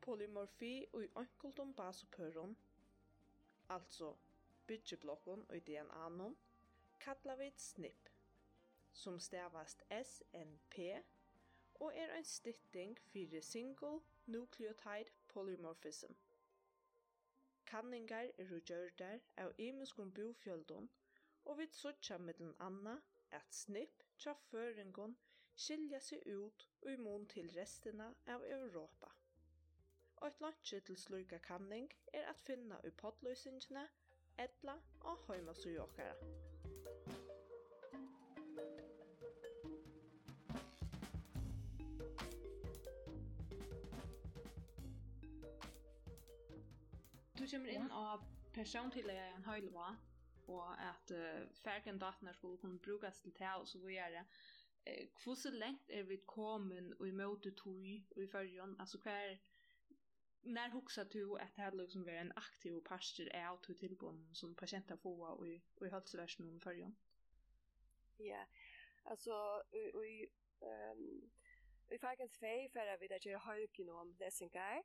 Polymorfi 0.00 0.86
ui 0.92 1.08
onkultum 1.14 1.74
basopøron, 1.74 2.56
altså 3.68 4.14
byggjeblokon 4.66 5.46
ui 5.50 5.60
DNA-nun, 5.60 6.36
kalla 7.00 7.36
vit 7.36 7.60
SNP, 7.60 8.10
som 8.92 9.20
stavast 9.20 9.82
SNP, 10.02 10.78
og 11.74 11.92
er 11.96 12.12
ein 12.16 12.24
stytting 12.24 12.98
fyrir 13.12 13.40
single 13.40 14.00
nucleotide 14.26 15.12
polymorphism. 15.28 16.12
Kanningar 17.66 18.30
er 18.38 18.60
gjørdar 18.70 19.20
av 19.36 19.52
imenskun 19.58 20.12
bufjöldun 20.12 20.88
og 21.44 21.58
vi 21.58 21.66
suttja 21.72 22.18
mittlen 22.18 22.54
anna 22.66 22.94
at 23.38 23.56
snipp 23.58 24.04
tja 24.24 24.34
føringun 24.50 25.16
skilja 25.64 26.00
seg 26.06 26.24
ut 26.36 26.66
og 26.82 26.90
imon 26.92 27.26
til 27.34 27.50
restina 27.58 28.08
av 28.36 28.46
Europa. 28.56 29.10
Og 30.16 30.26
et 30.30 30.40
lantje 30.46 30.80
til 30.88 30.96
sluka 31.06 31.38
kanning 31.50 31.90
er 32.12 32.30
at 32.30 32.40
finna 32.48 32.80
i 32.84 32.94
podløysingene 33.04 33.86
etla 34.48 34.78
og 35.00 35.24
heimasugjokkara. 35.28 36.43
du 47.44 47.50
kommer 47.50 47.70
inn 47.70 47.90
av 47.90 48.24
persontillegget 48.52 49.34
en 49.36 49.44
höjlva 49.44 49.96
och 50.46 50.82
att 50.82 51.10
uh, 51.10 51.48
færgen 51.64 51.98
datene 51.98 52.34
skulle 52.34 52.56
kunna 52.56 52.78
brukas 52.78 53.22
till 53.22 53.32
tal 53.32 53.60
och 53.60 53.68
så 53.68 53.78
vidare. 53.78 54.24
Eh, 54.84 55.08
Hur 55.24 55.50
längt 55.50 55.90
är 55.90 56.02
vi 56.02 56.16
kommen 56.16 56.92
och 56.92 57.08
i 57.08 57.12
tui 57.50 58.04
och 58.16 58.22
i 58.22 58.28
förrjon? 58.28 58.80
Alltså 58.80 58.98
hver, 58.98 59.40
när 60.42 60.70
huxar 60.70 61.04
du 61.04 61.38
att 61.38 61.56
det 61.56 61.70
liksom 61.76 62.08
är 62.08 62.12
en 62.12 62.32
aktiv 62.36 62.80
pastor 62.80 63.28
är 63.28 63.48
av 63.48 63.56
till 63.56 63.74
som 64.32 64.54
patienter 64.54 64.96
får 64.96 65.38
och 65.38 65.48
i, 65.48 65.62
och 65.74 65.86
i 65.86 65.90
hälsoversionen 65.90 66.60
förrjon? 66.60 66.96
Ja, 68.16 68.46
alltså 69.04 69.32
och, 69.94 70.04
ehm 70.60 71.30
vi 71.88 71.98
fick 71.98 72.00
färgens 72.00 72.38
fej 72.38 72.70
färgar 72.70 72.98
vi 72.98 73.08
där 73.08 73.18
till 73.18 73.36
höjkinom 73.36 74.16
läsningar. 74.18 74.82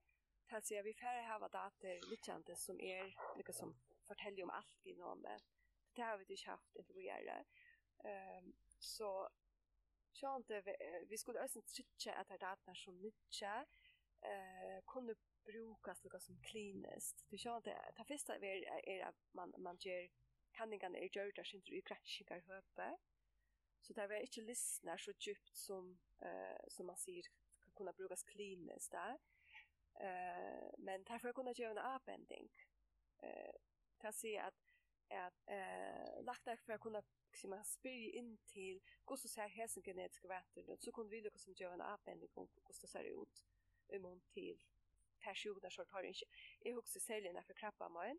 Tal 0.50 0.62
sig 0.62 0.84
vi 0.84 0.94
färre 0.94 1.22
hava 1.22 1.48
dator 1.48 2.10
liknande 2.10 2.56
som 2.56 2.80
er 2.82 3.12
lika 3.38 3.54
som 3.54 3.76
fortäljer 4.08 4.44
om 4.44 4.50
allt 4.50 4.86
i 4.86 4.96
någon. 4.96 5.22
Det 5.96 6.02
har 6.02 6.18
vi 6.18 6.26
inte 6.34 6.50
haft 6.50 6.76
inte 6.76 6.94
vi 6.94 7.06
göra. 7.06 7.46
Ehm 8.04 8.54
så 8.80 9.30
sjönte 10.14 10.62
vi 11.10 11.18
skulle 11.18 11.40
ösen 11.40 11.62
trycka 11.62 12.14
att 12.14 12.40
datorn 12.40 12.76
som 12.76 13.02
nitcha 13.02 13.66
eh 14.22 14.84
kunde 14.88 15.16
brukas 15.46 16.04
lika 16.04 16.20
som 16.20 16.38
cleanest. 16.42 17.26
så 17.38 17.58
inte, 17.58 17.94
ta 17.96 18.04
första 18.04 18.36
är 18.36 18.90
är 18.90 19.06
att 19.06 19.34
man 19.34 19.54
man 19.58 19.78
ger 19.80 20.10
kan 20.52 20.74
inte 20.74 20.86
är 20.86 21.32
där 21.36 21.44
sin 21.44 21.62
i 21.66 21.82
crashingar 21.82 22.40
höpe. 22.48 22.98
Så 23.82 23.94
det 23.94 24.08
var 24.08 24.16
inte 24.16 24.42
lyssnar 24.42 24.98
så 24.98 25.12
djupt 25.12 25.56
som 25.56 26.00
eh 26.22 26.68
som 26.68 26.86
man 26.86 26.98
ser 26.98 27.22
kan 27.60 27.74
kunna 27.76 27.94
brukas 27.94 28.24
klinest 28.24 28.92
där. 28.92 29.18
Eh 30.00 30.72
men 30.78 31.04
därför 31.04 31.28
jag 31.28 31.36
kunde 31.36 31.52
göra 31.52 31.72
en 31.72 31.78
appending. 31.78 32.50
Eh 33.22 33.56
ta 33.98 34.12
se 34.12 34.38
att 34.38 34.74
att 35.10 35.48
eh 35.48 36.24
lagt 36.24 36.46
där 36.46 36.56
för 36.56 36.78
kunna 36.78 37.04
maxima 37.30 37.64
spyr 37.64 38.10
in 38.16 38.38
till 38.38 38.82
hur 39.08 39.16
så 39.16 39.28
ser 39.28 39.48
hästen 39.48 39.84
genetiska 39.84 40.28
vatten 40.28 40.70
och 40.70 40.80
så 40.80 40.92
kunde 40.92 41.16
vi 41.16 41.22
då 41.22 41.30
som 41.38 41.54
göra 41.54 41.74
en 41.74 41.82
avbändning 41.82 42.30
om 42.34 42.48
hur 42.68 42.74
så 42.74 42.88
ser 42.88 43.04
ut 43.04 43.44
i 43.88 44.00
mån 44.00 44.22
till 44.34 44.64
perioder 45.20 45.70
så 45.70 45.86
tar 45.86 46.04
inte 46.04 46.26
i 46.60 46.72
huset 46.74 47.02
säljarna 47.02 47.44
för 47.44 47.54
krabba 47.54 47.90
mig 47.90 48.18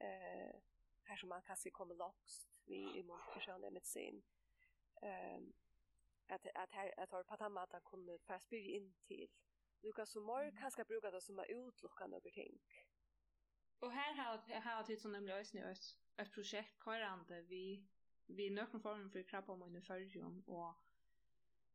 eh 0.00 0.56
här 1.02 1.16
som 1.16 1.28
man 1.28 1.42
kanske 1.42 1.70
kommer 1.70 1.94
långst 1.94 2.48
vi 2.64 2.98
i 2.98 3.02
mån 3.02 3.20
personer 3.34 3.70
med 3.70 3.84
sin 3.84 4.22
ehm 5.02 5.52
att 6.28 6.46
att 6.54 6.72
här 6.72 6.94
att 6.96 7.10
har 7.10 7.24
patamma 7.24 7.62
att 7.62 7.84
kunde 7.84 8.18
fast 8.18 8.46
spyr 8.46 8.76
in 8.76 8.94
till 9.06 9.28
du 9.82 9.92
kan 9.92 10.06
som 10.06 10.24
mor 10.24 10.56
kanske 10.58 10.84
bruka 10.84 11.10
det 11.10 11.20
som 11.20 11.38
är 11.38 11.50
utlocka 11.50 12.06
några 12.06 12.30
ting. 12.30 12.58
Och 13.78 13.92
här 13.92 14.14
har 14.14 14.60
har 14.60 14.84
det 14.86 14.96
som 14.96 15.12
nämligen 15.12 15.38
ösn 15.38 15.58
ett 15.58 15.96
ett 16.16 16.32
projekt 16.32 16.84
körande 16.84 17.42
vi 17.42 17.88
vi 18.26 18.50
någon 18.50 18.80
form 18.80 19.10
för 19.10 19.22
krabba 19.22 19.52
om 19.52 19.62
under 19.62 19.80
förrum 19.80 20.42
och 20.46 20.74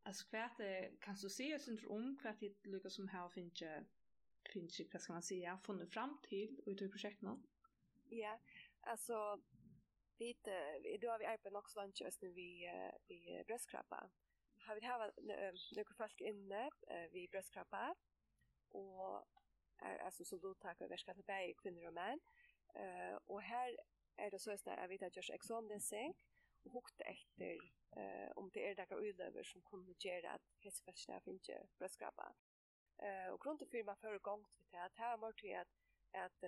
alltså 0.03 0.27
kvärt 0.27 0.57
kan 0.99 1.15
du 1.15 1.29
se 1.29 1.55
oss 1.55 1.67
inte 1.67 1.87
om 1.87 2.17
kvärt 2.17 2.39
det 2.39 2.65
lyckas 2.65 2.93
som 2.93 3.07
här 3.07 3.29
finns 3.29 3.63
finns 4.53 4.79
ju 4.79 4.87
vad 4.93 5.01
ska 5.01 5.13
man 5.13 5.21
säga 5.21 5.57
funnit 5.57 5.93
fram 5.93 6.17
till 6.23 6.59
och 6.59 6.77
projektet 6.77 6.91
projekten. 6.91 7.47
Ja, 8.09 8.39
alltså 8.81 9.41
vi, 10.17 10.37
då 11.01 11.09
har 11.09 11.19
vi 11.19 11.25
arbetat 11.25 11.53
också 11.53 11.81
lunch 11.81 12.01
just 12.01 12.21
nu 12.21 12.31
vi 12.31 12.71
vi 13.07 13.43
bröstkrabba 13.47 14.09
har 14.65 14.75
vi 14.75 14.85
haft 14.85 15.17
några 15.71 15.93
folk 15.97 16.21
inne 16.21 16.69
uh, 16.91 17.11
vid 17.11 17.29
bröstkrappar 17.29 17.95
och 18.69 19.27
är 19.77 19.97
alltså 19.97 20.25
som 20.25 20.39
då 20.39 20.53
tackar 20.53 20.97
ska 20.97 21.13
för 21.13 21.23
bägge 21.23 21.53
kvinnor 21.53 21.87
och 21.87 21.93
män. 21.93 22.19
Eh 22.75 23.15
och 23.25 23.41
här 23.41 23.77
är 24.15 24.31
det 24.31 24.39
så 24.39 24.51
att 24.51 24.65
jag 24.65 24.87
vet 24.87 25.03
att 25.03 25.15
görs 25.15 25.29
exam 25.29 25.67
den 25.67 25.81
sänk 25.81 26.17
och 26.63 26.71
hukt 26.71 27.01
efter 27.01 27.57
eh 27.95 28.31
om 28.35 28.49
det 28.53 28.69
är 28.69 28.75
några 28.75 29.05
utöver 29.05 29.43
som 29.43 29.61
kunde 29.61 29.93
göra 29.99 30.31
att 30.31 30.41
hetsfärsna 30.59 31.21
finns 31.21 31.49
ju 31.49 31.57
bröstkrabba. 31.77 32.35
Eh 32.97 33.29
och 33.33 33.41
grund 33.41 33.69
för 33.71 33.83
man 33.83 33.97
för 33.97 34.19
gång 34.19 34.43
till 34.43 34.79
det 34.79 34.91
här 34.95 35.17
var 35.17 35.33
det 35.41 35.55
att 35.55 36.43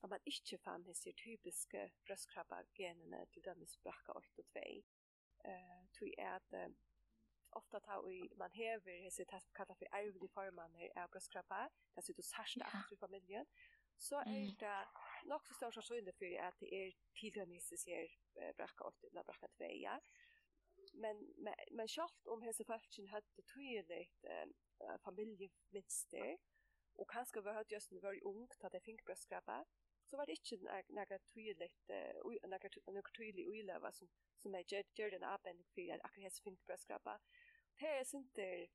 att 0.00 0.10
man 0.10 0.18
inte 0.24 0.58
fann 0.58 0.82
dessa 0.82 1.10
typiska 1.12 1.90
bröstkrappar 2.04 2.64
generna 2.72 3.26
till 3.26 3.42
den 3.42 3.66
spracka 3.66 4.12
8 4.12 4.28
och 4.36 4.46
2. 4.52 4.60
Eh 5.44 5.86
tror 5.98 6.10
jag 6.16 6.34
att 6.34 6.52
ofta 7.52 7.80
ta 7.80 7.96
och 7.96 8.12
man 8.36 8.50
hever 8.52 9.02
hese 9.02 9.24
tas 9.24 9.50
kallar 9.52 9.74
för 9.74 9.88
ärvlig 9.90 10.30
förman 10.30 10.74
är 10.74 11.08
bröstkrabba 11.08 11.70
det 11.94 12.02
sitter 12.02 12.22
särskilt 12.22 12.66
aktivt 12.66 12.92
i 12.92 12.96
familjen 12.96 13.46
så 13.98 14.16
är 14.16 14.56
det 14.58 14.88
nog 15.24 15.46
så 15.46 15.54
stor 15.54 15.70
sannolikhet 15.70 16.18
för 16.18 16.48
att 16.48 16.58
det 16.60 16.74
är 16.74 16.92
tidigare 17.20 17.60
ser 17.60 18.08
bracka 18.56 18.84
åt 18.84 19.04
eller 19.04 19.24
bracka 19.24 19.48
tveja 19.48 20.00
men 20.92 21.34
men 21.36 21.54
men 21.70 21.88
schaft 21.88 22.26
om 22.26 22.42
hese 22.42 22.64
falschen 22.64 23.08
hade 23.08 23.42
tydligt 23.54 24.24
äh, 24.24 24.98
familjemönster 25.04 26.38
och 26.94 27.10
kanske 27.10 27.40
var 27.40 27.52
hört 27.52 27.70
just 27.70 27.90
när 27.90 28.00
var 28.00 28.26
ung 28.26 28.48
att 28.60 28.72
det 28.72 28.80
fick 28.80 29.04
bröstkrabba 29.04 29.64
så 30.10 30.16
var 30.16 30.26
det 30.26 30.52
inte 30.52 30.82
några 30.88 31.18
tydligt 31.18 31.90
några 32.42 32.68
några 32.86 33.10
tydliga 33.16 33.48
uilava 33.48 33.92
som 33.92 34.08
som 34.38 34.54
är 34.54 34.64
gjort 34.68 34.98
en 34.98 35.24
appen 35.24 35.64
för 35.74 35.94
att 35.94 36.04
akkurat 36.04 36.38
finns 36.44 36.64
bröskrapa 36.66 37.20
her 37.82 37.98
er 37.98 38.06
sinter, 38.08 38.66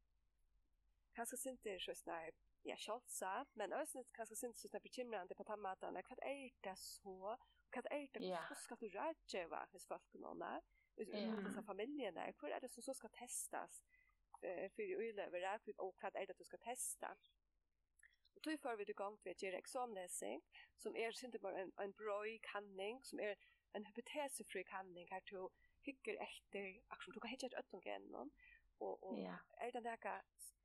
kanskje 1.17 1.37
så 1.79 1.93
snart 1.95 2.43
ja, 2.67 2.75
kjolsa, 2.75 3.45
men 3.55 3.73
også 3.73 4.03
kanskje 4.15 4.35
sinter 4.41 4.71
sånn 4.71 4.83
bekymrende 4.83 5.35
på 5.35 5.43
den 5.43 5.51
tannmatene, 5.51 6.03
hva 6.03 6.17
er 6.27 6.51
det 6.65 6.75
så, 6.81 7.35
hva 7.73 7.83
er 7.91 8.09
det, 8.13 8.23
hva 8.27 8.57
skal 8.59 8.79
du 8.81 8.87
rådgjøve 8.93 9.63
hos 9.73 9.87
folk 9.87 10.17
og 10.17 10.23
noen, 10.25 10.67
hos 10.97 11.11
disse 11.47 11.63
familiene, 11.67 12.27
hva 12.39 12.51
er 12.51 12.63
det 12.63 12.71
som 12.73 12.85
så 12.85 12.95
skal 12.97 13.13
testes, 13.15 13.81
uh, 14.43 14.65
for 14.75 14.95
uiløvere, 15.01 15.57
og 15.77 15.93
hva 16.01 16.11
er 16.13 16.29
det 16.29 16.37
du 16.39 16.45
skal 16.47 16.63
testa? 16.65 17.13
Og 18.37 18.43
tog 18.45 18.59
får 18.61 18.75
vi 18.77 18.85
det 18.85 18.97
gang 18.97 19.15
til 19.21 19.33
å 19.33 19.39
gjøre 19.41 19.61
eksamlesing, 19.63 20.43
som 20.77 20.95
er 20.95 21.15
ikke 21.15 21.41
bare 21.41 21.63
en, 21.63 21.71
en 21.81 21.95
brøy 21.97 22.35
kanning, 22.45 22.99
som 23.05 23.21
er 23.23 23.33
en 23.77 23.87
hypotesefri 23.87 24.61
kanning 24.69 25.09
her 25.09 25.23
til 25.25 25.47
hikker 25.87 26.19
etter, 26.21 26.77
akkurat 26.93 27.15
du 27.15 27.23
kan 27.23 27.31
hitte 27.31 27.49
et 27.49 27.57
øtlung 27.57 27.83
gjennom, 27.85 28.31
og 28.79 29.03
og 29.03 29.17
ja. 29.19 29.37
er 29.61 29.71
det 29.71 29.83
der 29.83 29.97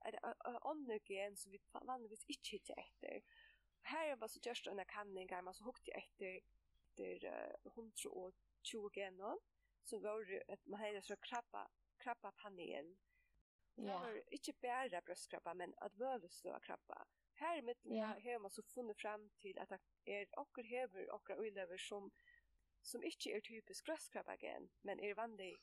er 0.05 0.67
andre 0.67 0.99
gen 0.99 1.37
som 1.37 1.53
vi 1.53 1.61
vanligvis 1.73 2.25
ikke 2.29 2.51
hittar 2.51 2.79
etter. 2.79 3.21
Her 3.87 4.13
er 4.13 4.17
bare 4.17 4.29
så 4.29 4.41
just 4.47 4.67
en 4.67 4.85
kanning 4.89 5.31
her 5.31 5.41
man 5.41 5.55
så 5.55 5.65
hukte 5.65 5.93
etter 5.97 6.41
etter 6.99 7.55
uh, 7.65 7.73
120 7.73 8.91
gen 8.95 9.21
så 9.85 9.99
var 9.99 10.25
det 10.25 10.43
at 10.49 10.67
man 10.67 10.81
hade 10.81 11.03
så 11.03 11.17
krabba 11.17 11.67
krabba 11.99 12.31
panel. 12.31 12.97
Ja. 13.77 13.99
Var 13.99 14.21
ikke 14.31 14.53
bare 14.53 15.03
brøstkrabba, 15.03 15.55
men 15.55 15.75
at 15.83 15.99
vølestå 15.99 16.59
krabba. 16.59 17.05
Her 17.41 17.57
i 17.59 17.61
midten 17.61 17.95
ja. 17.95 18.07
har 18.07 18.39
man 18.39 18.51
så 18.51 18.63
funnet 18.75 19.01
fram 19.01 19.31
til 19.41 19.59
at 19.59 19.71
det 19.71 19.81
er 20.07 20.27
okker 20.37 20.63
hever, 20.63 21.07
okker 21.11 21.41
ulever 21.41 21.77
som, 21.77 22.13
som 22.83 23.03
ikke 23.03 23.33
er 23.37 23.41
typisk 23.41 23.85
brøstkrabba 23.85 24.37
gen, 24.37 24.71
men 24.83 25.01
er 25.01 25.15
vanlig, 25.15 25.57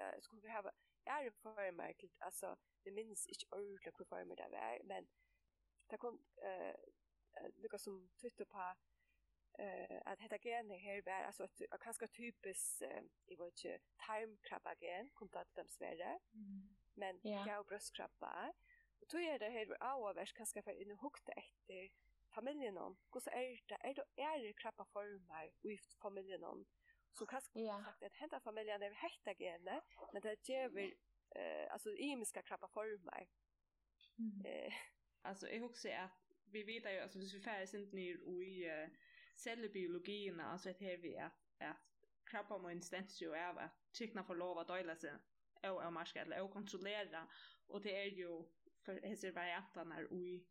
uh, 0.00 0.16
skulle 0.22 0.42
vi 0.42 0.54
ha 0.54 0.62
är 1.06 1.30
former 1.30 1.92
till 1.92 2.10
alltså 2.18 2.56
det 2.84 2.90
minns 2.90 3.26
inte 3.26 3.46
ordentligt 3.56 4.00
hur 4.00 4.04
former 4.04 4.36
det 4.36 4.48
var 4.48 4.80
men 4.84 5.08
det 5.86 5.96
kom 5.96 6.24
eh 6.42 6.76
något 7.56 7.80
som 7.80 8.10
tyckte 8.18 8.44
på 8.44 8.74
eh 9.58 10.02
att 10.04 10.20
hetta 10.20 10.36
gen 10.36 10.70
här 10.70 11.02
var 11.02 11.12
alltså 11.12 11.44
ett 11.44 11.80
ganska 11.80 12.06
typiskt 12.06 12.82
i 13.26 13.36
vart 13.36 13.62
time 14.06 14.36
crab 14.42 14.66
again 14.66 15.10
kom 15.14 15.28
det 15.28 15.40
att 15.40 15.54
dem 15.54 15.68
svära 15.68 16.18
men 16.94 17.20
jag 17.22 17.66
bröstkrabba 17.66 18.52
och 19.00 19.06
då 19.08 19.18
är 19.18 19.38
det 19.38 19.50
här 19.50 19.82
avvärst 19.82 20.36
kanske 20.36 20.62
för 20.62 20.70
in 20.70 20.98
hukte 20.98 21.32
efter 21.32 21.90
familjen 22.34 22.78
om. 22.78 22.96
Hur 23.12 23.20
så 23.20 23.30
är 23.30 23.60
det 23.66 23.74
är 23.74 23.94
det 23.94 24.22
är 24.22 24.52
krabba 24.52 24.84
former 24.84 25.50
i 25.62 25.78
familjen 26.02 26.44
om? 26.44 26.66
så 27.18 27.26
kanske 27.26 27.60
yeah. 27.60 27.84
sagt 27.84 28.02
att 28.02 28.16
hända 28.16 28.40
familjen 28.40 28.82
är 28.82 28.90
hetta 28.90 29.32
gene 29.42 29.82
men 30.12 30.22
det 30.22 30.48
ger 30.48 30.68
vi 30.68 30.98
eh 31.36 31.72
alltså 31.72 31.96
imiska 31.96 32.42
krappa 32.42 32.68
former. 32.68 33.28
Mm. 34.18 34.46
Eh 34.46 34.72
alltså 35.22 35.48
jag 35.48 35.64
också 35.64 35.88
att 35.88 36.26
vi 36.52 36.62
vet 36.62 36.84
ju 36.84 37.00
alltså 37.00 37.18
vi 37.18 37.40
färdas 37.40 37.74
inte 37.74 37.96
ner 37.96 38.42
i 38.42 38.70
uh, 38.70 38.88
cellbiologin 39.36 40.40
alltså 40.40 40.70
att 40.70 40.80
här 40.80 40.96
vi 40.96 41.18
att 41.18 41.32
att 41.58 41.76
krabba 42.24 42.58
må 42.58 42.70
instans 42.70 43.22
ju 43.22 43.32
är 43.32 43.58
att 43.58 43.92
tyckna 43.92 44.24
får 44.24 44.36
lov 44.36 44.58
att 44.58 44.68
dela 44.68 44.96
sig 44.96 45.12
och 45.62 45.86
och 45.86 45.92
marska 45.92 46.22
eller 46.22 46.42
och 46.42 46.52
kontrollera 46.52 47.28
och 47.66 47.82
det 47.82 47.96
är 47.96 48.04
ju 48.04 48.44
för 48.84 49.00
hese 49.02 49.30
varianterna 49.30 50.02
i 50.02 50.46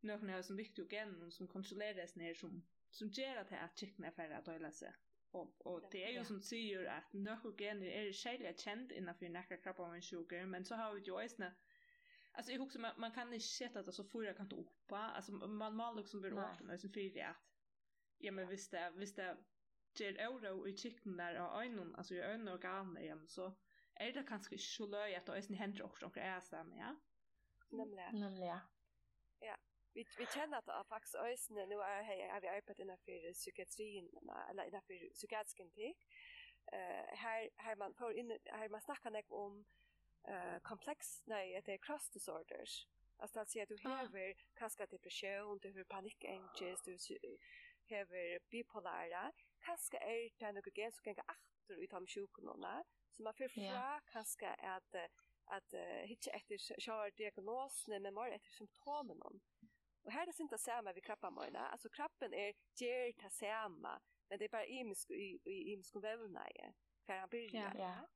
några 0.00 0.42
som 0.42 0.56
viktiga 0.56 0.86
gen 0.90 1.30
som 1.30 1.48
kontrolleras 1.48 2.16
ner 2.16 2.34
som 2.34 2.66
som 2.90 3.08
ger 3.08 3.36
att 3.36 3.48
chickna 3.48 3.58
är 3.58 3.68
tyckna 3.74 4.12
för 4.12 4.30
att 4.30 4.44
dela 4.44 4.72
sig 4.72 4.94
Och, 5.32 5.66
och 5.66 5.82
det 5.90 6.04
är 6.04 6.18
ju 6.18 6.24
som 6.24 6.42
säger 6.42 6.84
att 6.86 7.12
några 7.12 7.52
gener 7.58 7.86
är 7.86 8.12
skäliga 8.12 8.54
känd 8.54 8.92
innanför 8.92 9.28
några 9.28 9.56
krabbavundsjukar, 9.56 10.46
men 10.46 10.64
så 10.64 10.74
har 10.74 10.94
vi 10.94 11.00
ju 11.00 11.12
också 11.12 11.42
Alltså 12.34 12.52
jag 12.52 12.60
också 12.62 12.78
man, 12.78 12.92
man 12.96 13.12
kan 13.12 13.32
inte 13.32 13.46
sätta 13.46 13.80
att 13.80 13.94
så 13.94 14.04
fyra 14.04 14.34
kan 14.34 14.46
inte 14.46 14.56
uppa. 14.56 14.98
Alltså 14.98 15.32
man 15.32 15.76
mal 15.76 15.96
liksom 15.96 16.20
blir 16.20 16.32
åt 16.32 16.60
när 16.60 16.76
som 16.76 16.92
fyra 16.92 17.28
att. 17.28 17.36
Ja 18.18 18.32
men 18.32 18.48
visst 18.48 18.70
det 18.70 18.92
visst 18.96 19.16
det 19.16 19.36
ger 19.94 20.18
euro 20.18 20.68
i 20.68 20.76
chicken 20.76 21.16
där 21.16 21.40
och 21.40 21.64
ögonen 21.64 21.94
alltså 21.94 22.14
i 22.14 22.20
ögonen 22.20 22.48
och 22.48 22.54
organen 22.54 23.02
igen 23.02 23.28
så 23.28 23.56
är 23.94 24.12
det 24.12 24.22
kanske 24.22 24.58
så 24.58 24.86
löjligt 24.86 25.28
att 25.28 25.36
ösen 25.36 25.56
händer 25.56 25.82
också 25.82 26.06
och 26.06 26.18
är 26.18 26.40
sen 26.40 26.72
ja. 26.76 26.96
Nämligen. 27.70 28.20
Nämligen 28.20 28.58
vi 29.94 30.06
vi 30.18 30.26
känner 30.26 30.58
att 30.58 30.68
av 30.68 30.84
fax 30.84 31.14
ösen 31.14 31.68
nu 31.68 31.80
är 31.80 32.02
hej 32.02 32.28
har 32.28 32.40
vi 32.40 32.48
arbetat 32.48 32.78
inne 32.78 32.96
för 32.96 33.32
psykiatrin 33.32 34.10
eller 34.50 34.64
inne 34.64 34.80
för 34.80 35.14
psykiatrisk 35.14 35.56
klinik. 35.56 36.06
Eh 36.72 37.16
här 37.16 37.50
här 37.56 37.76
man 37.76 37.94
får 37.94 38.12
in 38.12 38.38
här 38.44 38.68
man 38.68 38.80
snackar 38.80 39.10
nek 39.10 39.32
om 39.32 39.64
eh 40.28 40.58
komplex 40.62 41.22
nej 41.26 41.62
det 41.64 41.72
är 41.72 41.78
cross 41.78 42.10
disorders. 42.10 42.86
Alltså 43.16 43.40
att 43.40 43.50
säga 43.50 43.66
du 43.66 43.76
har 43.84 44.34
kanske 44.54 44.86
depression, 44.86 45.58
du 45.58 45.72
har 45.72 45.84
panikangest, 45.84 46.84
du 46.84 46.98
har 47.88 48.38
bipolära, 48.50 49.32
kanske 49.60 49.98
är 49.98 50.30
det 50.38 50.52
något 50.52 50.76
gen 50.78 50.92
som 50.92 51.02
kan 51.02 51.14
gå 51.14 51.22
efter 51.28 51.82
i 51.82 51.86
de 51.86 52.06
sjukdomarna. 52.06 52.84
Så 53.12 53.22
man 53.22 53.34
får 53.34 53.48
fra 53.48 54.00
kanske 54.12 54.48
att 54.48 54.94
att 55.44 55.74
hitta 56.04 56.30
efter 56.30 56.80
själva 56.80 57.10
diagnosen 57.10 58.02
men 58.02 58.14
mer 58.14 58.32
efter 58.32 58.50
symptomen. 58.50 59.20
Mm 59.20 59.40
Och 60.02 60.12
här 60.12 60.22
är 60.22 60.26
det 60.26 60.40
inte 60.40 60.58
samma 60.58 60.92
vid 60.92 61.04
krabbamöjna. 61.04 61.68
Alltså 61.68 61.88
krabben 61.88 62.34
är 62.34 62.54
ger 62.76 63.12
ta 63.12 63.30
samma. 63.30 64.00
Men 64.28 64.38
det 64.38 64.44
är 64.44 64.48
bara 64.48 64.66
imsk 64.66 65.10
i, 65.10 65.40
i 65.44 65.72
imsk 65.72 65.96
och 65.96 66.04
vävnaje. 66.04 66.74
För 67.06 67.12
han 67.12 67.28
börjar. 67.28 67.50
Ja, 67.52 67.72
ja. 67.78 68.08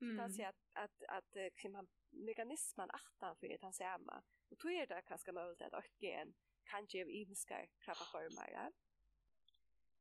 Mm. 0.00 0.16
Så 0.16 0.22
han 0.22 0.32
säger 0.32 0.48
att, 0.48 0.56
att, 0.72 1.02
att, 1.08 1.34
liksom, 1.34 1.74
han, 1.74 1.88
mekanismen 2.10 2.90
attan 2.90 3.36
för 3.36 3.54
att 3.54 3.62
han 3.62 3.72
samma. 3.72 4.22
Och 4.50 4.56
då 4.56 4.70
är 4.70 4.86
det 4.86 5.02
ganska 5.08 5.32
möjligt 5.32 5.62
att 5.62 5.84
ett 5.84 6.02
gen 6.02 6.34
kan 6.64 6.86
ge 6.88 7.04
imska 7.04 7.66
krabbaformer. 7.78 8.50
Ja? 8.52 8.72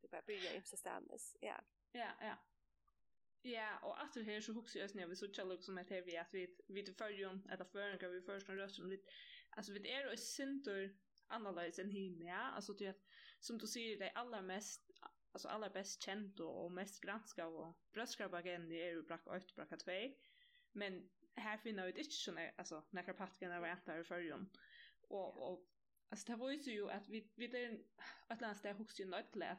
Det 0.01 0.07
bara 0.07 0.21
börjar 0.21 0.55
imsa 0.55 0.78
stannis. 0.78 1.38
Ja. 1.41 1.63
Ja, 1.91 2.11
ja. 2.21 2.38
Ja, 3.41 3.80
og 3.84 4.01
att 4.01 4.13
det 4.13 4.23
här 4.23 4.41
så 4.41 4.53
huxar 4.53 4.80
jeg 4.80 4.89
snøy, 4.89 5.05
vi 5.05 5.15
så 5.15 5.28
tjallar 5.34 5.57
som 5.61 5.78
att 5.78 5.91
vi 5.91 6.15
att 6.17 6.34
vi 6.34 6.47
vi 6.67 6.82
det 6.82 6.97
førjon, 6.97 7.47
att 7.49 7.59
det 7.59 7.65
förrän 7.65 7.99
kan 7.99 8.11
vi 8.11 8.21
först 8.21 8.49
röra 8.49 8.69
som 8.69 8.89
lite 8.89 9.03
alltså 9.49 9.73
vi 9.73 9.89
är 9.89 10.11
och 10.11 10.19
syntor 10.19 10.89
annorledes 11.28 11.80
än 11.80 11.89
hinna. 11.89 12.51
Alltså 12.51 12.73
det 12.73 12.86
vet, 12.86 13.05
som 13.39 13.57
du 13.57 13.67
säger, 13.67 13.99
det 13.99 14.05
är 14.05 14.17
allra 14.17 14.41
mest 14.41 14.91
alltså 15.38 15.47
allra 15.47 15.69
bäst 15.69 16.01
känt 16.01 16.39
och, 16.39 16.65
och 16.65 16.71
mest 16.71 17.01
granska 17.01 17.47
och 17.47 17.78
bröstskrabagen 17.93 18.69
det 18.69 18.88
är 18.88 18.91
ju 18.91 19.03
brack 19.03 19.28
8 19.28 19.39
brack 19.55 19.80
2 19.80 19.91
men 20.71 21.09
här 21.36 21.57
finner 21.57 21.86
vi 21.86 21.91
det 21.91 21.99
inte 21.99 22.11
såna 22.11 22.49
alltså 22.57 22.84
när 22.89 23.03
kapatken 23.03 23.61
var 23.61 23.71
inte 23.71 23.93
i 23.93 24.03
förrjun 24.03 24.49
och 25.01 25.51
och 25.51 25.65
alltså 26.09 26.32
det 26.32 26.38
var 26.38 26.51
ju 26.51 26.59
så 26.59 26.88
att 26.88 27.09
vi 27.09 27.32
vi 27.36 27.47
den 27.47 27.84
att 28.28 28.41
last 28.41 28.63
där 28.63 28.73
hooks 28.73 28.99
ju 28.99 29.05
nåt 29.05 29.36
lätt 29.36 29.57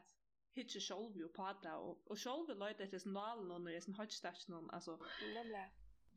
hitche 0.51 0.79
show 0.79 1.13
vi 1.13 1.27
på 1.27 1.59
där 1.63 1.77
och 1.77 2.11
och 2.11 2.19
show 2.19 2.47
vi 2.47 2.53
leute 2.53 2.85
det 2.85 3.05
är 3.05 3.09
nall 3.09 3.51
och 3.51 3.61
det 3.61 3.75
är 3.75 3.87
en 3.87 3.95
hot 3.95 4.11
station 4.11 4.69
alltså 4.69 4.99
lilla 5.21 5.69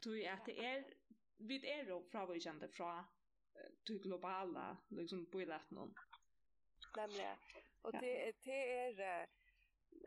du 0.02 0.22
är 0.22 0.32
att 0.32 0.44
det 0.46 0.64
är 0.64 0.84
vi 1.36 1.70
är 1.70 1.86
då 1.86 2.02
från 2.10 2.32
vi 2.32 2.40
kände 2.40 2.68
från 2.68 3.04
det 3.86 3.98
globala 4.02 4.76
liksom 4.88 5.24
bilat 5.24 5.70
någon. 5.70 5.94
Nämligen 6.96 7.36
och 7.82 7.92
det 7.92 8.32
det 8.44 8.76
är 8.78 9.26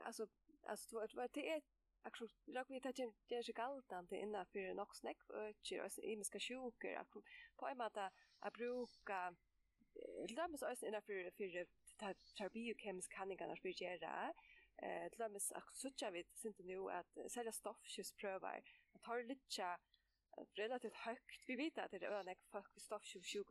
alltså 0.04 0.28
alltså 0.64 1.00
det 1.00 1.16
var 1.16 1.30
det 1.34 1.50
är 1.50 1.62
akkurat 2.02 2.32
rak 2.48 2.68
vi 2.70 2.82
tar 2.82 2.94
det 3.28 3.36
är 3.36 3.54
galtan 3.54 4.08
till 4.08 4.18
innan 4.18 4.46
för 4.46 4.74
nog 4.74 4.96
snack 4.96 5.18
öcher 5.30 5.86
och 5.86 6.04
imiska 6.04 6.40
sjuker 6.40 6.98
att 6.98 7.10
på 7.58 7.68
en 7.68 7.78
måte 7.78 8.12
att 8.40 8.54
bruka 8.54 9.36
till 10.28 10.36
dömes 10.36 10.62
också 10.62 10.86
innan 10.86 11.02
för 11.02 11.32
för 12.38 12.50
biokemisk 12.50 13.14
handlingar 13.14 13.50
att 13.50 13.82
göra 13.82 14.34
eh 14.78 15.10
till 15.10 15.20
dömes 15.20 15.52
att 15.52 15.76
söka 15.76 16.12
vid 16.12 16.28
synte 16.34 16.64
nu 16.64 16.90
att 16.90 17.32
sälja 17.32 17.52
stoffskissprövar 17.52 18.64
att 18.94 19.06
ha 19.06 19.16
lite 19.16 19.78
relativt 20.54 20.96
högt. 20.96 21.44
Vi 21.48 21.56
vet 21.56 21.78
att 21.78 21.92
det 21.92 22.06
är 22.06 22.12
önek 22.12 22.38
folk 22.52 22.76
vi 22.76 22.80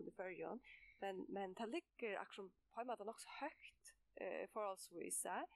under 0.01 0.13
som. 0.13 0.61
Men, 0.99 1.27
men 1.29 1.55
det 1.55 1.67
ligger 1.67 2.19
akkurat 2.19 2.53
på 2.75 2.81
en 2.81 2.87
måte 2.87 3.05
också 3.05 3.29
högt 3.29 3.95
eh, 4.15 4.49
för 4.49 4.73
oss 4.73 4.93
vissa. 4.93 5.47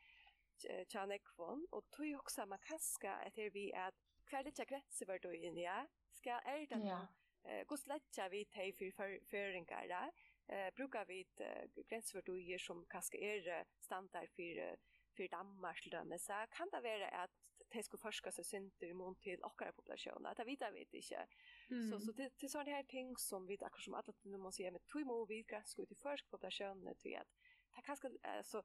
Tja 0.88 1.06
nekvån. 1.06 1.66
Och 1.70 1.90
tog 1.90 2.06
ju 2.06 2.16
också 2.16 2.46
man 2.46 2.58
kanske 2.58 3.12
att 3.12 3.34
det 3.34 3.42
är 3.42 3.50
vi 3.50 3.74
att 3.74 3.94
kvar 4.24 4.44
lite 4.44 4.64
gränser 4.64 5.06
var 5.06 5.18
då 5.18 5.34
inne. 5.34 5.60
Ja? 5.60 5.86
Ska 6.12 6.30
är 6.30 6.66
det 6.66 6.78
ja. 6.78 7.08
Eh, 7.44 7.64
Gås 7.64 7.86
lättja 7.86 8.28
vi 8.28 8.44
till 8.44 8.92
för 8.94 9.20
föringar. 9.30 9.84
Ja? 9.84 10.12
Eh, 10.54 10.74
brukar 10.74 11.04
vi 11.04 11.20
ett 11.20 11.40
eh, 11.40 11.84
gränsvärdojer 11.88 12.58
som 12.58 12.86
kanske 12.88 13.18
är 13.18 13.64
standard 13.80 14.28
för, 14.36 14.76
för 15.16 15.28
Danmark 15.28 15.86
till 15.86 16.18
så 16.18 16.32
Kan 16.50 16.68
det 16.72 16.80
vara 16.80 17.08
att 17.08 17.30
de 17.72 17.82
skulle 17.82 18.00
forska 18.00 18.30
sig 18.30 18.44
synter 18.44 18.86
imot 18.86 19.20
til 19.22 19.44
åkare 19.44 19.72
populationer. 19.72 20.34
Det 20.34 20.46
vet 20.46 20.60
jag 20.60 20.78
ikke. 20.78 20.96
inte. 20.96 21.26
Mm. 21.70 21.90
Så, 21.90 21.98
så 21.98 22.12
det 22.12 22.30
till 22.38 22.50
sådana 22.50 22.70
här 22.70 22.82
ting 22.82 23.18
som 23.18 23.46
vi, 23.46 23.54
akkurat 23.54 23.84
som 23.84 23.94
alla 23.94 24.12
nu 24.22 24.38
måste 24.38 24.56
säga, 24.56 24.70
men 24.70 24.80
tog 24.80 25.06
må 25.06 25.24
vi 25.24 25.42
granskar 25.42 25.82
ut 25.82 25.92
i 25.92 25.94
försk 25.94 26.30
populationer 26.30 26.94
till 26.94 27.16
att 27.16 27.28
det 27.76 27.82
kanske 27.82 28.08
så 28.42 28.62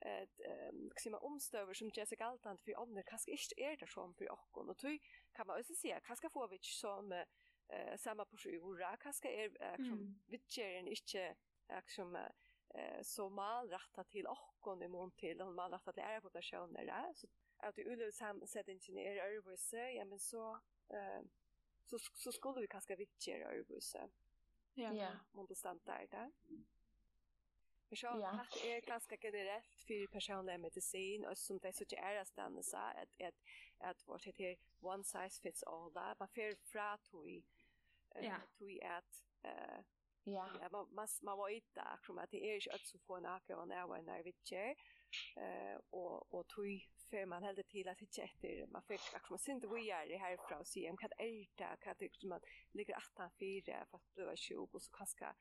eh 0.00 0.72
maxima 0.72 1.18
omstöver 1.18 1.74
som 1.74 1.90
Jessica 1.94 2.24
Galtant 2.24 2.60
för 2.60 2.82
andra 2.82 3.02
kanske 3.02 3.30
inte 3.30 3.54
är 3.56 3.76
det 3.76 3.86
som 3.86 4.14
för 4.14 4.32
och 4.32 4.58
och 4.58 4.76
då 4.76 4.98
kan 5.32 5.46
man 5.46 5.60
också 5.60 5.74
se 5.74 6.00
kanske 6.04 6.30
får 6.30 6.48
vi 6.48 6.58
som 6.62 7.12
eh 7.12 7.96
samma 7.96 8.24
på 8.24 8.36
sjura 8.36 8.96
kanske 8.96 9.28
är 9.28 9.76
som 9.76 10.20
vi 10.26 10.40
ger 10.48 10.78
en 10.78 10.88
inte 10.88 11.34
som 11.86 12.16
eh 12.74 13.02
så 13.02 13.30
mal 13.30 13.68
rätta 13.68 14.04
till 14.04 14.26
och 14.26 14.66
och 14.66 14.90
mån 14.90 15.10
till 15.10 15.40
och 15.40 15.54
mal 15.54 15.72
rätta 15.72 15.92
till 15.92 16.02
är 16.02 16.20
där 16.86 17.14
så 17.14 17.26
at 17.58 17.78
ulov 17.78 18.10
samsetningen 18.12 18.98
er 18.98 19.26
ørebøse, 19.26 19.76
ja, 19.76 20.04
men 20.04 20.18
så, 20.18 20.58
eh, 20.90 21.22
så, 21.84 22.10
så 22.14 22.32
skulle 22.32 22.60
vi 22.60 22.66
kanskje 22.66 22.96
viktigere 22.96 23.56
ørebøse. 23.56 23.98
Ja. 24.76 24.92
ja. 24.92 25.10
Om 25.34 25.46
det 25.46 25.56
stand 25.56 25.80
der, 25.86 26.06
da. 26.06 26.28
Men 27.88 27.96
så 27.96 28.06
ja. 28.06 28.38
det 28.54 28.76
er 28.76 28.80
ganske 28.80 29.16
generelt 29.16 29.80
for 29.80 30.12
personlig 30.12 30.60
medicin, 30.60 31.24
og 31.24 31.36
som 31.36 31.60
det 31.60 31.68
er 31.68 31.72
så 31.72 31.84
ikke 31.84 31.96
er 31.96 32.20
at 32.20 32.28
stande 32.28 32.62
seg, 32.62 32.92
at, 32.96 33.08
at, 33.20 33.34
at 33.80 34.06
vårt 34.06 34.24
heter 34.24 34.54
one 34.82 35.04
size 35.04 35.40
fits 35.42 35.64
all, 35.66 35.94
da. 35.94 36.14
Man 36.20 36.28
får 36.28 36.56
fra 36.72 36.96
tog, 36.96 37.26
uh, 38.16 38.24
ja. 38.24 38.40
tog 38.58 38.70
at, 38.82 39.22
eh, 39.44 39.84
Ja. 40.26 40.46
Ja, 40.60 40.68
man 40.72 40.86
man 40.90 41.08
man 41.22 41.38
var 41.38 41.48
inte 41.48 41.82
akkurat 41.82 42.24
att 42.24 42.30
det 42.30 42.50
är 42.50 42.60
ju 42.60 42.70
att 42.70 42.86
så 42.86 42.98
få 42.98 43.16
en 43.16 43.26
akkurat 43.26 43.68
när 43.68 43.86
var 43.86 44.02
när 44.02 44.22
vi 44.22 44.32
kör 44.32 44.74
eh 45.36 45.80
och 45.90 46.34
och 46.34 46.48
tog 46.48 46.88
för 47.10 47.26
man 47.26 47.42
hällde 47.42 47.62
till 47.62 47.88
att 47.88 48.00
hitta 48.00 48.22
efter 48.22 48.66
man 48.66 48.82
fick 48.82 49.14
att 49.14 49.30
man 49.30 49.38
vi 49.74 49.90
är 49.90 50.08
det 50.08 50.16
här 50.16 50.36
från 50.48 50.64
se 50.64 50.90
om 50.90 50.96
vad 50.96 51.12
är 51.18 51.96
det 51.98 52.08
vad 52.22 52.40
det 52.42 52.78
ligger 52.78 52.96
att 52.96 53.12
han 53.14 53.30
fyra 53.38 53.86
fast 53.90 54.14
det 54.14 54.24
var 54.24 54.36
sjuk 54.36 54.74
och 54.74 54.82
så 54.82 54.90
kanske 54.92 55.34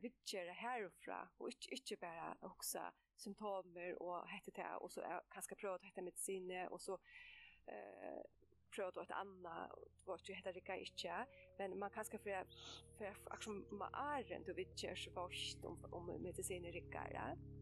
vidger 0.00 0.46
härifrån 0.46 1.28
och 1.38 1.48
inte, 1.48 1.70
inte 1.70 1.96
bara 2.00 2.36
också 2.40 2.92
symptomer 3.16 4.02
och 4.02 4.28
hette 4.28 4.50
det 4.50 4.76
och 4.76 4.92
så 4.92 5.22
kanske 5.30 5.54
pröva 5.54 5.74
att 5.74 5.84
hitta 5.84 6.02
medicin 6.02 6.68
och 6.70 6.80
så 6.80 6.94
eh 7.66 8.22
pröva 8.70 8.90
då 8.90 9.00
ett 9.00 9.10
annat 9.10 9.70
vart 10.04 10.28
ju 10.28 10.34
heter 10.34 10.52
det 10.52 10.60
kanske 10.60 11.26
men 11.58 11.78
man 11.78 11.90
kanske 11.90 12.18
för 12.18 12.46
för 12.98 13.14
action 13.24 13.66
man 13.70 13.94
är 13.94 14.32
inte 14.36 14.52
vidger 14.52 14.94
så 14.94 15.10
vart 15.10 15.64
om 15.64 15.88
om 15.90 16.22
mediciner 16.22 16.72
rikare. 16.72 17.18
Mm. 17.18 17.57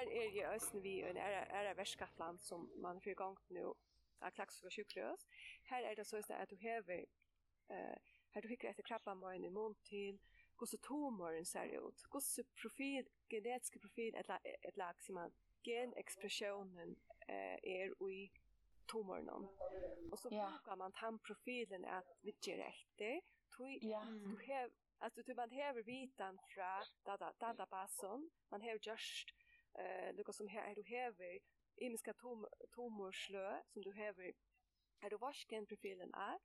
her 0.00 0.22
er 0.22 0.30
jeg 0.34 0.54
østen 0.54 0.82
vi 0.82 1.00
en 1.02 1.16
ære 1.16 1.76
verskapland 1.76 2.38
som 2.38 2.70
man 2.76 3.00
fyrir 3.00 3.14
gang 3.14 3.38
nu 3.48 3.74
av 4.20 4.32
klaks 4.36 4.62
og 4.64 4.72
sjukløs. 4.72 5.26
Her 5.70 5.84
er 5.90 5.94
det 5.94 6.06
så 6.06 6.22
at 6.28 6.50
du 6.50 6.56
hever, 6.56 7.04
uh, 7.70 7.96
her 8.34 8.40
du 8.40 8.48
hikker 8.48 8.70
etter 8.70 8.82
krabbamøyen 8.82 9.44
i 9.44 9.48
mån 9.48 9.74
til 9.84 10.18
hvordan 10.58 10.82
tomøren 10.84 11.44
ser 11.44 11.78
ut, 11.80 12.04
hvordan 12.10 12.44
profil, 12.62 13.08
genetiske 13.30 13.78
profil, 13.78 14.14
et, 14.16 14.30
et 14.68 14.76
lag, 14.76 15.00
sier 15.00 15.14
man, 15.14 15.32
genekspresjonen 15.64 16.96
uh, 17.28 17.56
er 17.64 17.96
i 18.10 18.30
tumoren. 18.88 19.48
Og 20.12 20.18
så 20.18 20.28
yeah. 20.32 20.50
bruker 20.50 20.76
man 20.76 20.92
den 21.00 21.18
profilen 21.18 21.84
at 21.84 22.04
vi 22.22 22.36
gjør 22.44 22.64
etter, 22.68 23.20
tog, 23.56 23.72
yeah. 23.84 24.06
du 24.24 24.36
hever, 24.36 24.76
Alltså 25.02 25.22
du 25.22 25.34
man 25.34 25.50
häver 25.50 25.82
vitan 25.82 26.38
fra 26.54 26.84
databasen, 27.40 28.30
man 28.50 28.60
häver 28.60 28.78
just 28.82 29.39
eh 29.78 30.14
lukka 30.14 30.32
som 30.32 30.48
her 30.48 30.62
är 30.70 30.74
du 30.74 30.82
häver 30.82 31.38
imiska 31.76 32.12
tom 32.12 32.46
tomorslö 32.70 33.62
som 33.66 33.82
du 33.82 33.92
häver 33.92 34.32
är 35.00 35.10
du 35.10 35.16
varsken 35.16 35.66
profilen 35.66 36.14
är 36.14 36.38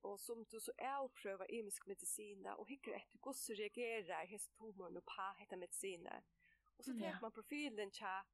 och 0.00 0.20
som 0.20 0.44
du 0.44 0.60
så 0.60 0.72
är 0.76 1.08
prøva 1.08 1.46
imisk 1.46 1.86
medicin 1.86 2.42
där 2.42 2.60
och 2.60 2.68
hickar 2.68 2.92
efter 2.92 3.18
hur 3.24 3.32
så 3.32 3.52
reagerar 3.52 4.26
häst 4.26 4.52
tomorn 4.58 4.96
och 4.96 5.04
pa 5.04 5.34
heter 5.38 5.56
mediciner. 5.56 6.22
Och 6.76 6.84
så 6.84 6.92
tar 6.92 7.20
man 7.20 7.32
profilen 7.32 7.90
tja 7.90 8.24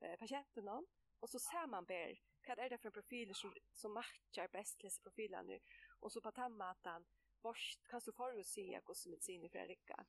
eh, 0.00 0.18
patienten 0.18 0.68
om 0.68 0.86
och 1.20 1.30
så 1.30 1.38
ser 1.38 1.66
man 1.66 1.84
ber 1.84 2.20
vad 2.46 2.58
är 2.58 2.70
det 2.70 2.78
för 2.78 2.90
profiler 2.90 3.34
som, 3.34 3.54
som 3.72 3.92
matchar 3.92 4.48
bäst 4.48 4.78
till 4.78 4.90
profilen 5.02 5.46
nu 5.46 5.60
och 6.00 6.12
så 6.12 6.20
på 6.20 6.32
tammatan 6.32 7.04
Vars, 7.42 7.78
kan 7.88 8.00
du 8.04 8.12
förutsäga 8.12 8.80
hur 8.86 9.10
mediciner 9.10 9.48
för 9.48 9.58
Erika? 9.58 10.04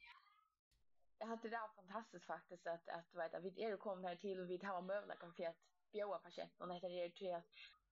jag 1.24 1.28
hade 1.28 1.50
det 1.50 1.58
var 1.58 1.68
fantastiskt 1.76 2.26
faktiskt 2.26 2.68
att 2.68 2.90
att 2.90 3.16
vet 3.16 3.34
att 3.34 3.44
vi 3.44 3.64
är 3.64 3.78
kom 3.78 4.04
här 4.04 4.16
till 4.16 4.40
och 4.40 4.50
vi 4.50 4.60
har 4.64 4.82
möjlighet 4.82 5.20
för 5.36 5.46
att 5.46 5.56
bjöa 5.92 6.20
patienten 6.20 6.70
och 6.70 6.76
heter 6.76 6.90
det 6.90 7.16
till 7.16 7.34
att 7.34 7.46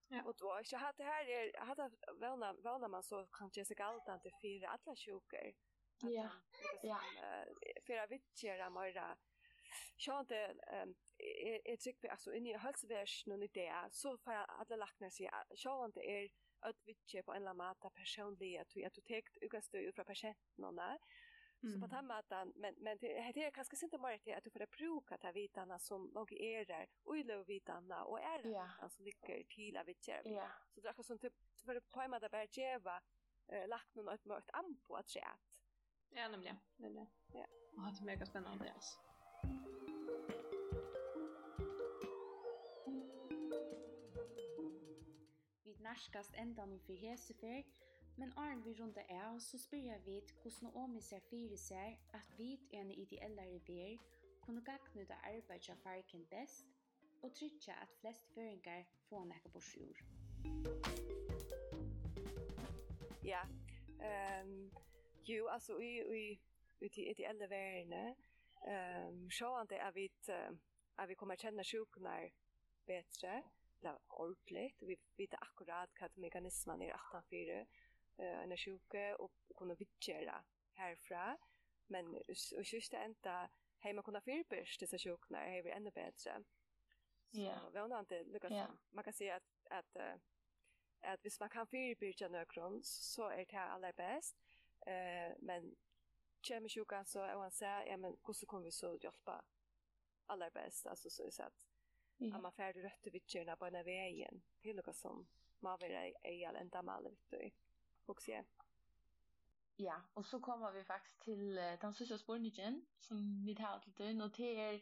Ja, 0.07 0.23
och 0.23 0.35
då 0.37 0.61
jag 0.71 0.79
hade 0.79 1.03
här 1.03 1.25
är 1.29 1.59
hade 1.59 1.91
välna 2.19 2.53
välna 2.53 2.87
man 2.87 3.03
så 3.03 3.27
kanske 3.31 3.59
jag 3.59 3.67
ska 3.67 3.83
allt 3.83 4.07
inte 4.07 4.31
fyra 4.41 4.69
alla 4.69 4.95
sjuker. 4.95 5.53
Ja. 6.01 6.29
Ja. 6.83 6.99
Fyra 7.87 8.07
vitcher 8.07 8.59
amara. 8.59 9.17
Sjönte 9.97 10.37
ehm 10.67 10.95
är 11.65 11.77
tycker 11.77 12.09
alltså 12.09 12.33
in 12.33 12.47
i 12.47 12.57
hälsovärden 12.57 13.07
någon 13.25 13.43
idé 13.43 13.73
så 13.91 14.17
för 14.17 14.31
alla 14.31 14.75
lacknar 14.75 15.09
sig 15.09 15.29
det 15.93 16.23
är 16.23 16.29
att 16.59 16.75
vitcher 16.85 17.21
på 17.21 17.33
en 17.33 17.43
lamata 17.43 17.89
personliga 17.89 18.61
att 18.61 18.75
jag 18.75 18.93
tog 18.93 19.05
ut 19.81 19.95
från 19.95 20.05
patienten 20.05 20.63
och 20.63 20.75
där. 20.75 20.99
Så 21.61 21.79
på 21.79 21.87
den 21.87 22.07
måten, 22.07 22.53
men, 22.55 22.75
men 22.77 22.97
det, 22.97 23.09
det 23.35 23.43
er 23.45 23.51
kanskje 23.53 23.85
inte 23.85 23.97
bara 24.01 24.17
til 24.17 24.33
at 24.33 24.45
du 24.45 24.49
får 24.49 24.65
bruke 24.65 25.17
de 25.21 25.33
vitene 25.33 25.79
som 25.79 26.09
nog 26.13 26.33
är 26.33 26.65
där, 26.65 26.87
och 27.03 27.17
i 27.17 27.23
lovvitarna, 27.23 28.03
och 28.03 28.19
är 28.19 28.47
yeah. 28.47 28.89
som 28.89 29.05
ligger 29.05 29.43
til 29.43 29.77
av 29.77 29.89
ett 29.89 30.03
kärv. 30.03 30.27
Yeah. 30.27 30.51
Så 30.73 30.81
det 30.81 30.87
är 30.87 30.93
kanske 30.93 31.03
som 31.03 31.17
du 31.17 31.29
får 31.65 31.79
på 31.79 32.01
en 32.01 32.11
måte 32.11 32.29
bare 32.29 32.47
geva 32.51 33.01
eh, 33.47 33.67
lagt 33.67 33.95
noen 33.95 34.13
et 34.13 34.25
mörkt 34.25 34.49
an 34.53 34.77
på 34.87 34.95
at 34.95 35.09
skje 35.09 35.21
att. 35.21 35.51
Ja, 36.09 36.27
nemlig. 36.27 36.55
nemlig. 36.75 37.07
Ja. 37.33 37.45
Och 37.77 37.93
det 37.93 38.01
är 38.01 38.05
mega 38.05 38.25
spännande, 38.25 38.73
alltså. 38.73 38.99
Vi 45.63 45.77
nærskast 45.79 46.33
endan 46.33 46.73
i 46.73 46.79
for 46.79 46.93
hesefer, 46.93 47.63
Men 48.17 48.33
Arn 48.37 48.63
vi 48.65 48.73
runda 48.73 49.01
av 49.09 49.39
så 49.39 49.57
spør 49.57 49.77
jeg 49.77 50.05
vidt 50.05 50.33
hvordan 50.41 50.71
Naomi 50.73 51.01
ser 51.01 51.19
fire 51.29 51.57
ser 51.57 51.97
at 52.13 52.37
vi 52.37 52.53
er 52.73 52.81
en 52.81 52.91
ideellare 52.91 53.61
ver 53.67 53.97
kunne 54.41 54.63
gagnuta 54.65 55.15
av 55.25 55.77
farken 55.83 56.25
best 56.29 56.67
og 57.23 57.33
tryggja 57.33 57.75
at 57.81 57.93
flest 58.01 58.33
føringar 58.33 58.83
får 59.09 59.25
nekka 59.29 59.49
på 59.53 59.61
sjur. 59.61 60.01
Ja, 63.23 63.41
um, 64.41 64.71
jo, 65.29 65.47
altså, 65.47 65.77
i, 65.77 65.91
i, 66.01 66.39
i, 66.81 66.89
i 67.09 67.13
de 67.13 67.25
eldre 67.25 67.49
verene, 67.49 68.15
um, 68.65 69.29
sjående 69.29 69.77
er 69.77 69.91
vi, 69.95 70.09
er 70.97 71.07
vi 71.07 71.15
kommer 71.15 71.37
kjenne 71.37 71.63
sjukene 71.63 72.15
bedre, 72.87 73.43
eller 73.81 73.97
ordentligt, 74.09 74.81
vi 74.87 74.97
vet 75.17 75.37
akkurat 75.41 75.93
hva 75.97 76.09
mekanismen 76.21 76.81
er 76.85 76.97
18-4, 76.97 77.61
en 78.17 78.57
sjuke 78.57 79.15
och 79.15 79.31
kunna 79.55 79.75
vittjera 79.75 80.43
härifrån. 80.73 81.37
Men 81.87 82.15
och 82.57 82.65
sista 82.67 82.97
ända 82.97 83.49
man 83.93 84.03
kunna 84.03 84.21
fyrbärs 84.21 84.77
dessa 84.77 84.97
sjukna 84.97 85.45
är 85.45 85.63
vi 85.63 85.69
ännu 85.69 85.91
bättre. 85.91 86.43
Ja. 87.31 87.69
Vi 87.73 87.79
har 87.79 87.99
inte 87.99 88.23
lyckats. 88.23 88.53
Yeah. 88.53 88.71
Man 88.89 89.03
kan 89.03 89.13
säga 89.13 89.35
att, 89.35 89.43
att, 89.69 89.95
att, 89.95 90.21
att 91.01 91.25
hvis 91.25 91.39
man 91.39 91.49
kan 91.49 91.67
fyrbärsa 91.67 92.27
nökron 92.27 92.81
så 92.83 93.29
är 93.29 93.37
det 93.45 93.51
här 93.57 93.69
allra 93.69 93.91
bäst. 93.93 94.35
Eh 94.85 95.33
men 95.39 95.75
kommer 96.47 96.69
sjukan 96.69 97.05
så 97.05 97.21
är 97.21 97.35
man 97.35 97.51
säger, 97.51 97.85
ja 97.85 97.97
men 97.97 98.17
hur 98.23 98.45
kommer 98.45 98.63
vi 98.65 98.71
så 98.71 98.97
hjälpa 99.01 99.45
allra 100.25 100.49
bäst? 100.49 100.87
Alltså 100.87 101.09
så 101.09 101.23
är 101.23 101.31
det 101.37 101.43
att 101.43 101.53
Ja. 102.17 102.39
man 102.39 102.51
färdig 102.51 102.83
rötter 102.83 103.11
vittjärna 103.11 103.55
på 103.55 103.69
den 103.69 103.85
vägen. 103.85 104.41
Det 104.61 104.69
är 104.69 104.73
något 104.73 104.95
som 104.95 105.27
man 105.59 105.79
vill 105.79 106.13
äga 106.23 106.51
en 106.51 106.69
damal 106.69 107.17
vittjärna 107.29 107.53
hugsa 108.07 108.31
jeg. 108.31 108.45
Ja, 109.79 109.95
og 110.15 110.25
så 110.25 110.39
kommer 110.39 110.71
vi 110.71 110.83
faktisk 110.83 111.21
til 111.23 111.57
uh, 111.57 111.81
den 111.81 111.93
sørste 111.93 112.17
spørningen 112.17 112.85
som 112.99 113.17
vi 113.45 113.55
tar 113.55 113.79
til 113.83 113.93
døgn, 113.97 114.21
og 114.21 114.37
det 114.37 114.59
er 114.59 114.79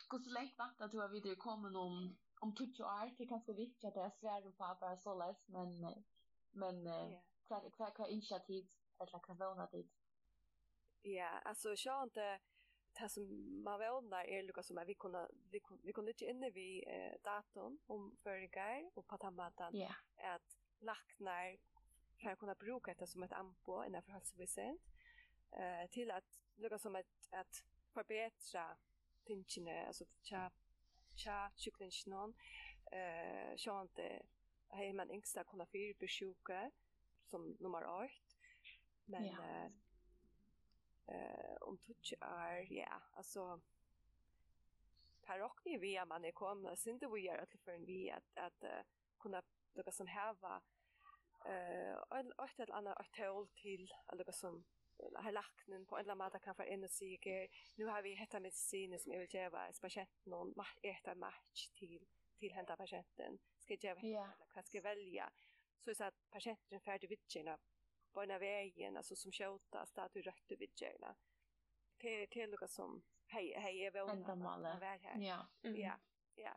så 0.00 0.20
lengt 0.38 0.58
vant 0.58 0.80
at 0.80 0.92
du 0.92 1.00
har 1.00 1.08
videre 1.08 1.36
kommet 1.36 1.76
om, 1.76 2.16
om 2.42 2.54
20 2.56 2.84
år, 2.84 3.10
det 3.18 3.24
er 3.24 3.34
ganske 3.34 3.54
viktig 3.54 3.88
at 3.88 3.96
jeg 3.96 4.12
sværer 4.20 4.50
på 4.50 4.64
bare 4.80 4.96
så 4.96 5.14
løs, 5.14 5.48
men, 5.48 5.68
men 6.52 6.76
uh, 6.86 7.10
yeah. 7.10 7.20
hva, 7.48 7.60
hva, 7.76 7.90
hva 7.96 8.06
initiativ, 8.08 8.64
eller 9.00 9.26
hva 9.26 9.36
vana 9.44 9.66
dit. 9.72 9.90
Ja, 11.04 11.38
alltså 11.44 11.74
jag 11.84 11.92
har 11.92 12.06
ikke 12.06 12.40
det 13.00 13.08
som 13.08 13.22
man 13.64 13.80
vånar 13.80 14.24
är 14.24 14.42
lukka 14.42 14.62
som 14.62 14.78
att 14.78 14.88
vi 14.88 14.94
kunde 14.94 15.28
vi 15.50 15.60
kunde 15.60 15.82
vi 15.82 15.92
kunde 15.92 16.10
inte 16.10 16.24
inne 16.24 16.50
vi 16.50 16.84
eh, 16.86 17.20
datorn 17.24 17.78
om 17.86 18.16
förrigar 18.22 18.90
och 18.94 19.06
på 19.06 19.16
tamatan 19.16 19.74
yeah. 19.74 19.94
att 20.16 20.58
lacknar 20.80 21.56
för 22.20 22.30
att 22.30 22.38
kunna 22.38 22.54
bruka 22.54 22.94
det 22.98 23.06
som 23.06 23.22
ett 23.22 23.32
ambo 23.32 23.84
innanför 23.84 24.12
hälsovårdsent 24.12 24.80
eh 25.52 25.90
till 25.90 26.10
att 26.10 26.24
lukka 26.56 26.78
som 26.78 26.96
ett 26.96 27.28
att 27.30 27.64
förbättra 27.92 28.76
tinchine 29.24 29.86
alltså 29.86 30.04
cha 30.22 30.50
cha 31.16 31.50
chuklenchnon 31.56 32.34
eh 32.92 33.56
sjönte 33.56 34.22
hej 34.68 34.92
man 34.92 35.10
yngsta 35.10 35.44
kunna 35.44 35.66
fyra 35.66 35.94
på 35.98 36.70
som 37.26 37.56
nummer 37.60 37.84
8 37.84 38.08
men 39.04 39.24
ja. 39.24 39.44
eh 41.06 41.56
om 41.60 41.78
touch 41.78 42.14
är 42.20 42.72
ja 42.72 43.02
alltså 43.12 43.60
här 45.30 45.42
och 45.42 45.60
ni 45.64 45.78
vi 45.78 46.04
man 46.04 46.24
är 46.24 46.32
komna. 46.32 46.76
Synte 46.76 47.06
vi 47.06 47.20
gör 47.20 47.38
att 47.38 47.60
för 47.64 47.72
en 47.72 47.84
vi 47.84 48.10
att 48.10 48.38
att 48.38 48.64
kunna 49.18 49.42
lukka 49.74 49.92
som 49.92 50.06
häva 50.06 50.62
eh 51.46 51.94
ett 52.44 52.60
eller 52.60 52.74
annat 52.74 52.98
att 52.98 53.16
hål 53.16 53.48
till 53.48 53.92
eller 54.12 54.32
som 54.32 54.64
har 55.14 55.32
lacknen 55.32 55.86
på 55.86 55.96
en 55.96 56.00
eller 56.00 56.12
annan 56.12 56.40
kan 56.40 56.54
för 56.54 56.64
en 56.64 56.84
och 56.84 56.90
nu 57.76 57.84
har 57.86 58.02
vi 58.02 58.14
hetta 58.14 58.40
medicin 58.40 58.98
som 58.98 59.12
vill 59.12 59.34
ge 59.34 59.48
va 59.48 59.72
patient 59.80 60.10
någon 60.24 60.54
äta 60.82 61.14
match 61.14 61.68
till 61.74 62.06
till 62.38 62.52
hända 62.52 62.76
patienten 62.76 63.38
ska 63.58 63.74
ge 63.74 63.94
vad 63.94 64.04
yeah. 64.04 64.30
ska 64.64 64.80
välja 64.80 65.30
så 65.78 65.94
så 65.94 66.04
att 66.04 66.30
patienten 66.30 66.80
färdig 66.80 67.08
vid 67.08 67.20
gena 67.28 67.58
på 68.12 68.22
en 68.22 68.40
vägen 68.40 68.96
alltså 68.96 69.16
som 69.16 69.32
skjuta 69.32 69.86
stad 69.86 70.10
du 70.12 70.22
rött 70.22 70.52
vid 70.58 70.70
gena 70.80 71.16
till 71.98 72.28
till 72.28 72.50
något 72.50 72.70
som 72.70 73.02
hej 73.26 73.54
hej 73.56 73.84
är 73.86 73.90
väl 73.90 74.08
ändamålet 74.08 74.78
ja. 75.18 75.46
Ja 75.62 76.00
ja. 76.34 76.56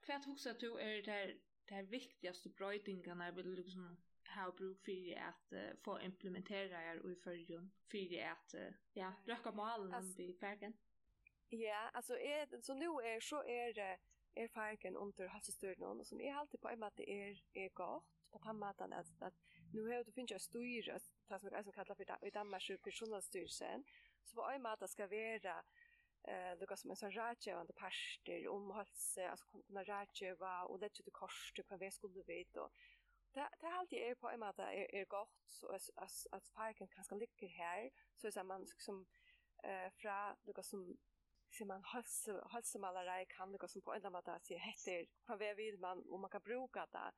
Kvært 0.00 0.26
hugsar 0.26 0.54
du 0.54 0.78
er 0.80 1.02
där 1.02 1.38
det 1.70 1.76
här 1.76 1.82
viktigaste 1.82 2.48
bröjtingarna 2.48 3.30
vill 3.30 3.54
liksom 3.54 3.96
ha 4.34 4.52
bruk 4.52 4.84
för 4.84 5.18
att 5.18 5.52
uh, 5.52 5.76
få 5.84 6.00
implementera 6.00 6.82
er 6.82 7.10
i 7.12 7.16
följden 7.16 7.70
för 7.90 8.22
att 8.22 8.54
uh, 8.54 8.74
ja, 8.92 9.12
röka 9.24 9.52
malen 9.52 9.94
alltså, 9.94 10.22
i 10.22 10.34
färgen. 10.34 10.72
Ja, 11.48 11.90
alltså 11.92 12.18
är, 12.18 12.62
så 12.62 12.74
nu 12.74 12.86
är 12.86 13.20
så 13.20 13.44
är 13.44 13.74
det 13.74 13.98
är 14.34 14.48
färgen 14.48 14.96
under 14.96 15.26
havsstyrnan 15.26 16.00
och 16.00 16.06
som 16.06 16.20
är 16.20 16.34
alltid 16.34 16.60
på 16.60 16.68
en 16.68 16.80
måte 16.80 17.10
är, 17.10 17.42
är 17.52 17.68
gott 17.68 18.04
på 18.30 18.38
den 18.44 18.58
måten 18.58 18.92
att, 18.92 19.22
att 19.22 19.34
nu 19.72 19.88
har 19.88 20.04
du 20.04 20.12
finns 20.12 20.32
ju 20.32 20.38
styr 20.38 20.82
det 21.28 21.38
som, 21.38 21.50
som 21.62 21.72
kallar 21.72 21.94
för 21.94 22.26
i 22.26 22.30
Danmark 22.30 22.82
personalstyrelsen 22.82 23.84
så 24.24 24.36
på 24.36 24.50
en 24.50 24.62
måte 24.62 24.88
ska 24.88 25.06
vara 25.06 25.64
eh 26.30 26.58
det 26.58 26.66
går 26.66 26.76
som 26.76 26.90
en 26.90 26.96
sån 26.96 27.12
ratje 27.12 27.56
och 27.56 27.74
pastor 27.74 28.48
om 28.48 28.70
hälsa 28.70 29.30
alltså 29.30 29.46
kunna 29.46 29.84
ratje 29.84 30.34
va 30.34 30.64
och 30.64 30.80
det 30.80 30.92
till 30.94 31.12
kost 31.12 31.68
på 31.68 31.76
vad 31.76 31.92
skulle 31.92 32.22
vi 32.22 32.44
då 32.52 32.70
det 33.34 33.48
det 33.60 33.66
alltid 33.66 33.98
är 33.98 34.14
på 34.14 34.30
en 34.30 34.40
måte 34.40 34.62
är, 34.62 34.94
är 34.94 35.04
gott 35.04 35.42
så 35.46 35.68
att 35.74 35.90
att 35.96 36.26
att 36.32 36.52
parken 36.52 36.88
kanske 36.88 37.14
ligger 37.14 37.48
här 37.48 37.90
så 38.16 38.40
är 38.40 38.44
man 38.44 38.66
som 38.66 39.06
eh 39.62 39.90
fra 39.90 40.36
det 40.42 40.52
går 40.52 40.62
som 40.62 40.98
ser 41.58 41.64
man 41.64 41.84
hälsa 41.84 42.48
halsemaleri 42.50 43.26
kan 43.26 43.52
det 43.52 43.58
går 43.58 43.68
som 43.68 43.82
på 43.82 43.94
en 43.94 44.12
måte 44.12 44.32
att 44.32 44.46
se 44.46 44.58
heter 44.58 45.06
vad 45.26 45.56
vill 45.56 45.78
man 45.78 46.02
och 46.10 46.20
man 46.20 46.30
kan 46.30 46.42
bruka 46.42 46.86
det 46.92 47.12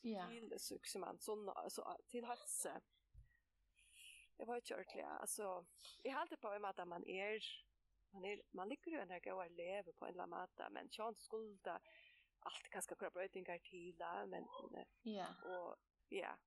Ja. 0.00 0.28
Till 0.28 0.54
så 0.58 0.98
man 0.98 1.18
sån 1.18 1.52
så 1.68 1.98
till 2.08 2.24
hälsa 2.24 2.80
Det 4.36 4.44
var 4.44 4.54
ju 4.54 4.74
ordentligt. 4.74 5.04
Alltså, 5.04 5.66
jag 6.02 6.12
hade 6.12 6.36
på 6.36 6.58
mig 6.58 6.70
att 6.70 6.88
man 6.88 7.04
är 7.06 7.40
man, 8.14 8.24
är, 8.24 8.42
man 8.50 8.68
ligger 8.68 8.92
ju 8.92 9.04
när 9.04 9.20
jag 9.24 9.52
lever 9.52 9.92
på 9.92 10.06
en 10.06 10.14
eller 10.14 10.26
mata 10.26 10.70
men 10.70 10.88
chans 10.88 11.18
skulda 11.18 11.80
allt 12.38 12.68
kanske 12.70 12.94
kvar 12.94 13.10
brötingar 13.10 13.58
till 13.58 13.96
men 14.26 14.46
ja. 15.02 15.26
och 15.44 15.76
ja. 16.08 16.38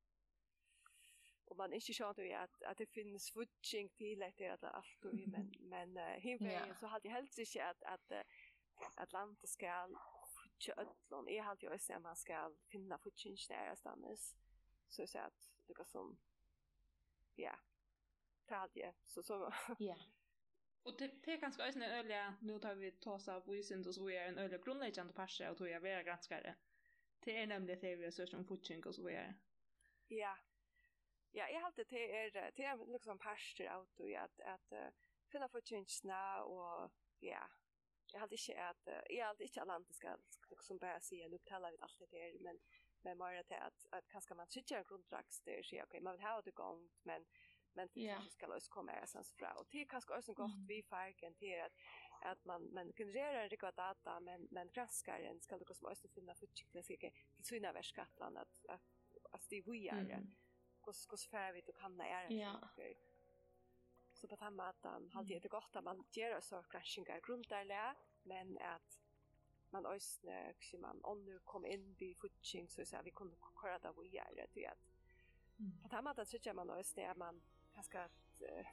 Och 1.45 1.57
man 1.57 1.73
inte 1.73 1.93
sjön 1.93 2.15
till 2.15 2.35
att 2.35 2.63
att 2.63 2.77
det 2.77 2.85
finns 2.85 3.25
switching 3.25 3.89
till 3.89 4.23
att 4.23 4.37
det 4.37 4.51
alla 4.51 4.69
allt 4.69 5.05
och 5.05 5.13
men 5.27 5.53
men 5.59 5.97
uh, 5.97 6.03
himvägen 6.03 6.67
ja. 6.67 6.75
så 6.79 6.87
hade 6.87 7.07
jag 7.07 7.15
helst 7.15 7.39
inte 7.39 7.65
att 7.65 7.83
att 7.83 8.11
at, 8.95 9.11
landet 9.11 9.49
ska 9.49 9.89
futcha 10.35 10.73
öllon 10.77 11.29
är 11.29 11.41
halt 11.41 11.63
jag 11.63 11.73
ösn 11.73 11.93
att 11.93 12.01
man 12.01 12.15
ska 12.15 12.51
finna 12.67 12.97
futching 12.97 13.37
nära 13.49 13.75
stannis 13.75 14.35
så 14.87 15.07
så 15.07 15.19
att 15.19 15.51
det 15.67 15.73
går 15.73 15.85
som 15.85 16.17
ja 17.35 17.55
tal 18.45 18.69
det 18.73 18.93
så 19.05 19.23
så 19.23 19.53
ja. 19.79 19.97
Og 20.87 20.99
det, 20.99 21.11
det 21.25 21.33
är 21.33 21.37
ganska 21.37 21.63
ösna 21.63 21.85
en 21.85 21.91
øyelig, 21.97 22.33
nå 22.41 22.59
tar 22.59 22.75
vi 22.75 22.91
tåsa 22.91 23.35
av 23.35 23.49
och 23.49 23.93
så 23.93 24.09
er 24.09 24.21
en 24.25 24.37
øyelig 24.39 24.59
grunnleggende 24.63 25.13
parse 25.13 25.49
og 25.49 25.57
tog 25.57 25.69
jeg 25.69 25.83
være 25.83 26.03
granskare. 26.03 26.55
Det 27.25 27.37
er 27.37 27.45
nemlig 27.45 27.81
det 27.81 27.97
vi 27.97 28.03
har 28.03 28.11
sörst 28.11 28.33
om 28.33 28.45
fortjeng 28.45 28.87
og 28.87 28.93
så 28.93 29.07
er. 29.07 29.33
Ja. 30.09 30.35
Ja, 31.33 31.45
jeg 31.45 31.61
halte 31.61 31.81
alltid 31.81 31.97
det 31.97 32.15
är, 32.15 32.51
det 32.57 32.63
är 32.63 32.91
liksom 32.91 33.19
parser 33.19 33.69
av 33.69 33.85
tog 33.97 34.11
at, 34.13 34.39
at 34.39 34.71
uh, 34.71 34.89
finna 35.31 35.47
fortsättningsna 35.47 36.43
og 36.43 36.91
ja, 37.21 37.43
jeg 38.13 38.19
halte 38.19 38.35
ikke 38.35 38.55
at, 38.55 38.87
uh, 38.87 39.15
jeg 39.15 39.25
halte 39.25 39.43
ikke 39.43 39.61
at 39.61 39.67
landet 39.67 39.95
skal 39.95 40.19
liksom 40.49 40.79
börja 40.79 40.99
säga, 41.01 41.27
nu 41.27 41.37
talar 41.37 41.71
vi 41.71 41.77
alt 41.81 41.99
det 41.99 42.19
her, 42.19 42.39
men 42.39 42.59
men 43.03 43.17
mer 43.17 43.39
att 43.39 43.51
att 43.51 43.85
att 43.91 44.07
kanske 44.07 44.35
man 44.35 44.47
tycker 44.47 44.77
en 44.77 44.83
grunddragst 44.83 45.45
det 45.45 45.65
så 45.65 45.83
okej 45.83 46.01
man 46.01 46.13
vill 46.13 46.25
ha 46.25 46.41
det 46.41 46.51
gångt 46.51 46.99
men 47.03 47.25
men 47.77 47.89
det 47.93 48.01
yeah. 48.01 48.27
ska 48.27 48.47
lös 48.47 48.67
komma 48.67 48.91
är 48.91 49.05
fra 49.37 49.53
och 49.53 49.67
det 49.71 49.85
kanske 49.85 50.17
också 50.17 50.33
gott 50.33 50.59
vi 50.67 50.83
farken 50.83 51.33
till 51.33 51.61
att 51.61 51.73
att 52.21 52.45
man 52.45 52.73
man 52.73 52.93
genererar 52.93 53.49
det 53.49 53.55
gott 53.55 53.75
data 53.75 54.19
men 54.19 54.47
men 54.51 54.69
granskar 54.71 55.19
den 55.19 55.39
ska 55.41 55.57
det 55.57 55.65
gå 55.65 55.73
som 55.73 56.09
finna 56.15 56.35
för 56.35 56.47
chickna 56.47 56.83
sig 56.83 56.97
till 56.97 57.11
sina 57.43 57.73
värskatlan 57.73 58.37
att 58.37 58.65
att 58.67 58.81
att 59.31 59.49
det 59.49 59.61
vi 59.61 59.87
är. 59.87 59.99
Mm. 59.99 60.35
kus 60.83 61.05
kus 61.05 61.27
färdigt 61.27 61.69
och 61.69 61.77
kan 61.77 62.01
är. 62.01 62.29
Det 62.75 62.97
så 64.13 64.27
på 64.27 64.35
samma 64.35 64.67
att 64.67 64.83
han 64.83 65.09
hade 65.09 65.39
det 65.39 65.47
gott 65.47 65.75
att 65.75 65.83
man 65.83 66.05
gör 66.11 66.41
så 66.41 66.63
crashingar 66.63 67.19
grundarlä 67.19 67.95
men 68.23 68.57
att 68.57 68.99
man 69.69 69.85
ösne 69.85 70.53
kring 70.59 70.81
man 70.81 70.99
om 71.03 71.25
nu 71.25 71.39
kom 71.39 71.65
in 71.65 71.93
by 71.93 72.15
futching 72.15 72.69
så 72.69 72.85
så 72.85 73.01
vi 73.03 73.11
kunde 73.11 73.35
köra 73.61 73.79
där 73.79 73.93
vi 73.93 74.17
är 74.17 74.47
det 74.53 74.67
att 74.67 74.87
på 75.81 75.89
samma 75.89 76.11
att 76.11 76.27
så 76.27 76.53
man 76.53 76.69
ösne 76.69 77.03
är 77.03 77.15
man 77.15 77.41
kanske 77.77 77.99
att 77.99 78.41
eh, 78.41 78.65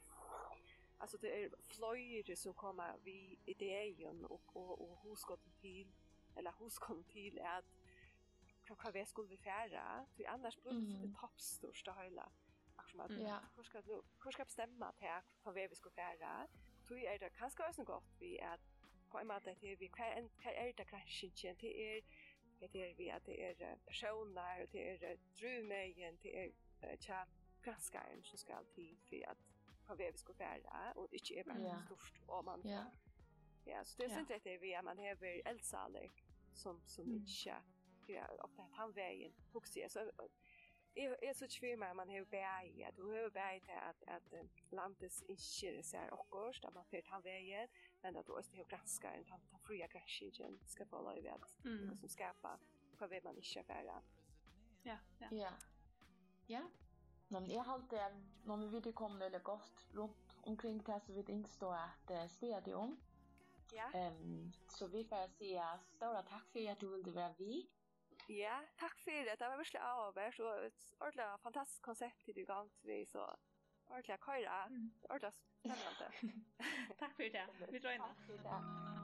alltså 0.97 1.17
det 1.17 1.43
är 1.43 1.49
flöjer 1.65 2.35
som 2.35 2.53
kommer 2.53 2.97
vi 3.03 3.39
idéen 3.45 4.25
och 4.25 4.55
och 4.55 4.81
och 4.81 4.99
husgott 5.03 5.59
till 5.61 5.91
eller 6.35 6.53
husgott 6.59 7.09
till 7.09 7.37
är 7.39 7.57
att 7.57 7.65
klockan 8.63 8.91
vi 8.93 9.05
skulle 9.05 9.27
vi 9.27 9.37
färra 9.37 10.05
för 10.15 10.27
annars 10.27 10.61
blir 10.61 10.71
det 10.71 10.97
mm. 10.97 11.15
toppstörsta 11.15 11.93
hela 11.93 12.31
akkurat 12.75 13.05
att 13.05 13.11
mm. 13.11 13.33
hur 13.55 13.63
ska 13.63 13.81
nu 13.81 14.01
hur 14.23 14.31
ska 14.31 14.45
bestämma 14.45 14.85
att 14.85 14.99
här 14.99 15.21
för 15.43 15.51
vad 15.51 15.69
vi 15.69 15.75
ska 15.75 15.89
färra 15.89 16.47
tror 16.87 16.99
jag 16.99 17.19
det 17.19 17.29
kanske 17.29 17.67
också 17.67 17.83
gott 17.83 18.15
vi 18.19 18.37
är 18.37 18.59
på 19.09 19.19
en 19.19 19.27
måte 19.27 19.55
det 19.61 19.75
vi 19.75 19.87
kvar 19.89 20.05
en 20.05 20.29
kvar 20.29 20.51
är 20.51 20.73
det 20.73 20.85
kanske 20.85 21.27
inte 21.27 21.53
det 21.59 21.97
är 21.97 22.03
det 22.59 22.89
är 22.89 22.93
vi 22.95 23.11
att 23.11 23.25
det 23.25 23.49
är 23.49 23.77
personer 23.85 24.63
och 24.63 24.69
det 24.71 24.89
är 24.89 25.17
druvmejen 25.39 26.17
det 26.21 26.39
är 26.39 26.51
tja 26.97 27.27
granskaren 27.65 28.23
som 28.23 28.37
ska 28.37 28.63
till 28.73 28.97
för 29.09 29.29
att 29.29 29.37
på 29.87 29.95
vi 29.95 30.13
ska 30.13 30.33
färra 30.33 30.91
och 30.95 31.07
det 31.11 31.17
inte 31.17 31.33
är 31.39 31.43
bara 31.43 31.59
yeah. 31.59 31.85
stort 31.85 32.21
om 32.25 32.45
man 32.45 32.67
yeah. 32.67 32.87
ja 33.65 33.85
så 33.85 33.97
det 33.97 34.05
är 34.05 34.19
inte 34.19 34.39
det 34.43 34.57
vi 34.57 34.73
är, 34.73 34.81
man 34.81 34.97
har 34.97 35.23
eldsaler 35.47 36.11
som 36.53 36.81
som 36.85 37.05
mm. 37.05 37.15
inte 37.17 37.31
ja 38.07 38.27
ofta 38.43 38.63
att 38.63 38.71
han 38.71 38.91
vägen 38.91 39.33
huxar 39.53 39.87
så 39.87 39.99
är 40.95 41.23
är 41.23 41.33
så 41.33 41.47
svär 41.47 41.93
man 41.93 42.09
har 42.09 42.25
bäj 42.25 42.83
att 42.83 42.95
du 42.95 43.03
har 43.03 43.29
bäj 43.29 43.63
att 43.67 44.03
att 44.07 44.33
landes 44.71 45.21
inte 45.21 45.83
så 45.83 45.97
här 45.97 46.13
och 46.13 46.29
kost 46.29 46.65
att 46.65 46.73
man 46.73 46.85
för 46.85 47.03
han 47.05 47.21
vägen 47.21 47.67
men 48.01 48.17
att 48.17 48.25
då 48.25 48.33
har 48.33 48.43
det 48.51 48.69
granskaren 48.69 49.25
han 49.29 49.41
tar 49.41 49.59
fria 49.59 49.87
granskningen 49.87 50.59
ska 50.65 50.85
få 50.85 51.01
lov 51.01 51.27
att 51.33 51.65
mm. 51.65 51.95
som 51.95 52.09
skapa 52.09 52.59
på 52.97 53.07
vi 53.07 53.21
man 53.21 53.35
inte 53.35 53.63
färra 53.63 54.01
ja 54.83 54.97
ja 55.19 55.27
ja 56.45 56.71
Nå, 57.29 57.39
Men 57.39 57.51
jeg 57.51 57.63
halte 57.63 58.01
alltid, 58.01 58.45
når 58.45 58.57
vi 58.57 58.67
vet 58.75 58.95
kom 58.95 59.19
det 59.19 59.43
godt 59.43 59.85
rundt 59.95 60.37
omkring 60.45 60.85
det 60.85 61.01
så 61.05 61.13
vet 61.13 61.29
inte 61.29 61.49
stå 61.49 61.69
att 61.71 62.11
uh, 62.11 62.27
städa. 62.27 62.95
Ja. 63.73 64.09
Um, 64.09 64.53
så 64.67 64.87
vi 64.87 65.03
får 65.03 65.27
säga 65.27 65.79
stora 65.95 66.21
takk 66.21 66.51
for 66.51 66.71
at 66.71 66.81
du 66.81 66.87
ville 66.89 67.15
være 67.15 67.33
vi. 67.37 67.69
Ja, 68.27 68.61
tack 68.77 68.99
för 68.99 69.11
det. 69.11 69.35
Det 69.39 69.47
var 69.47 69.57
verkligen 69.57 69.85
över 69.85 70.31
så 70.31 70.53
ett 70.53 70.93
ordentligt 70.99 71.41
fantastiskt 71.43 71.81
koncept 71.81 72.29
i 72.29 72.33
det 72.33 72.45
gång 72.45 72.69
vi 72.81 73.05
så 73.05 73.37
ordentligt 73.87 74.25
köra. 74.25 74.69
Ordentligt 75.09 75.35
spännande. 75.59 76.11
takk 76.99 77.15
for 77.15 77.23
det. 77.23 77.47
Vi 77.71 77.79
drar 77.79 77.91
inn. 77.91 78.01
Takk 78.01 78.25
for 78.27 78.33
det. 78.33 78.94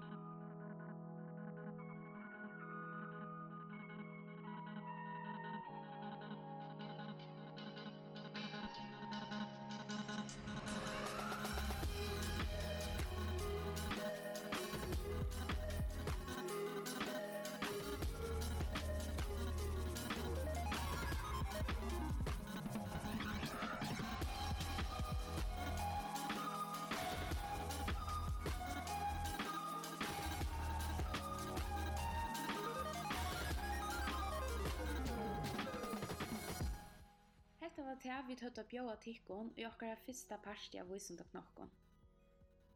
vi 38.32 38.38
tøtt 38.40 38.60
å 38.62 38.64
bjóa 38.72 38.94
tikkun 39.04 39.50
i 39.60 39.66
okkara 39.68 39.98
fyrsta 40.06 40.38
parti 40.40 40.80
av 40.80 40.88
Vísund 40.88 41.20
og 41.20 41.28
Knokkun. 41.34 41.72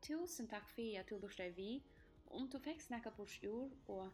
Tusen 0.04 0.50
takk 0.52 0.68
fyrir 0.76 1.00
at 1.00 1.08
du 1.08 1.16
lortar 1.16 1.54
vi, 1.56 1.78
og 2.26 2.42
om 2.42 2.50
du 2.52 2.58
fikk 2.60 2.82
snakka 2.84 3.14
bors 3.16 3.38
ur 3.48 3.72
og 3.94 4.10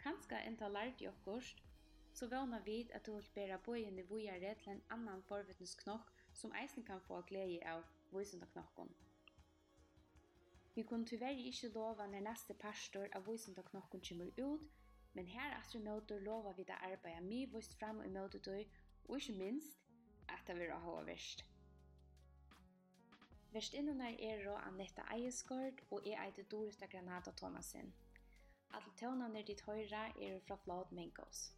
kanska 0.00 0.40
enda 0.48 0.70
lært 0.72 1.04
i 1.04 1.10
okkurst, 1.10 1.60
så 2.16 2.30
vana 2.32 2.62
vid 2.64 2.96
at 2.96 3.04
du 3.04 3.12
vil 3.12 3.28
bæra 3.34 3.60
bøyene 3.66 4.06
vujare 4.08 4.54
til 4.62 4.72
en 4.72 4.82
annan 4.96 5.20
forvittnes 5.28 5.76
knokk 5.82 6.08
som 6.32 6.56
eisen 6.62 6.86
kan 6.88 7.04
få 7.04 7.20
glede 7.28 7.60
av 7.74 7.84
Vísund 8.14 8.48
og 8.48 8.54
Knokkun. 8.56 8.96
Vi 10.74 10.82
kunne 10.82 11.08
tyverri 11.12 11.50
ikkje 11.50 11.74
lova 11.76 12.08
når 12.08 12.24
neste 12.30 12.56
pastor 12.56 13.12
av 13.12 13.28
Vísund 13.28 13.60
og 13.60 13.68
Knokkun 13.68 14.06
kommer 14.08 14.32
ut, 14.40 14.64
men 15.12 15.28
her 15.28 15.58
at 15.60 15.74
vi 15.76 15.84
møter 15.84 16.24
lova 16.24 16.56
vi 16.56 16.64
da 16.64 16.80
arbeida 16.88 17.20
mi 17.20 17.44
vist 17.52 17.76
fram 17.76 18.00
i 18.00 18.08
møtet 18.08 18.48
og 18.48 19.18
ikkje 19.18 19.36
minst 19.36 19.82
at 20.28 20.46
det 20.46 20.56
vil 20.58 20.72
ha 20.72 21.02
verst. 21.06 21.44
Verst 23.52 23.74
innan 23.74 24.00
er 24.00 24.16
er 24.20 24.56
Annetta 24.66 25.02
Eieskord 25.14 25.80
og 25.90 26.06
jeg 26.06 26.18
eiter 26.26 26.42
Dorita 26.42 26.86
Granada 26.86 27.30
Thomasen. 27.30 27.94
Alle 28.74 28.92
tøvnene 28.96 29.42
ditt 29.42 29.62
høyre 29.64 30.02
er 30.20 30.40
fra 30.46 30.56
Flod 30.64 30.92
Mingos. 30.92 31.52